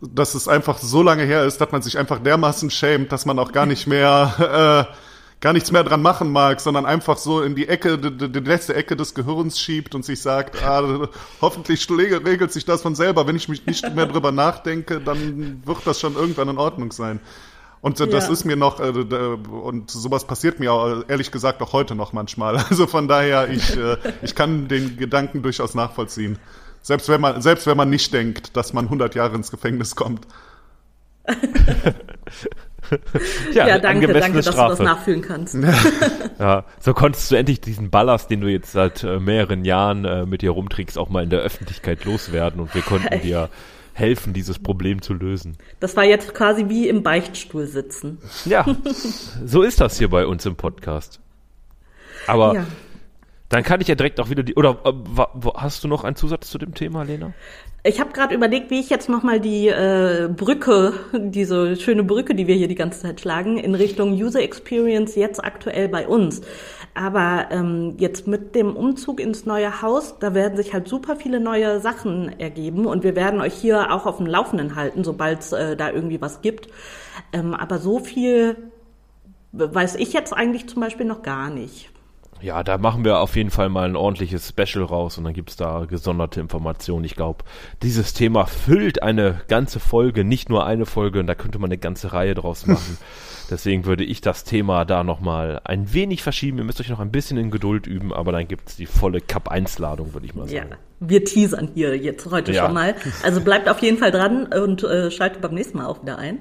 dass 0.00 0.34
es 0.34 0.48
einfach 0.48 0.78
so 0.78 1.02
lange 1.02 1.24
her 1.24 1.44
ist, 1.44 1.60
dass 1.60 1.70
man 1.70 1.82
sich 1.82 1.98
einfach 1.98 2.18
dermaßen 2.18 2.70
schämt, 2.70 3.12
dass 3.12 3.26
man 3.26 3.38
auch 3.38 3.52
gar 3.52 3.66
nicht 3.66 3.86
mehr, 3.86 4.88
äh, 4.88 4.94
gar 5.42 5.52
nichts 5.52 5.70
mehr 5.70 5.84
dran 5.84 6.00
machen 6.00 6.32
mag, 6.32 6.62
sondern 6.62 6.86
einfach 6.86 7.18
so 7.18 7.42
in 7.42 7.54
die 7.54 7.68
Ecke, 7.68 7.98
die, 7.98 8.32
die 8.32 8.40
letzte 8.40 8.74
Ecke 8.74 8.96
des 8.96 9.14
Gehirns 9.14 9.60
schiebt 9.60 9.94
und 9.94 10.02
sich 10.02 10.22
sagt, 10.22 10.62
ah, 10.64 11.08
hoffentlich 11.42 11.86
regelt 11.90 12.52
sich 12.54 12.64
das 12.64 12.80
von 12.80 12.94
selber. 12.94 13.26
Wenn 13.26 13.36
ich 13.36 13.50
mich 13.50 13.66
nicht 13.66 13.94
mehr 13.94 14.06
drüber 14.06 14.32
nachdenke, 14.32 15.02
dann 15.02 15.60
wird 15.66 15.86
das 15.86 16.00
schon 16.00 16.14
irgendwann 16.14 16.48
in 16.48 16.56
Ordnung 16.56 16.90
sein. 16.90 17.20
Und 17.84 18.00
äh, 18.00 18.08
das 18.08 18.28
ja. 18.28 18.32
ist 18.32 18.46
mir 18.46 18.56
noch, 18.56 18.80
äh, 18.80 18.86
und 18.86 19.90
sowas 19.90 20.26
passiert 20.26 20.58
mir 20.58 21.04
ehrlich 21.06 21.30
gesagt 21.30 21.60
auch 21.60 21.74
heute 21.74 21.94
noch 21.94 22.14
manchmal. 22.14 22.56
Also 22.70 22.86
von 22.86 23.08
daher, 23.08 23.50
ich, 23.50 23.76
äh, 23.76 23.98
ich 24.22 24.34
kann 24.34 24.68
den 24.68 24.96
Gedanken 24.96 25.42
durchaus 25.42 25.74
nachvollziehen. 25.74 26.38
Selbst 26.80 27.10
wenn 27.10 27.20
man, 27.20 27.42
selbst 27.42 27.66
wenn 27.66 27.76
man 27.76 27.90
nicht 27.90 28.14
denkt, 28.14 28.56
dass 28.56 28.72
man 28.72 28.86
100 28.86 29.14
Jahre 29.14 29.34
ins 29.34 29.50
Gefängnis 29.50 29.96
kommt. 29.96 30.26
ja, 33.52 33.68
ja, 33.68 33.78
danke, 33.78 34.14
danke, 34.14 34.40
dass 34.40 34.54
Strafe. 34.54 34.76
du 34.76 34.82
das 34.82 34.94
nachfühlen 34.94 35.20
kannst. 35.20 35.54
ja, 36.38 36.64
so 36.80 36.94
konntest 36.94 37.30
du 37.30 37.34
endlich 37.34 37.60
diesen 37.60 37.90
Ballast, 37.90 38.30
den 38.30 38.40
du 38.40 38.48
jetzt 38.48 38.72
seit 38.72 39.04
äh, 39.04 39.20
mehreren 39.20 39.66
Jahren 39.66 40.06
äh, 40.06 40.24
mit 40.24 40.40
dir 40.40 40.52
rumträgst, 40.52 40.96
auch 40.96 41.10
mal 41.10 41.22
in 41.22 41.28
der 41.28 41.40
Öffentlichkeit 41.40 42.06
loswerden 42.06 42.60
und 42.60 42.74
wir 42.74 42.80
konnten 42.80 43.20
dir 43.20 43.50
helfen, 43.94 44.34
dieses 44.34 44.58
Problem 44.58 45.00
zu 45.00 45.14
lösen. 45.14 45.56
Das 45.80 45.96
war 45.96 46.04
jetzt 46.04 46.34
quasi 46.34 46.68
wie 46.68 46.88
im 46.88 47.02
Beichtstuhl 47.02 47.66
sitzen. 47.66 48.18
Ja, 48.44 48.66
so 49.44 49.62
ist 49.62 49.80
das 49.80 49.98
hier 49.98 50.10
bei 50.10 50.26
uns 50.26 50.44
im 50.44 50.56
Podcast. 50.56 51.20
Aber 52.26 52.54
ja. 52.54 52.66
Dann 53.48 53.62
kann 53.62 53.80
ich 53.80 53.88
ja 53.88 53.94
direkt 53.94 54.20
auch 54.20 54.30
wieder 54.30 54.42
die. 54.42 54.54
Oder 54.54 54.78
äh, 54.84 55.50
hast 55.54 55.84
du 55.84 55.88
noch 55.88 56.04
einen 56.04 56.16
Zusatz 56.16 56.50
zu 56.50 56.58
dem 56.58 56.74
Thema, 56.74 57.02
Lena? 57.02 57.32
Ich 57.86 58.00
habe 58.00 58.12
gerade 58.12 58.34
überlegt, 58.34 58.70
wie 58.70 58.80
ich 58.80 58.88
jetzt 58.88 59.10
nochmal 59.10 59.40
die 59.40 59.68
äh, 59.68 60.30
Brücke, 60.34 60.94
diese 61.12 61.76
schöne 61.76 62.02
Brücke, 62.02 62.34
die 62.34 62.46
wir 62.46 62.54
hier 62.54 62.68
die 62.68 62.74
ganze 62.74 63.02
Zeit 63.02 63.20
schlagen, 63.20 63.58
in 63.58 63.74
Richtung 63.74 64.12
User 64.12 64.40
Experience 64.40 65.16
jetzt 65.16 65.44
aktuell 65.44 65.90
bei 65.90 66.08
uns. 66.08 66.40
Aber 66.94 67.48
ähm, 67.50 67.96
jetzt 67.98 68.26
mit 68.26 68.54
dem 68.54 68.74
Umzug 68.74 69.20
ins 69.20 69.44
neue 69.44 69.82
Haus, 69.82 70.18
da 70.18 70.32
werden 70.32 70.56
sich 70.56 70.72
halt 70.72 70.88
super 70.88 71.16
viele 71.16 71.40
neue 71.40 71.80
Sachen 71.80 72.40
ergeben 72.40 72.86
und 72.86 73.02
wir 73.02 73.16
werden 73.16 73.42
euch 73.42 73.54
hier 73.54 73.92
auch 73.92 74.06
auf 74.06 74.16
dem 74.16 74.26
Laufenden 74.26 74.76
halten, 74.76 75.04
sobald 75.04 75.40
es 75.40 75.52
äh, 75.52 75.76
da 75.76 75.90
irgendwie 75.90 76.22
was 76.22 76.40
gibt. 76.40 76.68
Ähm, 77.34 77.52
aber 77.52 77.78
so 77.78 77.98
viel 77.98 78.56
weiß 79.52 79.96
ich 79.96 80.12
jetzt 80.12 80.32
eigentlich 80.32 80.68
zum 80.68 80.80
Beispiel 80.80 81.06
noch 81.06 81.22
gar 81.22 81.50
nicht. 81.50 81.90
Ja, 82.44 82.62
da 82.62 82.76
machen 82.76 83.06
wir 83.06 83.20
auf 83.20 83.36
jeden 83.36 83.48
Fall 83.48 83.70
mal 83.70 83.88
ein 83.88 83.96
ordentliches 83.96 84.50
Special 84.50 84.84
raus 84.84 85.16
und 85.16 85.24
dann 85.24 85.32
gibt's 85.32 85.56
da 85.56 85.86
gesonderte 85.86 86.40
Informationen. 86.40 87.02
Ich 87.06 87.16
glaube, 87.16 87.42
dieses 87.82 88.12
Thema 88.12 88.44
füllt 88.44 89.02
eine 89.02 89.40
ganze 89.48 89.80
Folge, 89.80 90.24
nicht 90.24 90.50
nur 90.50 90.66
eine 90.66 90.84
Folge, 90.84 91.20
und 91.20 91.26
da 91.26 91.34
könnte 91.34 91.58
man 91.58 91.68
eine 91.68 91.78
ganze 91.78 92.12
Reihe 92.12 92.34
draus 92.34 92.66
machen. 92.66 92.98
Deswegen 93.50 93.86
würde 93.86 94.04
ich 94.04 94.20
das 94.20 94.44
Thema 94.44 94.84
da 94.84 95.04
nochmal 95.04 95.62
ein 95.64 95.94
wenig 95.94 96.22
verschieben. 96.22 96.58
Ihr 96.58 96.64
müsst 96.64 96.82
euch 96.82 96.90
noch 96.90 97.00
ein 97.00 97.10
bisschen 97.10 97.38
in 97.38 97.50
Geduld 97.50 97.86
üben, 97.86 98.12
aber 98.12 98.30
dann 98.30 98.46
gibt's 98.46 98.76
die 98.76 98.84
volle 98.84 99.22
Cup-1-Ladung, 99.22 100.12
würde 100.12 100.26
ich 100.26 100.34
mal 100.34 100.46
sagen. 100.46 100.68
Ja, 100.70 100.76
wir 101.00 101.24
teasern 101.24 101.70
hier 101.72 101.96
jetzt 101.96 102.30
heute 102.30 102.52
ja. 102.52 102.66
schon 102.66 102.74
mal. 102.74 102.94
Also 103.22 103.40
bleibt 103.40 103.70
auf 103.70 103.78
jeden 103.78 103.96
Fall 103.96 104.10
dran 104.10 104.48
und 104.52 104.82
äh, 104.82 105.10
schaltet 105.10 105.40
beim 105.40 105.54
nächsten 105.54 105.78
Mal 105.78 105.86
auch 105.86 106.02
wieder 106.02 106.18
ein. 106.18 106.40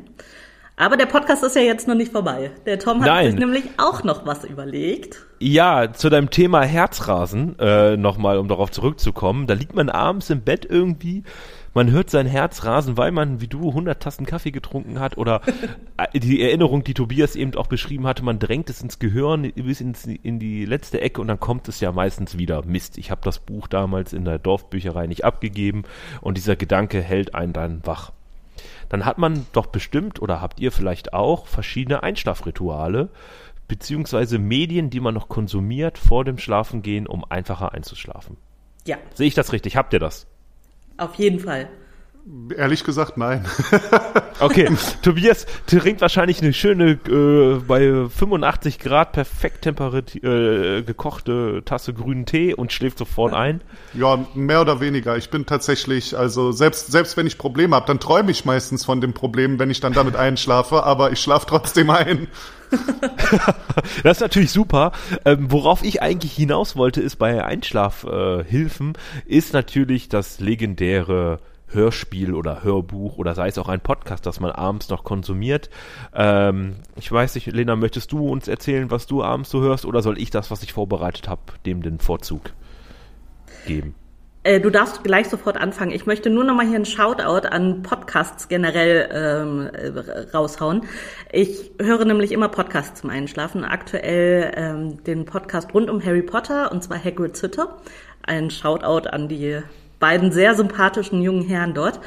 Aber 0.75 0.97
der 0.97 1.05
Podcast 1.05 1.43
ist 1.43 1.55
ja 1.55 1.61
jetzt 1.61 1.87
noch 1.87 1.95
nicht 1.95 2.11
vorbei. 2.11 2.49
Der 2.65 2.79
Tom 2.79 2.99
hat 3.01 3.07
Nein. 3.07 3.31
sich 3.31 3.39
nämlich 3.39 3.63
auch 3.77 4.03
noch 4.03 4.25
was 4.25 4.43
überlegt. 4.43 5.27
Ja, 5.39 5.93
zu 5.93 6.09
deinem 6.09 6.31
Thema 6.31 6.63
Herzrasen, 6.63 7.59
äh, 7.59 7.95
nochmal, 7.95 8.39
um 8.39 8.47
darauf 8.47 8.71
zurückzukommen. 8.71 9.45
Da 9.45 9.53
liegt 9.53 9.75
man 9.75 9.89
abends 9.89 10.31
im 10.31 10.41
Bett 10.41 10.65
irgendwie, 10.67 11.23
man 11.75 11.91
hört 11.91 12.09
sein 12.09 12.25
Herz 12.25 12.65
rasen, 12.65 12.97
weil 12.97 13.11
man, 13.11 13.39
wie 13.39 13.47
du, 13.47 13.69
100 13.69 14.01
Tassen 14.01 14.25
Kaffee 14.25 14.49
getrunken 14.49 14.99
hat 14.99 15.15
oder 15.17 15.41
äh, 15.97 16.19
die 16.19 16.41
Erinnerung, 16.41 16.83
die 16.83 16.95
Tobias 16.95 17.35
eben 17.35 17.53
auch 17.55 17.67
beschrieben 17.67 18.07
hatte, 18.07 18.23
man 18.23 18.39
drängt 18.39 18.71
es 18.71 18.81
ins 18.81 18.97
Gehirn 18.97 19.51
bis 19.51 19.79
ins, 19.79 20.07
in 20.07 20.39
die 20.39 20.65
letzte 20.65 21.01
Ecke 21.01 21.21
und 21.21 21.27
dann 21.27 21.39
kommt 21.39 21.67
es 21.67 21.81
ja 21.81 21.91
meistens 21.91 22.39
wieder. 22.39 22.65
Mist, 22.65 22.97
ich 22.97 23.11
habe 23.11 23.21
das 23.23 23.37
Buch 23.37 23.67
damals 23.67 24.11
in 24.11 24.25
der 24.25 24.39
Dorfbücherei 24.39 25.05
nicht 25.05 25.23
abgegeben 25.23 25.83
und 26.21 26.37
dieser 26.37 26.55
Gedanke 26.55 26.99
hält 26.99 27.35
einen 27.35 27.53
dann 27.53 27.81
wach 27.83 28.11
dann 28.89 29.05
hat 29.05 29.17
man 29.17 29.45
doch 29.53 29.67
bestimmt 29.67 30.21
oder 30.21 30.41
habt 30.41 30.59
ihr 30.59 30.71
vielleicht 30.71 31.13
auch 31.13 31.47
verschiedene 31.47 32.03
Einschlafrituale 32.03 33.09
beziehungsweise 33.67 34.39
Medien, 34.39 34.89
die 34.89 34.99
man 34.99 35.13
noch 35.13 35.29
konsumiert 35.29 35.97
vor 35.97 36.25
dem 36.25 36.37
Schlafengehen, 36.37 37.07
um 37.07 37.25
einfacher 37.29 37.73
einzuschlafen. 37.73 38.37
Ja. 38.85 38.97
Sehe 39.13 39.27
ich 39.27 39.33
das 39.33 39.53
richtig? 39.53 39.77
Habt 39.77 39.93
ihr 39.93 39.99
das? 39.99 40.27
Auf 40.97 41.15
jeden 41.15 41.39
Fall. 41.39 41.69
Ehrlich 42.55 42.85
gesagt, 42.85 43.17
nein. 43.17 43.45
okay, 44.39 44.69
Tobias 45.01 45.45
trinkt 45.67 45.99
wahrscheinlich 45.99 46.41
eine 46.41 46.53
schöne, 46.53 46.91
äh, 47.09 47.59
bei 47.67 48.07
85 48.07 48.79
Grad 48.79 49.11
perfekt 49.11 49.63
temperiert 49.63 50.15
äh, 50.23 50.83
gekochte 50.83 51.63
Tasse 51.65 51.93
grünen 51.93 52.25
Tee 52.25 52.53
und 52.53 52.71
schläft 52.71 52.99
sofort 52.99 53.33
ein. 53.33 53.59
Ja, 53.93 54.25
mehr 54.35 54.61
oder 54.61 54.79
weniger. 54.79 55.17
Ich 55.17 55.31
bin 55.31 55.45
tatsächlich, 55.45 56.17
also 56.17 56.53
selbst, 56.53 56.93
selbst 56.93 57.17
wenn 57.17 57.27
ich 57.27 57.37
Probleme 57.37 57.75
habe, 57.75 57.87
dann 57.87 57.99
träume 57.99 58.31
ich 58.31 58.45
meistens 58.45 58.85
von 58.85 59.01
dem 59.01 59.13
Problem, 59.13 59.59
wenn 59.59 59.69
ich 59.69 59.81
dann 59.81 59.91
damit 59.91 60.15
einschlafe, 60.15 60.83
aber 60.83 61.11
ich 61.11 61.19
schlafe 61.19 61.45
trotzdem 61.45 61.89
ein. 61.89 62.29
das 64.03 64.17
ist 64.17 64.21
natürlich 64.21 64.51
super. 64.51 64.93
Ähm, 65.25 65.51
worauf 65.51 65.83
ich 65.83 66.01
eigentlich 66.01 66.31
hinaus 66.31 66.77
wollte, 66.77 67.01
ist 67.01 67.17
bei 67.17 67.43
Einschlafhilfen, 67.43 68.93
äh, 69.27 69.37
ist 69.37 69.51
natürlich 69.51 70.07
das 70.07 70.39
legendäre 70.39 71.39
Hörspiel 71.73 72.33
oder 72.33 72.63
Hörbuch 72.63 73.17
oder 73.17 73.35
sei 73.35 73.47
es 73.47 73.57
auch 73.57 73.69
ein 73.69 73.81
Podcast, 73.81 74.25
das 74.25 74.39
man 74.39 74.51
abends 74.51 74.89
noch 74.89 75.03
konsumiert. 75.03 75.69
Ähm, 76.13 76.75
ich 76.95 77.11
weiß 77.11 77.35
nicht, 77.35 77.47
Lena, 77.47 77.75
möchtest 77.75 78.11
du 78.11 78.29
uns 78.29 78.47
erzählen, 78.47 78.91
was 78.91 79.07
du 79.07 79.23
abends 79.23 79.49
so 79.49 79.61
hörst 79.61 79.85
oder 79.85 80.01
soll 80.01 80.19
ich 80.19 80.29
das, 80.29 80.51
was 80.51 80.63
ich 80.63 80.73
vorbereitet 80.73 81.27
habe, 81.27 81.41
dem 81.65 81.81
den 81.81 81.99
Vorzug 81.99 82.51
geben? 83.65 83.95
Äh, 84.43 84.59
du 84.59 84.69
darfst 84.69 85.03
gleich 85.05 85.29
sofort 85.29 85.55
anfangen. 85.55 85.91
Ich 85.91 86.05
möchte 86.05 86.29
nur 86.29 86.43
noch 86.43 86.53
mal 86.53 86.65
hier 86.65 86.75
einen 86.75 86.85
Shoutout 86.85 87.47
an 87.47 87.81
Podcasts 87.81 88.49
generell 88.49 89.09
ähm, 89.13 89.69
äh, 89.73 90.35
raushauen. 90.35 90.83
Ich 91.31 91.71
höre 91.79 92.03
nämlich 92.03 92.33
immer 92.33 92.49
Podcasts 92.49 92.99
zum 92.99 93.09
Einschlafen. 93.09 93.63
Aktuell 93.63 94.51
ähm, 94.55 95.03
den 95.05 95.23
Podcast 95.23 95.73
rund 95.73 95.89
um 95.89 96.03
Harry 96.03 96.23
Potter 96.23 96.73
und 96.73 96.83
zwar 96.83 97.01
Hagrid's 97.01 97.41
Hütte. 97.41 97.69
Ein 98.21 98.49
Shoutout 98.49 99.07
an 99.07 99.29
die 99.29 99.61
beiden 100.03 100.33
sehr 100.33 100.53
sympathischen 100.53 101.21
jungen 101.21 101.47
Herren 101.47 101.73
dort. 101.73 102.01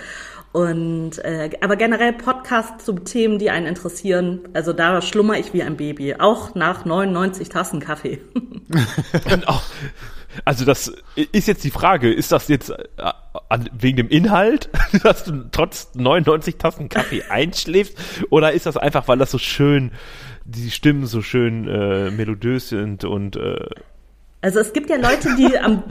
Und 0.52 1.18
äh, 1.24 1.48
aber 1.62 1.76
generell 1.76 2.12
Podcasts 2.12 2.84
zu 2.84 2.92
Themen, 2.92 3.38
die 3.38 3.48
einen 3.48 3.64
interessieren. 3.64 4.40
Also 4.52 4.74
da 4.74 5.00
schlummer 5.00 5.38
ich 5.38 5.54
wie 5.54 5.62
ein 5.62 5.78
Baby, 5.78 6.14
auch 6.16 6.54
nach 6.54 6.84
99 6.84 7.48
Tassen 7.48 7.80
Kaffee. 7.80 8.20
auch, 9.46 9.62
also 10.44 10.66
das 10.66 10.92
ist 11.32 11.48
jetzt 11.48 11.64
die 11.64 11.70
Frage, 11.70 12.12
ist 12.12 12.32
das 12.32 12.48
jetzt 12.48 12.68
äh, 12.68 13.12
wegen 13.72 13.96
dem 13.96 14.08
Inhalt, 14.08 14.68
dass 15.02 15.24
du 15.24 15.48
trotz 15.50 15.94
99 15.94 16.56
Tassen 16.56 16.90
Kaffee 16.90 17.22
einschläfst, 17.30 17.96
oder 18.28 18.52
ist 18.52 18.66
das 18.66 18.76
einfach, 18.76 19.08
weil 19.08 19.16
das 19.16 19.30
so 19.30 19.38
schön, 19.38 19.92
die 20.44 20.70
Stimmen 20.70 21.06
so 21.06 21.22
schön 21.22 21.66
äh, 21.66 22.10
melodiös 22.10 22.68
sind 22.68 23.04
und 23.04 23.36
äh, 23.36 23.56
also 24.46 24.60
es 24.60 24.72
gibt 24.72 24.90
ja 24.90 24.96
Leute, 24.96 25.34
die 25.36 25.58
am 25.58 25.82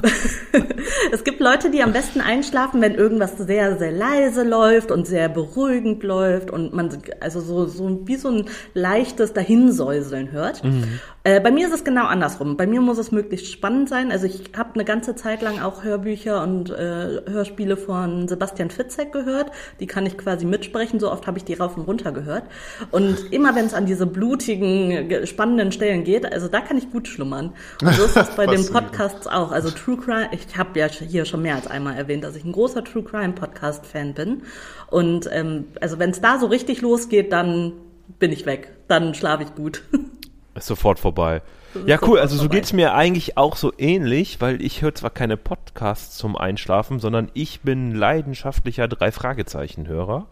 es 1.12 1.26
gibt 1.26 1.41
Leute, 1.41 1.70
die 1.70 1.84
am 1.84 1.91
besten 1.91 2.22
einschlafen, 2.22 2.82
wenn 2.82 2.95
irgendwas 2.95 3.38
sehr 3.38 3.78
sehr 3.78 3.91
leise 3.91 4.43
läuft 4.43 4.91
und 4.91 5.06
sehr 5.06 5.28
beruhigend 5.28 6.03
läuft 6.03 6.51
und 6.51 6.74
man 6.74 6.89
also 7.20 7.41
so 7.41 7.66
so 7.66 7.99
wie 8.06 8.16
so 8.16 8.30
ein 8.30 8.45
leichtes 8.74 9.34
Dahinsäuseln 9.34 10.32
hört. 10.32 10.64
Mhm. 10.64 11.01
Äh, 11.26 11.41
bei 11.41 11.49
mir 11.49 11.68
ist 11.68 11.74
es 11.74 11.84
genau 11.84 12.06
andersrum. 12.06 12.56
Bei 12.56 12.68
mir 12.68 12.82
muss 12.82 12.99
es 12.99 13.12
möglichst 13.12 13.51
spannend 13.51 13.89
sein. 13.89 14.12
Also 14.12 14.28
ich 14.28 14.43
habe 14.56 14.76
eine 14.76 14.86
ganze 14.86 15.16
Zeit 15.16 15.41
lang 15.41 15.60
auch 15.60 15.84
Hörbücher 15.84 16.43
und 16.43 16.70
äh, 16.70 17.22
Hörspiele 17.28 17.78
von 17.78 18.28
Sebastian 18.28 18.70
Fitzek 18.70 19.12
gehört. 19.12 19.49
Die 19.80 19.88
kann 19.88 20.06
ich 20.06 20.20
quasi 20.20 20.45
mitsprechen. 20.45 20.99
So 20.99 21.12
oft 21.12 21.26
habe 21.26 21.39
ich 21.39 21.43
die 21.43 21.56
rauf 21.56 21.78
und 21.78 21.88
runter 21.88 22.12
gehört. 22.12 22.43
Und 22.91 23.34
immer 23.34 23.56
wenn 23.56 23.66
es 23.66 23.74
an 23.74 23.88
diese 23.88 24.06
blutigen, 24.06 25.26
spannenden 25.26 25.72
Stellen 25.72 26.03
geht, 26.03 26.32
also 26.32 26.47
da 26.47 26.62
kann 26.62 26.78
ich 26.78 26.91
gut 26.91 27.08
schlummern. 27.08 27.53
Und 27.82 27.95
so 27.95 28.03
ist 28.03 28.16
das 28.16 28.36
bei 28.36 28.45
den 28.48 28.66
Podcasts 28.68 29.28
auch. 29.28 29.52
Also 29.52 29.70
True 29.72 29.98
Crime, 29.98 30.30
ich 30.32 30.58
habe 30.58 30.80
ja 30.80 30.88
hier 30.88 31.26
schon 31.26 31.41
mehr 31.41 31.56
als 31.56 31.68
einmal 31.68 31.96
erwähnt, 31.96 32.24
dass 32.24 32.36
ich 32.36 32.43
ein 32.43 32.52
großer 32.52 32.84
True 32.84 33.04
Crime 33.04 33.34
Podcast 33.34 33.86
Fan 33.86 34.14
bin. 34.14 34.43
Und 34.88 35.30
ähm, 35.32 35.66
also 35.82 36.00
wenn 36.00 36.12
es 36.12 36.22
da 36.22 36.39
so 36.39 36.48
richtig 36.48 36.82
losgeht, 36.82 37.32
dann 37.32 37.74
bin 38.20 38.32
ich 38.32 38.46
weg. 38.46 38.72
Dann 38.88 39.14
schlafe 39.14 39.43
ich 39.43 39.56
gut. 39.56 39.84
Ist 40.56 40.68
sofort 40.68 41.00
vorbei. 41.00 41.41
Ja, 41.86 42.00
cool. 42.04 42.20
Also 42.20 42.38
so 42.38 42.48
geht's 42.48 42.72
mir 42.72 42.93
eigentlich 42.93 43.38
auch 43.38 43.58
so 43.58 43.74
ähnlich, 43.78 44.39
weil 44.39 44.62
ich 44.62 44.82
höre 44.82 44.96
zwar 44.96 45.10
keine 45.10 45.36
Podcasts 45.36 46.18
zum 46.18 46.38
Einschlafen, 46.38 47.00
sondern 47.00 47.30
ich 47.34 47.62
bin 47.62 47.93
leidenschaftlicher 47.93 48.88
Drei-Fragezeichen-Hörer. 48.88 50.28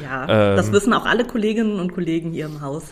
Ja, 0.00 0.22
ähm, 0.22 0.56
das 0.56 0.70
wissen 0.70 0.92
auch 0.92 1.04
alle 1.04 1.24
Kolleginnen 1.24 1.80
und 1.80 1.92
Kollegen 1.92 2.30
hier 2.30 2.46
im 2.46 2.60
Haus. 2.60 2.84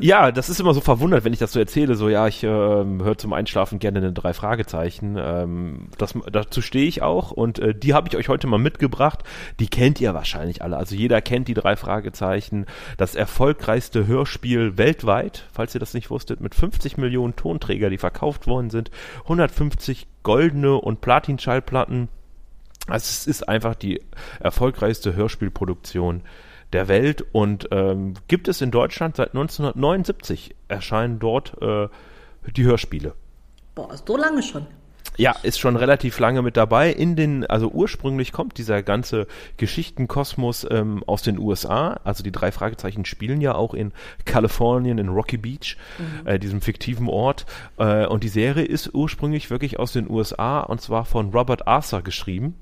Ja, 0.00 0.30
das 0.30 0.48
ist 0.48 0.60
immer 0.60 0.74
so 0.74 0.80
verwundert, 0.80 1.24
wenn 1.24 1.32
ich 1.32 1.40
das 1.40 1.52
so 1.52 1.58
erzähle. 1.58 1.96
So, 1.96 2.08
ja, 2.08 2.28
ich 2.28 2.44
äh, 2.44 2.46
höre 2.46 3.18
zum 3.18 3.32
Einschlafen 3.32 3.80
gerne 3.80 3.98
eine 3.98 4.12
drei 4.12 4.32
Fragezeichen. 4.32 5.16
Ähm, 5.18 5.88
das, 5.98 6.14
dazu 6.30 6.62
stehe 6.62 6.86
ich 6.86 7.02
auch 7.02 7.32
und 7.32 7.58
äh, 7.58 7.74
die 7.74 7.94
habe 7.94 8.08
ich 8.08 8.16
euch 8.16 8.28
heute 8.28 8.46
mal 8.46 8.58
mitgebracht. 8.58 9.24
Die 9.58 9.66
kennt 9.66 10.00
ihr 10.00 10.14
wahrscheinlich 10.14 10.62
alle. 10.62 10.76
Also 10.76 10.94
jeder 10.94 11.20
kennt 11.20 11.48
die 11.48 11.54
drei 11.54 11.74
Fragezeichen. 11.74 12.66
Das 12.96 13.16
erfolgreichste 13.16 14.06
Hörspiel 14.06 14.78
weltweit, 14.78 15.46
falls 15.52 15.74
ihr 15.74 15.80
das 15.80 15.94
nicht 15.94 16.10
wusstet, 16.10 16.40
mit 16.40 16.54
50 16.54 16.96
Millionen 16.96 17.34
Tonträger, 17.34 17.90
die 17.90 17.98
verkauft 17.98 18.46
worden 18.46 18.70
sind, 18.70 18.92
150 19.24 20.06
goldene 20.22 20.76
und 20.76 21.00
Platin-Schallplatten. 21.00 22.08
Also 22.86 23.02
es 23.02 23.26
ist 23.26 23.48
einfach 23.48 23.74
die 23.74 24.00
erfolgreichste 24.38 25.16
Hörspielproduktion 25.16 26.22
der 26.72 26.88
Welt 26.88 27.24
und 27.32 27.68
ähm, 27.70 28.14
gibt 28.28 28.48
es 28.48 28.60
in 28.60 28.70
Deutschland 28.70 29.16
seit 29.16 29.28
1979 29.28 30.54
erscheinen 30.68 31.18
dort 31.18 31.60
äh, 31.62 31.88
die 32.56 32.64
Hörspiele. 32.64 33.14
Boah, 33.74 33.96
so 34.06 34.16
lange 34.16 34.42
schon. 34.42 34.66
Ja, 35.16 35.34
ist 35.42 35.58
schon 35.58 35.74
relativ 35.74 36.20
lange 36.20 36.42
mit 36.42 36.56
dabei. 36.56 36.92
In 36.92 37.16
den, 37.16 37.44
also 37.44 37.68
ursprünglich 37.70 38.30
kommt 38.30 38.56
dieser 38.56 38.84
ganze 38.84 39.26
Geschichtenkosmos 39.56 40.64
ähm, 40.70 41.02
aus 41.06 41.22
den 41.22 41.38
USA. 41.38 41.98
Also 42.04 42.22
die 42.22 42.30
drei 42.30 42.52
Fragezeichen 42.52 43.04
spielen 43.04 43.40
ja 43.40 43.56
auch 43.56 43.74
in 43.74 43.92
Kalifornien, 44.26 44.98
in 44.98 45.08
Rocky 45.08 45.36
Beach, 45.36 45.76
mhm. 45.98 46.26
äh, 46.26 46.38
diesem 46.38 46.60
fiktiven 46.60 47.08
Ort. 47.08 47.46
Äh, 47.78 48.06
und 48.06 48.22
die 48.22 48.28
Serie 48.28 48.64
ist 48.64 48.94
ursprünglich 48.94 49.50
wirklich 49.50 49.80
aus 49.80 49.92
den 49.92 50.08
USA 50.08 50.60
und 50.60 50.80
zwar 50.80 51.04
von 51.04 51.30
Robert 51.30 51.66
Arthur 51.66 52.02
geschrieben. 52.02 52.54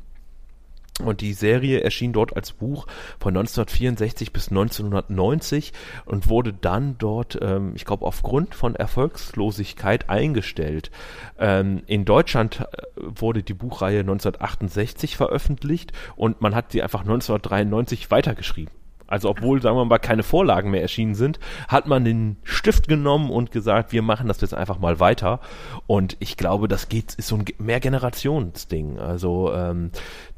Und 1.03 1.21
die 1.21 1.35
Serie 1.35 1.81
erschien 1.81 2.15
dort 2.15 2.35
als 2.37 2.53
Buch 2.53 2.87
von 3.19 3.37
1964 3.37 4.33
bis 4.33 4.49
1990 4.49 5.75
und 6.07 6.31
wurde 6.31 6.55
dann 6.55 6.97
dort, 6.97 7.39
ähm, 7.43 7.73
ich 7.75 7.85
glaube, 7.85 8.07
aufgrund 8.07 8.55
von 8.55 8.75
Erfolgslosigkeit 8.75 10.09
eingestellt. 10.09 10.91
Ähm, 11.39 11.83
in 11.87 12.07
Deutschland 12.07 12.61
äh, 12.61 12.67
wurde 12.97 13.43
die 13.43 13.55
Buchreihe 13.55 14.01
1968 14.01 15.17
veröffentlicht 15.17 15.93
und 16.17 16.41
man 16.41 16.55
hat 16.55 16.73
sie 16.73 16.83
einfach 16.83 17.01
1993 17.01 18.11
weitergeschrieben. 18.11 18.76
Also 19.07 19.31
obwohl, 19.31 19.63
sagen 19.63 19.77
wir 19.77 19.85
mal, 19.85 19.99
keine 19.99 20.23
Vorlagen 20.23 20.71
mehr 20.71 20.83
erschienen 20.83 21.15
sind, 21.15 21.39
hat 21.69 21.87
man 21.87 22.05
den 22.05 22.37
Stift 22.43 22.89
genommen 22.89 23.31
und 23.31 23.51
gesagt, 23.51 23.93
wir 23.93 24.03
machen 24.03 24.29
das 24.29 24.41
jetzt 24.41 24.55
einfach 24.55 24.79
mal 24.79 25.01
weiter. 25.01 25.41
Und 25.87 26.17
ich 26.21 26.37
glaube, 26.37 26.69
das 26.69 26.89
geht, 26.89 27.15
ist 27.15 27.29
so 27.29 27.37
ein 27.37 27.45
Mehrgenerationsding. 27.59 28.99
Also 28.99 29.53
ähm, 29.53 29.91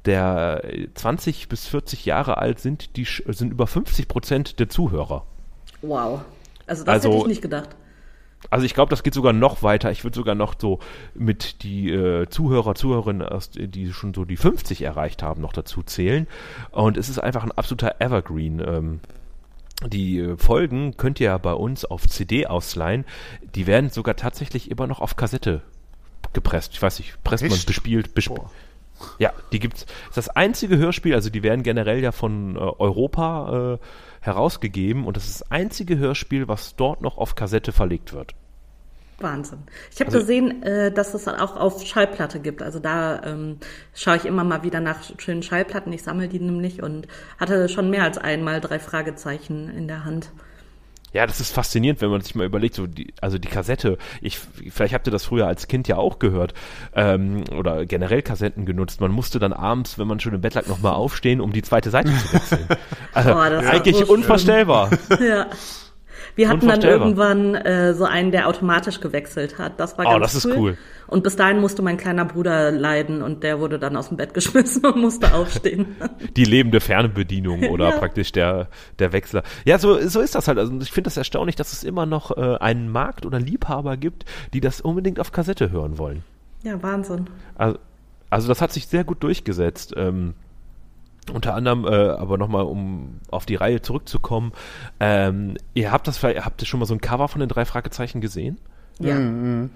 der 0.05 0.63
20 0.95 1.49
bis 1.49 1.67
40 1.67 2.05
Jahre 2.05 2.39
alt 2.39 2.61
sind, 2.61 2.97
die 2.97 3.05
sind 3.05 3.53
über 3.53 3.67
50 3.67 4.09
Prozent 4.09 4.59
der 4.61 4.69
Zuhörer. 4.69 5.25
Wow. 5.83 6.21
Also 6.67 6.85
das 6.85 6.95
also, 6.95 7.09
hätte 7.09 7.21
ich 7.23 7.27
nicht 7.27 7.43
gedacht. 7.43 7.71
Also 8.51 8.65
ich 8.65 8.75
glaube, 8.75 8.91
das 8.91 9.03
geht 9.03 9.15
sogar 9.15 9.33
noch 9.33 9.63
weiter. 9.63 9.91
Ich 9.91 10.05
würde 10.05 10.15
sogar 10.15 10.35
noch 10.35 10.55
so 10.59 10.79
mit 11.15 11.63
die 11.63 11.91
äh, 11.91 12.29
Zuhörer, 12.29 12.75
Zuhörerinnen, 12.75 13.27
die 13.57 13.93
schon 13.93 14.15
so 14.15 14.25
die 14.25 14.37
50 14.37 14.83
erreicht 14.83 15.23
haben, 15.23 15.41
noch 15.43 15.53
dazu 15.53 15.83
zählen. 15.83 16.27
Und 16.71 16.97
es 16.97 17.09
ist 17.09 17.19
einfach 17.19 17.43
ein 17.43 17.53
absoluter 17.53 18.01
Evergreen. 18.01 18.61
Ähm, 18.61 19.01
die 19.87 20.19
äh, 20.19 20.37
Folgen 20.37 20.97
könnt 20.97 21.21
ihr 21.21 21.27
ja 21.27 21.39
bei 21.39 21.53
uns 21.53 21.85
auf 21.85 22.07
CD 22.09 22.47
ausleihen. 22.47 23.05
Die 23.55 23.67
werden 23.67 23.91
sogar 23.91 24.17
tatsächlich 24.17 24.71
immer 24.71 24.87
noch 24.87 25.01
auf 25.01 25.17
Kassette 25.17 25.63
gepresst. 26.33 26.73
Ich 26.75 26.83
weiß 26.83 26.99
nicht, 26.99 27.23
presst 27.25 27.43
Echt? 27.43 27.51
man 27.51 27.65
bespielt, 27.67 28.15
bespielt. 28.15 28.41
Ja, 29.19 29.33
die 29.53 29.59
gibt's. 29.59 29.87
Das 30.09 30.19
ist 30.19 30.29
das 30.29 30.29
einzige 30.31 30.79
Hörspiel, 30.79 31.15
also 31.15 31.31
die 31.31 31.43
werden 31.43 31.63
generell 31.63 32.03
ja 32.03 32.13
von 32.13 32.57
äh, 32.57 32.59
Europa 32.59 33.75
äh, 33.75 33.79
herausgegeben 34.21 35.07
und 35.07 35.17
das 35.17 35.27
ist 35.27 35.41
das 35.41 35.51
einzige 35.51 35.99
Hörspiel, 35.99 36.49
was 36.49 36.77
dort 36.77 37.03
noch 37.03 37.19
auf 37.19 37.35
Kassette 37.35 37.73
verlegt 37.73 38.13
wird. 38.13 38.35
Wahnsinn. 39.21 39.59
Ich 39.91 40.01
habe 40.01 40.13
also, 40.13 40.21
gesehen, 40.21 40.63
äh, 40.63 40.93
dass 40.93 41.15
es 41.15 41.27
auch 41.27 41.57
auf 41.57 41.85
Schallplatte 41.85 42.41
gibt. 42.41 42.63
Also 42.63 42.79
da 42.79 43.23
ähm, 43.25 43.59
schaue 43.95 44.17
ich 44.17 44.25
immer 44.25 44.45
mal 44.45 44.63
wieder 44.63 44.81
nach 44.81 44.99
schönen 45.19 45.43
Schallplatten. 45.43 45.93
Ich 45.93 46.03
sammle 46.05 46.29
die 46.29 46.39
nämlich 46.39 46.83
und 46.83 47.09
hatte 47.39 47.69
schon 47.69 47.91
mehr 47.91 48.05
als 48.05 48.19
einmal 48.19 48.61
drei 48.61 48.79
Fragezeichen 48.79 49.71
in 49.71 49.89
der 49.89 50.05
Hand. 50.05 50.31
Ja, 51.13 51.27
das 51.27 51.41
ist 51.41 51.53
faszinierend, 51.53 52.01
wenn 52.01 52.11
man 52.11 52.21
sich 52.21 52.35
mal 52.35 52.45
überlegt, 52.45 52.75
so 52.75 52.87
die, 52.87 53.15
also 53.21 53.39
die 53.39 53.49
Kassette, 53.49 53.99
ich, 54.21 54.39
vielleicht 54.71 54.95
habt 54.95 55.07
ihr 55.07 55.11
das 55.11 55.25
früher 55.25 55.47
als 55.47 55.67
Kind 55.69 55.89
ja 55.89 55.97
auch 55.97 56.19
gehört, 56.19 56.55
ähm, 56.95 57.45
oder 57.57 57.87
generell 57.87 58.23
Kassetten 58.23 58.67
genutzt. 58.67 59.01
Man 59.01 59.13
musste 59.13 59.39
dann 59.39 59.53
abends, 59.53 59.99
wenn 59.99 60.07
man 60.07 60.21
schon 60.21 60.35
im 60.35 60.41
Bett 60.41 60.55
lag, 60.55 60.67
nochmal 60.67 60.93
aufstehen, 60.93 61.41
um 61.41 61.53
die 61.53 61.63
zweite 61.63 61.91
Seite 61.91 62.11
zu 62.11 62.33
wechseln. 62.33 62.67
Also, 63.15 63.33
oh, 63.33 63.39
eigentlich 63.39 64.09
unvorstellbar. 64.09 64.91
ja. 65.21 65.47
Wir 66.39 66.49
hatten 66.49 66.69
dann 66.69 66.83
irgendwann 66.83 67.57
äh, 67.57 67.95
so 67.95 68.05
einen, 68.05 68.31
der 68.31 68.47
automatisch 68.47 69.01
gewechselt 69.01 69.59
hat. 69.59 69.81
Das 69.81 69.99
war 69.99 70.07
oh, 70.07 70.21
ganz 70.21 70.35
das 70.35 70.45
cool. 70.45 70.53
ist 70.53 70.59
cool. 70.59 70.79
Und 71.09 71.25
bis 71.25 71.35
dahin 71.35 71.61
musste 71.61 71.83
mein 71.83 71.97
kleiner 71.97 72.25
Bruder 72.25 72.71
leiden 72.71 73.23
und 73.23 73.43
der 73.43 73.59
wurde 73.59 73.81
dann 73.81 73.97
aus 73.97 74.07
dem 74.07 74.19
Bett 74.19 74.35
geschmissen 74.35 74.87
und 74.87 75.01
musste 75.01 75.35
aufstehen. 75.35 75.97
Die 76.37 76.45
lebende 76.45 76.79
Fernbedienung 76.79 77.65
oder 77.71 77.89
ja. 77.89 77.99
praktisch 77.99 78.31
der, 78.31 78.69
der 79.01 79.13
Wechsler. 79.13 79.43
Ja, 79.65 79.81
so, 79.81 79.99
so 80.07 80.21
ist 80.21 80.37
das 80.37 80.47
halt. 80.47 80.59
Also 80.59 80.73
ich 80.81 80.93
finde 80.93 81.09
das 81.09 81.17
erstaunlich, 81.17 81.57
dass 81.57 81.73
es 81.73 81.83
immer 81.83 82.07
noch 82.07 82.37
äh, 82.37 82.57
einen 82.61 82.89
Markt 82.89 83.27
oder 83.27 83.41
Liebhaber 83.41 83.97
gibt, 83.97 84.25
die 84.53 84.61
das 84.61 84.81
unbedingt 84.81 85.19
auf 85.19 85.33
Kassette 85.33 85.73
hören 85.73 85.99
wollen. 85.99 86.23
Ja, 86.63 86.81
Wahnsinn. 86.81 87.27
Also, 87.57 87.79
also 88.31 88.47
das 88.47 88.63
hat 88.63 88.71
sich 88.71 88.87
sehr 88.87 89.03
gut 89.03 89.25
durchgesetzt. 89.25 89.93
Ähm, 89.97 90.35
unter 91.31 91.55
anderem, 91.55 91.85
äh, 91.85 92.11
aber 92.11 92.39
nochmal, 92.39 92.65
um 92.65 93.21
auf 93.31 93.47
die 93.47 93.57
Reihe 93.57 93.83
zurückzukommen, 93.83 94.53
ähm, 95.01 95.57
ihr 95.75 95.93
habt 95.93 96.07
das 96.07 96.19
vielleicht, 96.19 96.45
habt 96.45 96.63
ihr 96.63 96.67
schon 96.67 96.81
mal 96.81 96.87
so 96.87 96.95
ein 96.95 97.01
Cover 97.01 97.29
von 97.29 97.41
den 97.41 97.49
drei 97.49 97.65
Fragezeichen 97.65 98.21
gesehen? 98.21 98.59
Ja. 98.99 99.15
Mhm. 99.15 99.71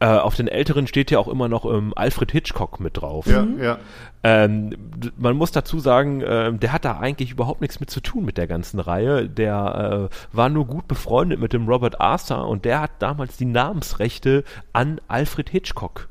Äh, 0.00 0.06
auf 0.06 0.36
den 0.36 0.46
älteren 0.46 0.86
steht 0.86 1.10
ja 1.10 1.18
auch 1.18 1.26
immer 1.26 1.48
noch 1.48 1.64
ähm, 1.64 1.92
Alfred 1.96 2.30
Hitchcock 2.30 2.78
mit 2.78 2.98
drauf. 2.98 3.26
Ja, 3.26 3.42
mhm. 3.42 3.60
ja. 3.60 3.78
Ähm, 4.22 4.70
man 5.16 5.36
muss 5.36 5.50
dazu 5.50 5.80
sagen, 5.80 6.20
äh, 6.20 6.52
der 6.52 6.72
hat 6.72 6.84
da 6.84 6.98
eigentlich 7.00 7.32
überhaupt 7.32 7.60
nichts 7.60 7.80
mit 7.80 7.90
zu 7.90 8.00
tun 8.00 8.24
mit 8.24 8.38
der 8.38 8.46
ganzen 8.46 8.78
Reihe. 8.78 9.28
Der 9.28 10.08
äh, 10.10 10.36
war 10.36 10.50
nur 10.50 10.66
gut 10.66 10.86
befreundet 10.86 11.40
mit 11.40 11.52
dem 11.52 11.66
Robert 11.66 12.00
Arthur 12.00 12.46
und 12.46 12.64
der 12.64 12.80
hat 12.80 12.92
damals 13.00 13.36
die 13.38 13.44
Namensrechte 13.44 14.44
an 14.72 15.00
Alfred 15.08 15.50
Hitchcock 15.50 16.08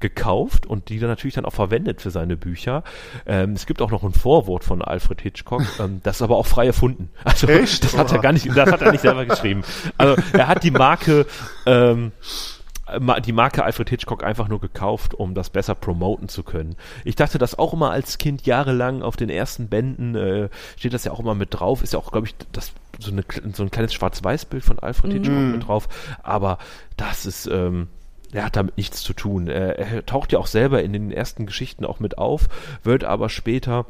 gekauft 0.00 0.66
und 0.66 0.88
die 0.88 0.98
dann 0.98 1.08
natürlich 1.08 1.34
dann 1.34 1.44
auch 1.44 1.52
verwendet 1.52 2.02
für 2.02 2.10
seine 2.10 2.36
Bücher. 2.36 2.84
Ähm, 3.24 3.52
es 3.52 3.66
gibt 3.66 3.80
auch 3.80 3.90
noch 3.90 4.02
ein 4.02 4.12
Vorwort 4.12 4.64
von 4.64 4.82
Alfred 4.82 5.20
Hitchcock, 5.22 5.62
ähm, 5.80 6.00
das 6.02 6.16
ist 6.16 6.22
aber 6.22 6.36
auch 6.36 6.46
frei 6.46 6.66
erfunden. 6.66 7.10
Also 7.24 7.48
Echt? 7.48 7.84
das 7.84 7.96
hat 7.96 8.12
er 8.12 8.18
gar 8.18 8.32
nicht, 8.32 8.48
das 8.56 8.70
hat 8.70 8.80
er 8.80 8.92
nicht 8.92 9.00
selber 9.00 9.26
geschrieben. 9.26 9.62
Also 9.98 10.20
er 10.32 10.46
hat 10.46 10.62
die 10.62 10.70
Marke 10.70 11.26
ähm, 11.66 12.12
die 13.24 13.32
Marke 13.32 13.64
Alfred 13.64 13.90
Hitchcock 13.90 14.22
einfach 14.22 14.48
nur 14.48 14.60
gekauft, 14.60 15.12
um 15.14 15.34
das 15.34 15.50
besser 15.50 15.74
promoten 15.74 16.28
zu 16.28 16.44
können. 16.44 16.76
Ich 17.04 17.16
dachte 17.16 17.38
das 17.38 17.58
auch 17.58 17.72
immer 17.72 17.90
als 17.90 18.18
Kind 18.18 18.46
jahrelang 18.46 19.02
auf 19.02 19.16
den 19.16 19.28
ersten 19.28 19.68
Bänden, 19.68 20.14
äh, 20.14 20.48
steht 20.76 20.94
das 20.94 21.04
ja 21.04 21.12
auch 21.12 21.18
immer 21.18 21.34
mit 21.34 21.48
drauf, 21.52 21.82
ist 21.82 21.94
ja 21.94 21.98
auch, 21.98 22.12
glaube 22.12 22.28
ich, 22.28 22.36
das, 22.52 22.72
so, 23.00 23.10
eine, 23.10 23.24
so 23.52 23.64
ein 23.64 23.72
kleines 23.72 23.92
Schwarz-Weiß-Bild 23.92 24.64
von 24.64 24.78
Alfred 24.78 25.12
Hitchcock 25.12 25.34
mm. 25.34 25.52
mit 25.52 25.66
drauf, 25.66 25.88
aber 26.22 26.58
das 26.96 27.26
ist, 27.26 27.46
ähm, 27.46 27.88
er 28.32 28.44
hat 28.44 28.56
damit 28.56 28.76
nichts 28.76 29.02
zu 29.02 29.12
tun. 29.12 29.48
Er, 29.48 30.04
taucht 30.06 30.32
ja 30.32 30.38
auch 30.38 30.46
selber 30.46 30.82
in 30.82 30.92
den 30.92 31.10
ersten 31.10 31.46
Geschichten 31.46 31.84
auch 31.84 32.00
mit 32.00 32.18
auf, 32.18 32.48
wird 32.82 33.04
aber 33.04 33.28
später 33.28 33.86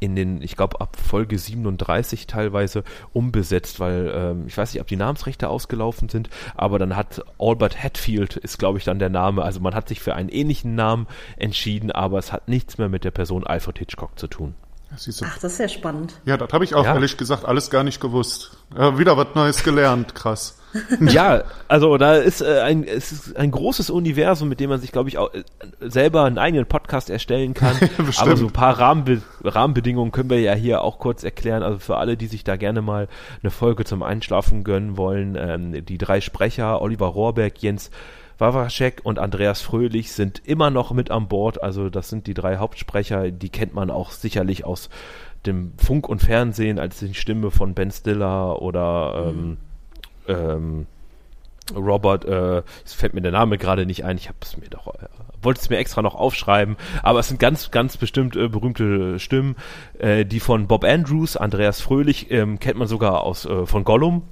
in 0.00 0.16
den, 0.16 0.42
ich 0.42 0.54
glaube, 0.56 0.80
ab 0.80 0.96
Folge 0.96 1.38
37 1.38 2.26
teilweise 2.26 2.84
umbesetzt, 3.12 3.80
weil 3.80 4.12
ähm, 4.14 4.44
ich 4.46 4.56
weiß 4.56 4.74
nicht, 4.74 4.82
ob 4.82 4.86
die 4.86 4.96
Namensrechte 4.96 5.48
ausgelaufen 5.48 6.10
sind, 6.10 6.28
aber 6.54 6.78
dann 6.78 6.94
hat 6.94 7.24
Albert 7.38 7.82
Hatfield 7.82 8.36
ist, 8.36 8.58
glaube 8.58 8.78
ich, 8.78 8.84
dann 8.84 8.98
der 8.98 9.08
Name. 9.08 9.42
Also 9.42 9.60
man 9.60 9.74
hat 9.74 9.88
sich 9.88 10.00
für 10.00 10.14
einen 10.14 10.28
ähnlichen 10.28 10.74
Namen 10.74 11.06
entschieden, 11.36 11.90
aber 11.90 12.18
es 12.18 12.32
hat 12.32 12.48
nichts 12.48 12.76
mehr 12.76 12.88
mit 12.88 13.04
der 13.04 13.12
Person 13.12 13.46
Alfred 13.46 13.78
Hitchcock 13.78 14.18
zu 14.18 14.26
tun. 14.26 14.54
Ach, 15.24 15.38
das 15.38 15.52
ist 15.52 15.58
ja 15.58 15.68
spannend. 15.68 16.14
Ja, 16.24 16.36
das 16.36 16.52
habe 16.52 16.64
ich 16.64 16.74
auch 16.74 16.84
ja. 16.84 16.94
ehrlich 16.94 17.16
gesagt 17.16 17.44
alles 17.44 17.70
gar 17.70 17.84
nicht 17.84 18.00
gewusst. 18.00 18.52
Äh, 18.76 18.98
wieder 18.98 19.16
was 19.16 19.28
Neues 19.34 19.62
gelernt, 19.62 20.14
krass. 20.14 20.58
ja, 21.00 21.44
also 21.66 21.96
da 21.96 22.16
ist 22.16 22.42
äh, 22.42 22.60
ein, 22.60 22.84
es 22.84 23.10
ist 23.10 23.36
ein 23.36 23.50
großes 23.50 23.88
Universum, 23.88 24.48
mit 24.48 24.60
dem 24.60 24.68
man 24.68 24.80
sich, 24.80 24.92
glaube 24.92 25.08
ich, 25.08 25.16
auch 25.16 25.32
äh, 25.32 25.42
selber 25.80 26.24
einen 26.24 26.38
eigenen 26.38 26.66
Podcast 26.66 27.08
erstellen 27.08 27.54
kann. 27.54 27.74
Aber 28.18 28.36
so 28.36 28.46
ein 28.46 28.52
paar 28.52 28.78
Rahmenbe 28.78 29.22
Rahmenbedingungen 29.42 30.12
können 30.12 30.30
wir 30.30 30.40
ja 30.40 30.54
hier 30.54 30.82
auch 30.82 30.98
kurz 30.98 31.24
erklären. 31.24 31.62
Also 31.62 31.78
für 31.78 31.96
alle, 31.96 32.16
die 32.16 32.26
sich 32.26 32.44
da 32.44 32.56
gerne 32.56 32.82
mal 32.82 33.08
eine 33.42 33.50
Folge 33.50 33.84
zum 33.84 34.02
Einschlafen 34.02 34.64
gönnen 34.64 34.96
wollen, 34.96 35.36
ähm, 35.38 35.84
die 35.84 35.98
drei 35.98 36.20
Sprecher, 36.20 36.82
Oliver 36.82 37.06
Rohrbeck, 37.06 37.62
Jens 37.62 37.90
Wawacek 38.38 39.00
und 39.02 39.18
Andreas 39.18 39.60
Fröhlich 39.60 40.12
sind 40.12 40.40
immer 40.44 40.70
noch 40.70 40.92
mit 40.92 41.10
an 41.10 41.28
Bord. 41.28 41.62
Also 41.62 41.90
das 41.90 42.08
sind 42.08 42.26
die 42.26 42.34
drei 42.34 42.56
Hauptsprecher, 42.56 43.30
die 43.30 43.48
kennt 43.48 43.74
man 43.74 43.90
auch 43.90 44.12
sicherlich 44.12 44.64
aus 44.64 44.88
dem 45.46 45.72
Funk 45.76 46.08
und 46.08 46.20
Fernsehen 46.20 46.78
als 46.78 46.98
die 46.98 47.14
Stimme 47.14 47.50
von 47.50 47.74
Ben 47.74 47.90
Stiller 47.90 48.60
oder 48.60 49.28
ähm, 49.28 49.56
ähm, 50.26 50.86
Robert, 51.74 52.24
äh, 52.24 52.62
es 52.84 52.94
fällt 52.94 53.14
mir 53.14 53.20
der 53.20 53.32
Name 53.32 53.58
gerade 53.58 53.86
nicht 53.86 54.04
ein, 54.04 54.16
ich 54.16 54.28
habe 54.28 54.38
es 54.42 54.56
mir 54.56 54.68
doch, 54.68 54.86
äh, 54.94 55.08
wollte 55.42 55.60
es 55.60 55.70
mir 55.70 55.76
extra 55.76 56.02
noch 56.02 56.14
aufschreiben, 56.14 56.76
aber 57.02 57.20
es 57.20 57.28
sind 57.28 57.40
ganz, 57.40 57.70
ganz 57.70 57.96
bestimmt 57.96 58.36
äh, 58.36 58.48
berühmte 58.48 59.18
Stimmen, 59.18 59.56
äh, 59.98 60.24
die 60.24 60.40
von 60.40 60.66
Bob 60.66 60.84
Andrews, 60.84 61.36
Andreas 61.36 61.80
Fröhlich, 61.80 62.30
ähm, 62.30 62.58
kennt 62.58 62.78
man 62.78 62.88
sogar 62.88 63.22
aus 63.22 63.44
äh, 63.44 63.66
von 63.66 63.84
Gollum, 63.84 64.22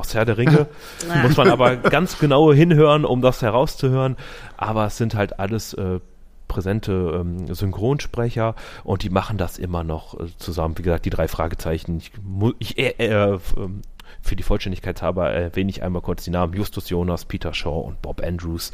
aus 0.00 0.14
Herr 0.14 0.24
der 0.24 0.38
Ringe. 0.38 0.66
Muss 1.22 1.36
man 1.36 1.48
aber 1.48 1.76
ganz 1.76 2.18
genau 2.18 2.52
hinhören, 2.52 3.04
um 3.04 3.20
das 3.22 3.42
herauszuhören. 3.42 4.16
Aber 4.56 4.86
es 4.86 4.96
sind 4.96 5.14
halt 5.14 5.38
alles 5.38 5.74
äh, 5.74 6.00
präsente 6.48 7.20
ähm, 7.20 7.54
Synchronsprecher 7.54 8.56
und 8.82 9.04
die 9.04 9.10
machen 9.10 9.38
das 9.38 9.58
immer 9.58 9.84
noch 9.84 10.18
äh, 10.18 10.26
zusammen. 10.36 10.76
Wie 10.76 10.82
gesagt, 10.82 11.04
die 11.04 11.10
drei 11.10 11.28
Fragezeichen. 11.28 11.98
Ich, 11.98 12.12
ich 12.58 12.78
äh, 12.78 12.94
äh, 12.98 13.38
ähm, 13.56 13.82
für 14.22 14.36
die 14.36 14.42
Vollständigkeit 14.42 15.02
halber 15.02 15.30
erwähne 15.30 15.70
ich 15.70 15.82
einmal 15.82 16.02
kurz 16.02 16.24
die 16.24 16.30
Namen 16.30 16.54
Justus 16.54 16.88
Jonas, 16.90 17.24
Peter 17.24 17.54
Shaw 17.54 17.80
und 17.86 18.02
Bob 18.02 18.22
Andrews. 18.22 18.72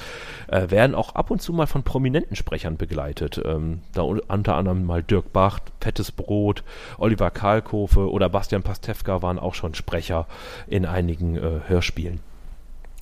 Äh, 0.48 0.70
werden 0.70 0.94
auch 0.94 1.14
ab 1.14 1.30
und 1.30 1.42
zu 1.42 1.52
mal 1.52 1.66
von 1.66 1.82
prominenten 1.82 2.36
Sprechern 2.36 2.76
begleitet. 2.76 3.40
Ähm, 3.44 3.80
da 3.92 4.02
unter 4.02 4.54
anderem 4.54 4.84
mal 4.84 5.02
Dirk 5.02 5.32
Bach, 5.32 5.60
Fettes 5.80 6.12
Brot, 6.12 6.64
Oliver 6.98 7.30
Kalkofe 7.30 8.10
oder 8.10 8.28
Bastian 8.28 8.62
Pastewka 8.62 9.22
waren 9.22 9.38
auch 9.38 9.54
schon 9.54 9.74
Sprecher 9.74 10.26
in 10.66 10.84
einigen 10.84 11.36
äh, 11.36 11.60
Hörspielen. 11.66 12.20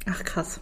Ach 0.06 0.22
krass. 0.24 0.60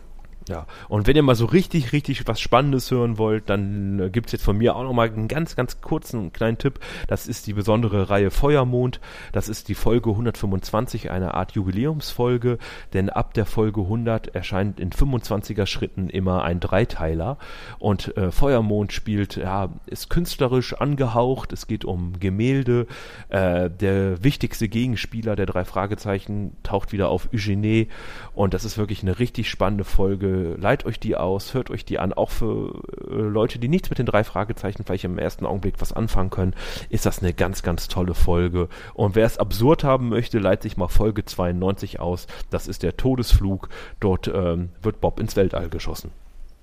Ja, 0.49 0.67
und 0.89 1.07
wenn 1.07 1.15
ihr 1.15 1.23
mal 1.23 1.37
so 1.37 1.47
richtig, 1.47 1.93
richtig 1.93 2.27
was 2.27 2.41
Spannendes 2.41 2.91
hören 2.91 3.17
wollt, 3.17 3.49
dann 3.49 4.01
äh, 4.01 4.11
gibt's 4.11 4.33
jetzt 4.33 4.45
von 4.45 4.59
mir 4.59 4.75
auch 4.75 4.83
nochmal 4.83 5.09
einen 5.09 5.29
ganz, 5.29 5.55
ganz 5.55 5.81
kurzen 5.81 6.33
kleinen 6.33 6.59
Tipp. 6.59 6.81
Das 7.07 7.29
ist 7.29 7.47
die 7.47 7.53
besondere 7.53 8.11
Reihe 8.11 8.33
Feuermond. 8.33 9.01
Das 9.31 9.49
ist 9.49 9.69
die 9.69 9.77
Folge 9.77 10.11
125, 10.11 11.11
eine 11.13 11.35
Art 11.35 11.53
Jubiläumsfolge, 11.53 12.59
denn 12.93 13.09
ab 13.09 13.35
der 13.35 13.47
Folge 13.47 13.83
100 13.83 14.35
erscheint 14.35 14.81
in 14.81 14.91
25er 14.91 15.67
Schritten 15.67 16.09
immer 16.09 16.43
ein 16.43 16.59
Dreiteiler. 16.59 17.39
Und 17.79 18.17
äh, 18.17 18.33
Feuermond 18.33 18.93
spielt, 18.93 19.37
ja, 19.37 19.69
ist 19.87 20.11
künstlerisch 20.11 20.75
angehaucht. 20.75 21.53
Es 21.53 21.69
geht 21.69 21.85
um 21.85 22.19
Gemälde. 22.19 22.87
Äh, 23.29 23.71
der 23.71 24.25
wichtigste 24.25 24.69
Gegenspieler 24.69 25.37
der 25.37 25.47
drei 25.47 25.65
Fragezeichen 25.65 26.57
taucht 26.65 26.93
wieder 26.93 27.11
auf 27.11 27.29
Eugenie. 27.33 27.89
Und 28.35 28.55
das 28.55 28.65
ist 28.65 28.77
wirklich 28.77 29.03
eine 29.03 29.21
richtig 29.21 29.49
spannende 29.49 29.85
Folge 29.85 30.32
leiht 30.33 30.85
euch 30.85 30.99
die 31.01 31.17
aus, 31.17 31.55
hört 31.55 31.71
euch 31.71 31.85
die 31.85 31.99
an. 31.99 32.13
Auch 32.13 32.31
für 32.31 32.83
äh, 33.11 33.15
Leute, 33.15 33.59
die 33.59 33.69
nichts 33.69 33.91
mit 33.91 33.99
den 33.99 34.07
drei 34.07 34.25
Fragezeichen 34.25 34.85
vielleicht 34.85 35.05
im 35.05 35.19
ersten 35.19 35.47
Augenblick 35.47 35.75
was 35.79 35.93
anfangen 35.93 36.31
können, 36.31 36.55
ist 36.89 37.07
das 37.07 37.21
eine 37.21 37.33
ganz, 37.33 37.63
ganz 37.63 37.89
tolle 37.89 38.15
Folge. 38.15 38.69
Und 38.95 39.15
wer 39.15 39.27
es 39.27 39.39
absurd 39.39 39.85
haben 39.85 40.09
möchte, 40.09 40.39
leiht 40.39 40.63
sich 40.63 40.77
mal 40.77 40.89
Folge 40.89 41.25
92 41.25 42.01
aus. 42.01 42.27
Das 42.51 42.69
ist 42.69 42.83
der 42.83 42.97
Todesflug. 42.97 43.69
Dort 44.01 44.29
ähm, 44.29 44.71
wird 44.83 45.01
Bob 45.01 45.21
ins 45.21 45.37
Weltall 45.37 45.69
geschossen. 45.69 46.11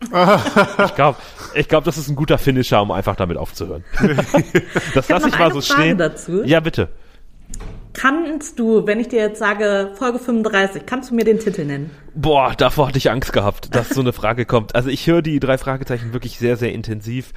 ich 0.01 0.95
glaube, 0.95 1.17
ich 1.55 1.67
glaub, 1.67 1.83
das 1.83 1.97
ist 1.97 2.07
ein 2.07 2.15
guter 2.15 2.37
Finisher, 2.37 2.81
um 2.81 2.91
einfach 2.91 3.17
damit 3.17 3.37
aufzuhören. 3.37 3.83
das 4.93 5.09
lasse 5.09 5.27
ich 5.27 5.37
mal 5.37 5.51
so 5.51 5.61
Frage 5.61 5.81
stehen. 5.81 5.97
Dazu. 5.97 6.43
Ja, 6.45 6.61
bitte. 6.61 6.89
Kannst 7.99 8.57
du, 8.57 8.87
wenn 8.87 9.01
ich 9.01 9.09
dir 9.09 9.19
jetzt 9.19 9.39
sage 9.39 9.91
Folge 9.93 10.19
35, 10.19 10.85
kannst 10.85 11.11
du 11.11 11.15
mir 11.15 11.25
den 11.25 11.37
Titel 11.37 11.65
nennen? 11.65 11.91
Boah, 12.15 12.53
davor 12.55 12.87
hatte 12.87 12.97
ich 12.97 13.11
Angst 13.11 13.33
gehabt, 13.33 13.75
dass 13.75 13.89
so 13.89 13.99
eine 13.99 14.13
Frage 14.13 14.45
kommt. 14.45 14.73
Also 14.73 14.87
ich 14.87 15.05
höre 15.05 15.21
die 15.21 15.41
drei 15.41 15.57
Fragezeichen 15.57 16.13
wirklich 16.13 16.39
sehr, 16.39 16.55
sehr 16.55 16.71
intensiv. 16.71 17.33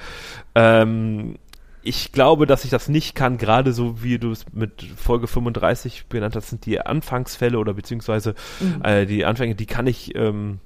Ähm, 0.55 1.35
ich 1.81 2.13
glaube, 2.13 2.47
dass 2.47 2.63
ich 2.63 2.69
das 2.69 2.87
nicht 2.87 3.13
kann, 3.13 3.37
gerade 3.37 3.73
so 3.73 4.01
wie 4.03 4.19
du 4.19 4.31
es 4.31 4.45
mit 4.53 4.83
Folge 4.95 5.27
35 5.27 6.05
benannt 6.05 6.37
hast, 6.37 6.47
sind 6.47 6.65
die 6.65 6.79
Anfangsfälle 6.79 7.59
oder 7.59 7.73
beziehungsweise 7.73 8.33
mhm. 8.61 8.85
äh, 8.85 9.05
die 9.05 9.25
Anfänge, 9.25 9.55
die 9.55 9.65
kann 9.65 9.85
ich, 9.85 10.15
ähm, 10.15 10.59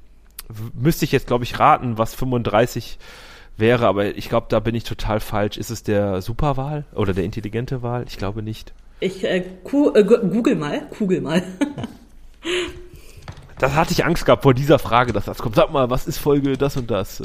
müsste 0.80 1.06
ich 1.06 1.12
jetzt, 1.12 1.26
glaube 1.26 1.44
ich, 1.44 1.58
raten, 1.58 1.98
was 1.98 2.14
35 2.14 3.00
wäre, 3.58 3.88
aber 3.88 4.16
ich 4.16 4.30
glaube, 4.30 4.46
da 4.50 4.60
bin 4.60 4.76
ich 4.76 4.84
total 4.84 5.20
falsch. 5.20 5.58
Ist 5.58 5.72
es 5.72 5.82
der 5.82 6.22
Superwahl 6.22 6.86
oder 6.94 7.14
der 7.14 7.24
intelligente 7.24 7.82
Wahl? 7.82 8.06
Ich 8.08 8.20
glaube 8.20 8.44
nicht. 8.44 8.76
Ich 9.00 9.24
äh, 9.24 9.38
äh, 9.38 9.44
google 9.64 10.56
mal, 10.56 10.88
kugel 10.98 11.22
mal. 11.22 11.44
das 13.60 13.76
hatte 13.76 13.92
ich 13.92 14.06
Angst 14.06 14.26
gehabt 14.26 14.44
vor 14.44 14.54
dieser 14.54 14.80
Frage, 14.80 15.14
dass 15.14 15.26
das 15.26 15.38
kommt. 15.38 15.56
Sag 15.56 15.72
mal, 15.72 15.90
was 15.90 16.08
ist 16.08 16.18
Folge 16.18 16.58
das 16.58 16.78
und 16.78 16.90
das? 16.90 17.22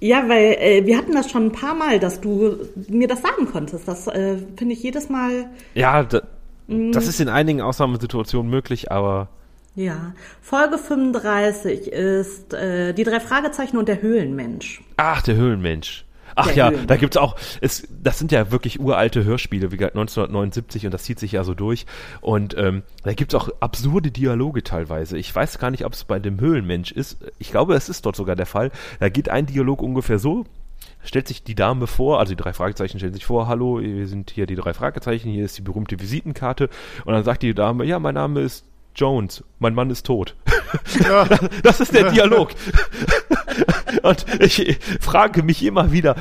Ja, 0.00 0.28
weil 0.28 0.56
äh, 0.58 0.84
wir 0.84 0.98
hatten 0.98 1.12
das 1.12 1.30
schon 1.30 1.46
ein 1.46 1.52
paar 1.52 1.74
Mal, 1.74 2.00
dass 2.00 2.20
du 2.20 2.56
mir 2.88 3.06
das 3.06 3.22
sagen 3.22 3.46
konntest. 3.46 3.86
Das 3.86 4.08
äh, 4.08 4.38
finde 4.56 4.74
ich 4.74 4.82
jedes 4.82 5.08
Mal. 5.08 5.46
Ja, 5.74 6.02
da, 6.02 6.22
mm. 6.66 6.90
das 6.90 7.06
ist 7.06 7.20
in 7.20 7.28
einigen 7.28 7.60
Ausnahmesituationen 7.60 8.50
möglich, 8.50 8.90
aber. 8.90 9.28
Ja, 9.76 10.12
Folge 10.40 10.76
35 10.76 11.92
ist 11.92 12.52
äh, 12.52 12.92
die 12.94 13.04
drei 13.04 13.20
Fragezeichen 13.20 13.76
und 13.76 13.88
der 13.88 14.02
Höhlenmensch. 14.02 14.82
Ach, 14.96 15.22
der 15.22 15.36
Höhlenmensch. 15.36 16.04
Ach 16.34 16.54
ja, 16.54 16.70
Höhlen. 16.70 16.86
da 16.86 16.96
gibt's 16.96 17.16
auch, 17.16 17.36
es, 17.60 17.86
das 18.02 18.18
sind 18.18 18.32
ja 18.32 18.50
wirklich 18.50 18.80
uralte 18.80 19.24
Hörspiele, 19.24 19.72
wie 19.72 19.76
gesagt 19.76 19.96
1979 19.96 20.86
und 20.86 20.94
das 20.94 21.04
zieht 21.04 21.18
sich 21.18 21.32
ja 21.32 21.44
so 21.44 21.54
durch. 21.54 21.86
Und 22.20 22.56
ähm, 22.56 22.82
da 23.02 23.12
gibt's 23.12 23.34
auch 23.34 23.48
absurde 23.60 24.10
Dialoge 24.10 24.62
teilweise. 24.62 25.18
Ich 25.18 25.34
weiß 25.34 25.58
gar 25.58 25.70
nicht, 25.70 25.84
ob 25.84 25.92
es 25.92 26.04
bei 26.04 26.18
dem 26.18 26.40
Höhlenmensch 26.40 26.92
ist. 26.92 27.18
Ich 27.38 27.50
glaube, 27.50 27.74
es 27.74 27.88
ist 27.88 28.06
dort 28.06 28.16
sogar 28.16 28.36
der 28.36 28.46
Fall. 28.46 28.70
Da 29.00 29.08
geht 29.08 29.28
ein 29.28 29.46
Dialog 29.46 29.82
ungefähr 29.82 30.18
so. 30.18 30.44
Stellt 31.04 31.28
sich 31.28 31.42
die 31.42 31.54
Dame 31.54 31.86
vor, 31.86 32.20
also 32.20 32.34
die 32.34 32.40
drei 32.40 32.52
Fragezeichen 32.52 32.98
stellen 32.98 33.14
sich 33.14 33.24
vor, 33.24 33.48
hallo, 33.48 33.80
wir 33.80 34.06
sind 34.06 34.30
hier 34.30 34.46
die 34.46 34.54
drei 34.54 34.72
Fragezeichen, 34.72 35.30
hier 35.30 35.44
ist 35.44 35.58
die 35.58 35.62
berühmte 35.62 35.98
Visitenkarte. 35.98 36.68
Und 37.04 37.12
dann 37.12 37.24
sagt 37.24 37.42
die 37.42 37.54
Dame, 37.54 37.84
ja, 37.84 37.98
mein 37.98 38.14
Name 38.14 38.40
ist 38.40 38.64
Jones, 38.94 39.42
mein 39.58 39.74
Mann 39.74 39.90
ist 39.90 40.06
tot. 40.06 40.34
Ja. 40.98 41.28
Das 41.62 41.80
ist 41.80 41.94
der 41.94 42.10
Dialog. 42.10 42.50
Und 44.02 44.24
ich 44.40 44.78
frage 45.00 45.42
mich 45.42 45.62
immer 45.64 45.92
wieder, 45.92 46.16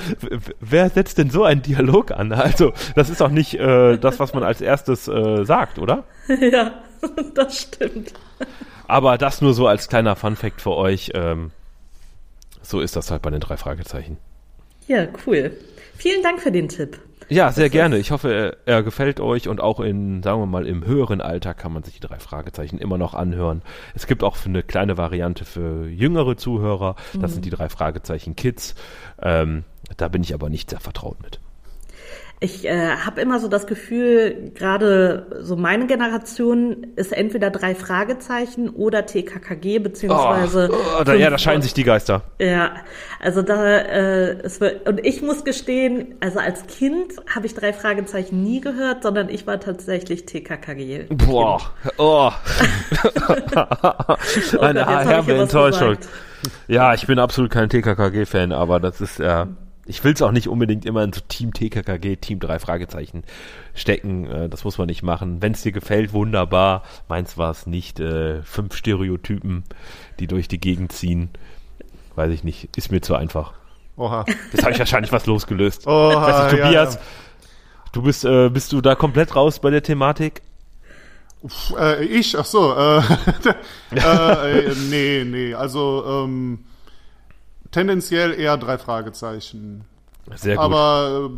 wer 0.60 0.90
setzt 0.90 1.18
denn 1.18 1.30
so 1.30 1.46
einen 1.46 1.62
Dialog 1.62 2.12
an? 2.12 2.34
Also, 2.34 2.74
das 2.96 3.10
ist 3.10 3.22
auch 3.22 3.30
nicht 3.30 3.54
äh, 3.56 3.98
das, 3.98 4.20
was 4.20 4.34
man 4.34 4.44
als 4.44 4.60
erstes 4.60 5.08
äh, 5.08 5.46
sagt, 5.46 5.80
oder? 5.80 6.04
Ja, 6.28 6.74
das 7.34 7.62
stimmt. 7.62 8.14
Aber 8.88 9.18
das 9.18 9.42
nur 9.42 9.54
so 9.54 9.68
als 9.68 9.88
kleiner 9.88 10.18
Fun-Fact 10.18 10.62
für 10.62 10.76
euch. 10.76 11.12
Ähm, 11.14 11.52
so 12.62 12.82
ist 12.82 12.96
das 12.96 13.10
halt 13.10 13.22
bei 13.22 13.30
den 13.30 13.40
drei 13.40 13.58
Fragezeichen. 13.58 14.18
Ja, 14.88 15.08
cool. 15.26 15.52
Vielen 15.98 16.24
Dank 16.24 16.42
für 16.42 16.52
den 16.52 16.68
Tipp. 16.68 17.00
Ja, 17.32 17.54
sehr 17.54 17.70
gerne. 17.70 17.98
Ich 17.98 18.12
hoffe, 18.12 18.34
er, 18.34 18.58
er, 18.66 18.84
gefällt 18.84 19.22
euch 19.22 19.48
und 19.48 19.62
auch 19.62 19.80
in, 19.80 20.22
sagen 20.22 20.42
wir 20.42 20.48
mal, 20.48 20.68
im 20.68 20.86
höheren 20.86 21.22
Alter 21.22 21.54
kann 21.54 21.72
man 21.72 21.82
sich 21.82 21.94
die 21.94 22.06
drei 22.06 22.20
Fragezeichen 22.20 22.78
immer 22.78 22.98
noch 22.98 23.14
anhören. 23.14 23.62
Es 23.96 24.06
gibt 24.06 24.22
auch 24.22 24.36
eine 24.46 24.64
kleine 24.64 24.98
Variante 24.98 25.46
für 25.46 25.88
jüngere 25.88 26.36
Zuhörer. 26.36 26.98
Das 27.14 27.32
mhm. 27.32 27.36
sind 27.36 27.46
die 27.46 27.50
drei 27.50 27.70
Fragezeichen 27.70 28.36
Kids. 28.36 28.76
Ähm, 29.22 29.64
da 29.96 30.10
bin 30.10 30.24
ich 30.24 30.34
aber 30.34 30.50
nicht 30.50 30.72
sehr 30.72 30.82
vertraut 30.82 31.22
mit. 31.22 31.40
Ich 32.44 32.66
äh, 32.66 32.96
habe 32.96 33.22
immer 33.22 33.40
so 33.40 33.48
das 33.48 33.68
Gefühl, 33.68 34.52
gerade 34.56 35.28
so 35.42 35.56
meine 35.56 35.86
Generation 35.86 36.88
ist 36.96 37.14
entweder 37.14 37.52
drei 37.52 37.76
Fragezeichen 37.76 38.68
oder 38.68 39.06
TKKG 39.06 39.78
beziehungsweise. 39.78 40.72
Oh, 40.72 40.76
oh, 41.00 41.04
da, 41.04 41.14
ja, 41.14 41.30
da 41.30 41.38
scheinen 41.38 41.62
sich 41.62 41.76
die 41.76 41.84
Geister. 41.84 42.24
Ja, 42.40 42.72
also 43.20 43.44
da 43.44 43.64
äh, 43.78 44.40
es 44.42 44.60
wird, 44.60 44.90
und 44.90 45.06
ich 45.06 45.22
muss 45.22 45.44
gestehen, 45.44 46.16
also 46.20 46.40
als 46.40 46.66
Kind 46.66 47.14
habe 47.32 47.46
ich 47.46 47.54
drei 47.54 47.74
Fragezeichen 47.74 48.42
nie 48.42 48.60
gehört, 48.60 49.04
sondern 49.04 49.30
ich 49.30 49.46
war 49.46 49.60
tatsächlich 49.60 50.26
TKKG. 50.26 51.10
Boah, 51.10 51.62
oh. 52.00 52.32
Eine 54.60 54.82
oh 54.82 54.90
herbe 54.90 55.36
Enttäuschung. 55.36 55.98
Ja, 56.68 56.96
ich 56.96 57.06
bin 57.06 57.20
absolut 57.20 57.52
kein 57.52 57.70
TKKG-Fan, 57.70 58.52
aber 58.52 58.80
das 58.80 59.00
ist 59.00 59.20
ja. 59.20 59.44
Äh, 59.44 59.48
ich 59.92 60.02
will 60.06 60.14
es 60.14 60.22
auch 60.22 60.32
nicht 60.32 60.48
unbedingt 60.48 60.86
immer 60.86 61.04
in 61.04 61.12
so 61.12 61.20
Team 61.28 61.52
TKKG, 61.54 62.16
Team 62.16 62.40
3 62.40 62.60
Fragezeichen 62.60 63.24
stecken. 63.74 64.26
Äh, 64.26 64.48
das 64.48 64.64
muss 64.64 64.78
man 64.78 64.88
nicht 64.88 65.04
machen. 65.04 65.42
Wenn 65.42 65.52
es 65.52 65.64
dir 65.64 65.74
gefällt, 65.74 66.14
wunderbar. 66.14 66.84
Meins 67.10 67.38
war 67.38 67.52
es 67.52 67.68
nicht. 67.68 68.00
Äh, 68.00 68.42
fünf 68.44 68.74
Stereotypen, 68.74 69.64
die 70.20 70.28
durch 70.28 70.48
die 70.48 70.62
Gegend 70.62 70.94
ziehen. 70.94 71.30
Weiß 72.16 72.32
ich 72.32 72.46
nicht. 72.46 72.70
Ist 72.78 72.90
mir 72.90 73.02
zu 73.02 73.16
einfach. 73.16 73.52
Oha. 73.98 74.24
Jetzt 74.54 74.64
habe 74.64 74.72
ich 74.72 74.80
wahrscheinlich 74.80 75.12
was 75.12 75.26
losgelöst. 75.26 75.86
Oha, 75.86 76.26
weißt 76.26 76.54
du, 76.54 76.58
Tobias, 76.58 76.94
ja, 76.94 77.00
ja. 77.00 77.06
du 77.92 78.02
bist, 78.04 78.24
äh, 78.24 78.50
bist 78.50 78.72
du 78.72 78.80
da 78.80 78.96
komplett 78.96 79.36
raus 79.36 79.60
bei 79.60 79.72
der 79.72 79.84
Thematik? 79.84 80.42
Uff, 81.42 81.74
äh, 81.78 82.06
ich, 82.06 82.38
ach 82.38 82.46
so, 82.46 82.74
äh, 82.74 83.00
äh, 83.96 84.74
nee, 84.90 85.26
nee, 85.26 85.54
also 85.54 86.06
ähm, 86.08 86.60
tendenziell 87.72 88.40
eher 88.40 88.58
drei 88.58 88.78
Fragezeichen. 88.78 89.86
Sehr 90.36 90.56
gut. 90.56 90.64
Aber 90.64 91.32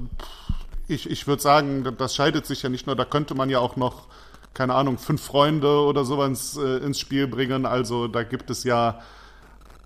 äh, 0.87 0.93
ich, 0.93 1.09
ich 1.09 1.27
würde 1.27 1.41
sagen, 1.41 1.87
das 1.97 2.15
scheidet 2.15 2.45
sich 2.45 2.63
ja 2.63 2.69
nicht 2.69 2.87
nur, 2.87 2.95
da 2.95 3.05
könnte 3.05 3.35
man 3.35 3.49
ja 3.49 3.59
auch 3.59 3.75
noch, 3.75 4.07
keine 4.53 4.75
Ahnung, 4.75 4.97
fünf 4.97 5.21
Freunde 5.23 5.81
oder 5.81 6.05
sowas 6.05 6.57
äh, 6.57 6.77
ins 6.77 6.99
Spiel 6.99 7.27
bringen. 7.27 7.65
Also 7.65 8.07
da 8.07 8.23
gibt 8.23 8.49
es 8.49 8.63
ja, 8.63 8.99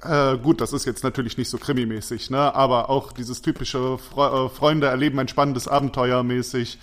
äh, 0.01 0.37
gut, 0.37 0.61
das 0.61 0.73
ist 0.73 0.85
jetzt 0.85 1.03
natürlich 1.03 1.37
nicht 1.37 1.49
so 1.49 1.57
krimimäßig, 1.57 2.29
ne? 2.29 2.55
aber 2.55 2.89
auch 2.89 3.11
dieses 3.11 3.41
typische 3.41 3.97
Fre 3.97 4.45
äh, 4.45 4.49
Freunde 4.49 4.87
erleben 4.87 5.19
ein 5.19 5.27
spannendes 5.27 5.67
Abenteuer 5.67 6.23
mäßig. 6.23 6.79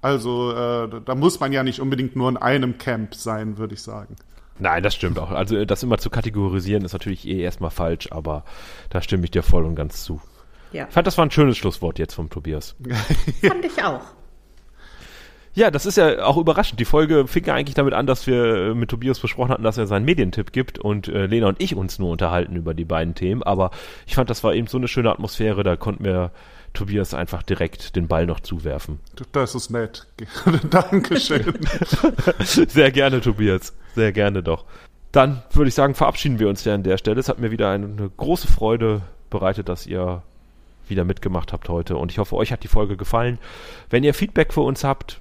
Also 0.00 0.52
äh, 0.52 1.00
da 1.04 1.14
muss 1.14 1.40
man 1.40 1.52
ja 1.52 1.62
nicht 1.62 1.80
unbedingt 1.80 2.14
nur 2.14 2.28
in 2.28 2.36
einem 2.36 2.78
Camp 2.78 3.14
sein, 3.14 3.58
würde 3.58 3.74
ich 3.74 3.82
sagen. 3.82 4.16
Nein, 4.58 4.82
das 4.82 4.94
stimmt 4.94 5.18
auch. 5.18 5.30
Also 5.30 5.64
das 5.64 5.82
immer 5.82 5.98
zu 5.98 6.10
kategorisieren 6.10 6.84
ist 6.84 6.92
natürlich 6.92 7.26
eh 7.26 7.40
erstmal 7.40 7.70
falsch, 7.70 8.10
aber 8.10 8.44
da 8.90 9.00
stimme 9.02 9.24
ich 9.24 9.30
dir 9.30 9.42
voll 9.42 9.64
und 9.64 9.76
ganz 9.76 10.04
zu. 10.04 10.20
Ja. 10.72 10.86
Ich 10.88 10.94
fand, 10.94 11.06
das 11.06 11.16
war 11.16 11.24
ein 11.24 11.30
schönes 11.30 11.56
Schlusswort 11.56 11.98
jetzt 11.98 12.14
vom 12.14 12.28
Tobias. 12.28 12.76
fand 13.40 13.64
ich 13.64 13.82
auch. 13.82 14.02
Ja, 15.54 15.70
das 15.72 15.86
ist 15.86 15.96
ja 15.96 16.24
auch 16.24 16.36
überraschend. 16.36 16.78
Die 16.78 16.84
Folge 16.84 17.26
fing 17.26 17.44
ja 17.44 17.54
eigentlich 17.54 17.74
damit 17.74 17.94
an, 17.94 18.06
dass 18.06 18.26
wir 18.26 18.74
mit 18.74 18.90
Tobias 18.90 19.18
besprochen 19.18 19.50
hatten, 19.50 19.64
dass 19.64 19.78
er 19.78 19.86
seinen 19.86 20.04
Medientipp 20.04 20.52
gibt 20.52 20.78
und 20.78 21.08
äh, 21.08 21.26
Lena 21.26 21.48
und 21.48 21.60
ich 21.60 21.74
uns 21.74 21.98
nur 21.98 22.10
unterhalten 22.10 22.54
über 22.54 22.74
die 22.74 22.84
beiden 22.84 23.14
Themen. 23.14 23.42
Aber 23.42 23.70
ich 24.06 24.14
fand, 24.14 24.30
das 24.30 24.44
war 24.44 24.54
eben 24.54 24.68
so 24.68 24.78
eine 24.78 24.86
schöne 24.86 25.10
Atmosphäre, 25.10 25.64
da 25.64 25.76
konnten 25.76 26.04
wir 26.04 26.30
Tobias 26.78 27.12
einfach 27.12 27.42
direkt 27.42 27.96
den 27.96 28.06
Ball 28.06 28.24
noch 28.24 28.40
zuwerfen. 28.40 29.00
Das 29.32 29.54
ist 29.56 29.70
nett. 29.70 30.06
Dankeschön. 30.70 31.58
Sehr 32.38 32.92
gerne, 32.92 33.20
Tobias. 33.20 33.74
Sehr 33.96 34.12
gerne 34.12 34.44
doch. 34.44 34.64
Dann 35.10 35.42
würde 35.52 35.68
ich 35.68 35.74
sagen, 35.74 35.94
verabschieden 35.94 36.38
wir 36.38 36.48
uns 36.48 36.64
ja 36.64 36.74
an 36.74 36.84
der 36.84 36.96
Stelle. 36.96 37.18
Es 37.18 37.28
hat 37.28 37.40
mir 37.40 37.50
wieder 37.50 37.70
eine 37.70 38.10
große 38.16 38.46
Freude 38.46 39.02
bereitet, 39.28 39.68
dass 39.68 39.86
ihr 39.86 40.22
wieder 40.86 41.04
mitgemacht 41.04 41.52
habt 41.52 41.68
heute. 41.68 41.96
Und 41.96 42.12
ich 42.12 42.18
hoffe, 42.18 42.36
euch 42.36 42.52
hat 42.52 42.62
die 42.62 42.68
Folge 42.68 42.96
gefallen. 42.96 43.38
Wenn 43.90 44.04
ihr 44.04 44.14
Feedback 44.14 44.52
für 44.52 44.60
uns 44.60 44.84
habt, 44.84 45.20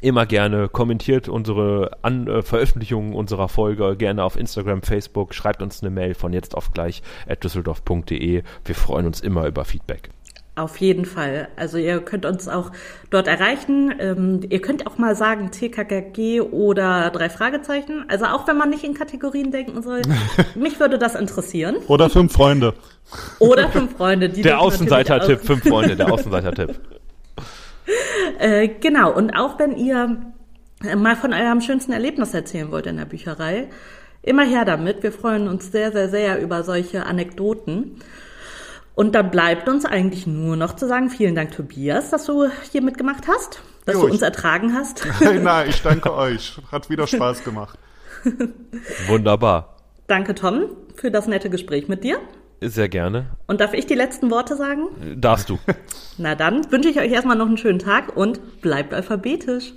immer 0.00 0.24
gerne 0.24 0.68
kommentiert 0.68 1.28
unsere 1.28 1.98
An 2.00 2.26
äh, 2.26 2.42
Veröffentlichungen 2.42 3.12
unserer 3.12 3.48
Folge 3.48 3.94
gerne 3.96 4.24
auf 4.24 4.36
Instagram, 4.36 4.82
Facebook, 4.82 5.34
schreibt 5.34 5.60
uns 5.60 5.82
eine 5.82 5.90
Mail 5.90 6.14
von 6.14 6.32
jetzt 6.32 6.56
auf 6.56 6.72
gleich 6.72 7.02
at 7.28 7.44
düsseldorf.de. 7.44 8.42
Wir 8.64 8.74
freuen 8.74 9.06
uns 9.06 9.20
immer 9.20 9.46
über 9.46 9.66
Feedback. 9.66 10.10
Auf 10.54 10.76
jeden 10.76 11.06
Fall. 11.06 11.48
Also 11.56 11.78
ihr 11.78 12.00
könnt 12.00 12.26
uns 12.26 12.46
auch 12.46 12.72
dort 13.08 13.26
erreichen. 13.26 13.94
Ähm, 13.98 14.40
ihr 14.50 14.60
könnt 14.60 14.86
auch 14.86 14.98
mal 14.98 15.16
sagen 15.16 15.50
TKKG 15.50 16.42
oder 16.42 17.08
drei 17.08 17.30
Fragezeichen. 17.30 18.04
Also 18.08 18.26
auch 18.26 18.46
wenn 18.46 18.58
man 18.58 18.68
nicht 18.68 18.84
in 18.84 18.92
Kategorien 18.92 19.50
denken 19.50 19.82
soll. 19.82 20.02
mich 20.54 20.78
würde 20.78 20.98
das 20.98 21.14
interessieren. 21.14 21.76
Oder 21.88 22.10
fünf 22.10 22.34
Freunde. 22.34 22.74
Oder 23.38 23.70
fünf 23.70 23.96
Freunde. 23.96 24.28
Die 24.28 24.42
der 24.42 24.60
Außenseiter-Tipp, 24.60 25.40
fünf 25.40 25.66
Freunde, 25.66 25.96
der 25.96 26.12
Außenseiter-Tipp. 26.12 26.78
äh, 28.38 28.68
genau. 28.68 29.10
Und 29.10 29.30
auch 29.30 29.58
wenn 29.58 29.74
ihr 29.74 30.18
mal 30.98 31.16
von 31.16 31.32
eurem 31.32 31.62
schönsten 31.62 31.92
Erlebnis 31.92 32.34
erzählen 32.34 32.70
wollt 32.70 32.86
in 32.86 32.98
der 32.98 33.06
Bücherei, 33.06 33.68
immer 34.20 34.44
her 34.44 34.66
damit. 34.66 35.02
Wir 35.02 35.12
freuen 35.12 35.48
uns 35.48 35.72
sehr, 35.72 35.92
sehr, 35.92 36.10
sehr 36.10 36.42
über 36.42 36.62
solche 36.62 37.06
Anekdoten. 37.06 37.96
Und 38.94 39.14
dann 39.14 39.30
bleibt 39.30 39.68
uns 39.68 39.84
eigentlich 39.84 40.26
nur 40.26 40.56
noch 40.56 40.76
zu 40.76 40.86
sagen, 40.86 41.08
vielen 41.08 41.34
Dank, 41.34 41.52
Tobias, 41.52 42.10
dass 42.10 42.26
du 42.26 42.48
hier 42.70 42.82
mitgemacht 42.82 43.26
hast, 43.26 43.62
dass 43.86 43.94
jo, 43.94 44.02
du 44.02 44.12
uns 44.12 44.22
ertragen 44.22 44.74
hast. 44.74 45.06
Nein, 45.20 45.42
nein, 45.42 45.70
ich 45.70 45.80
danke 45.82 46.12
euch. 46.14 46.58
Hat 46.70 46.90
wieder 46.90 47.06
Spaß 47.06 47.42
gemacht. 47.42 47.78
Wunderbar. 49.08 49.76
Danke, 50.06 50.34
Tom, 50.34 50.64
für 50.94 51.10
das 51.10 51.26
nette 51.26 51.48
Gespräch 51.48 51.88
mit 51.88 52.04
dir. 52.04 52.18
Sehr 52.60 52.88
gerne. 52.88 53.26
Und 53.46 53.60
darf 53.60 53.72
ich 53.72 53.86
die 53.86 53.94
letzten 53.94 54.30
Worte 54.30 54.56
sagen? 54.56 54.88
Darfst 55.16 55.48
du. 55.48 55.58
Na 56.18 56.34
dann 56.34 56.70
wünsche 56.70 56.90
ich 56.90 57.00
euch 57.00 57.10
erstmal 57.10 57.36
noch 57.36 57.46
einen 57.46 57.56
schönen 57.56 57.80
Tag 57.80 58.16
und 58.16 58.60
bleibt 58.60 58.94
alphabetisch. 58.94 59.70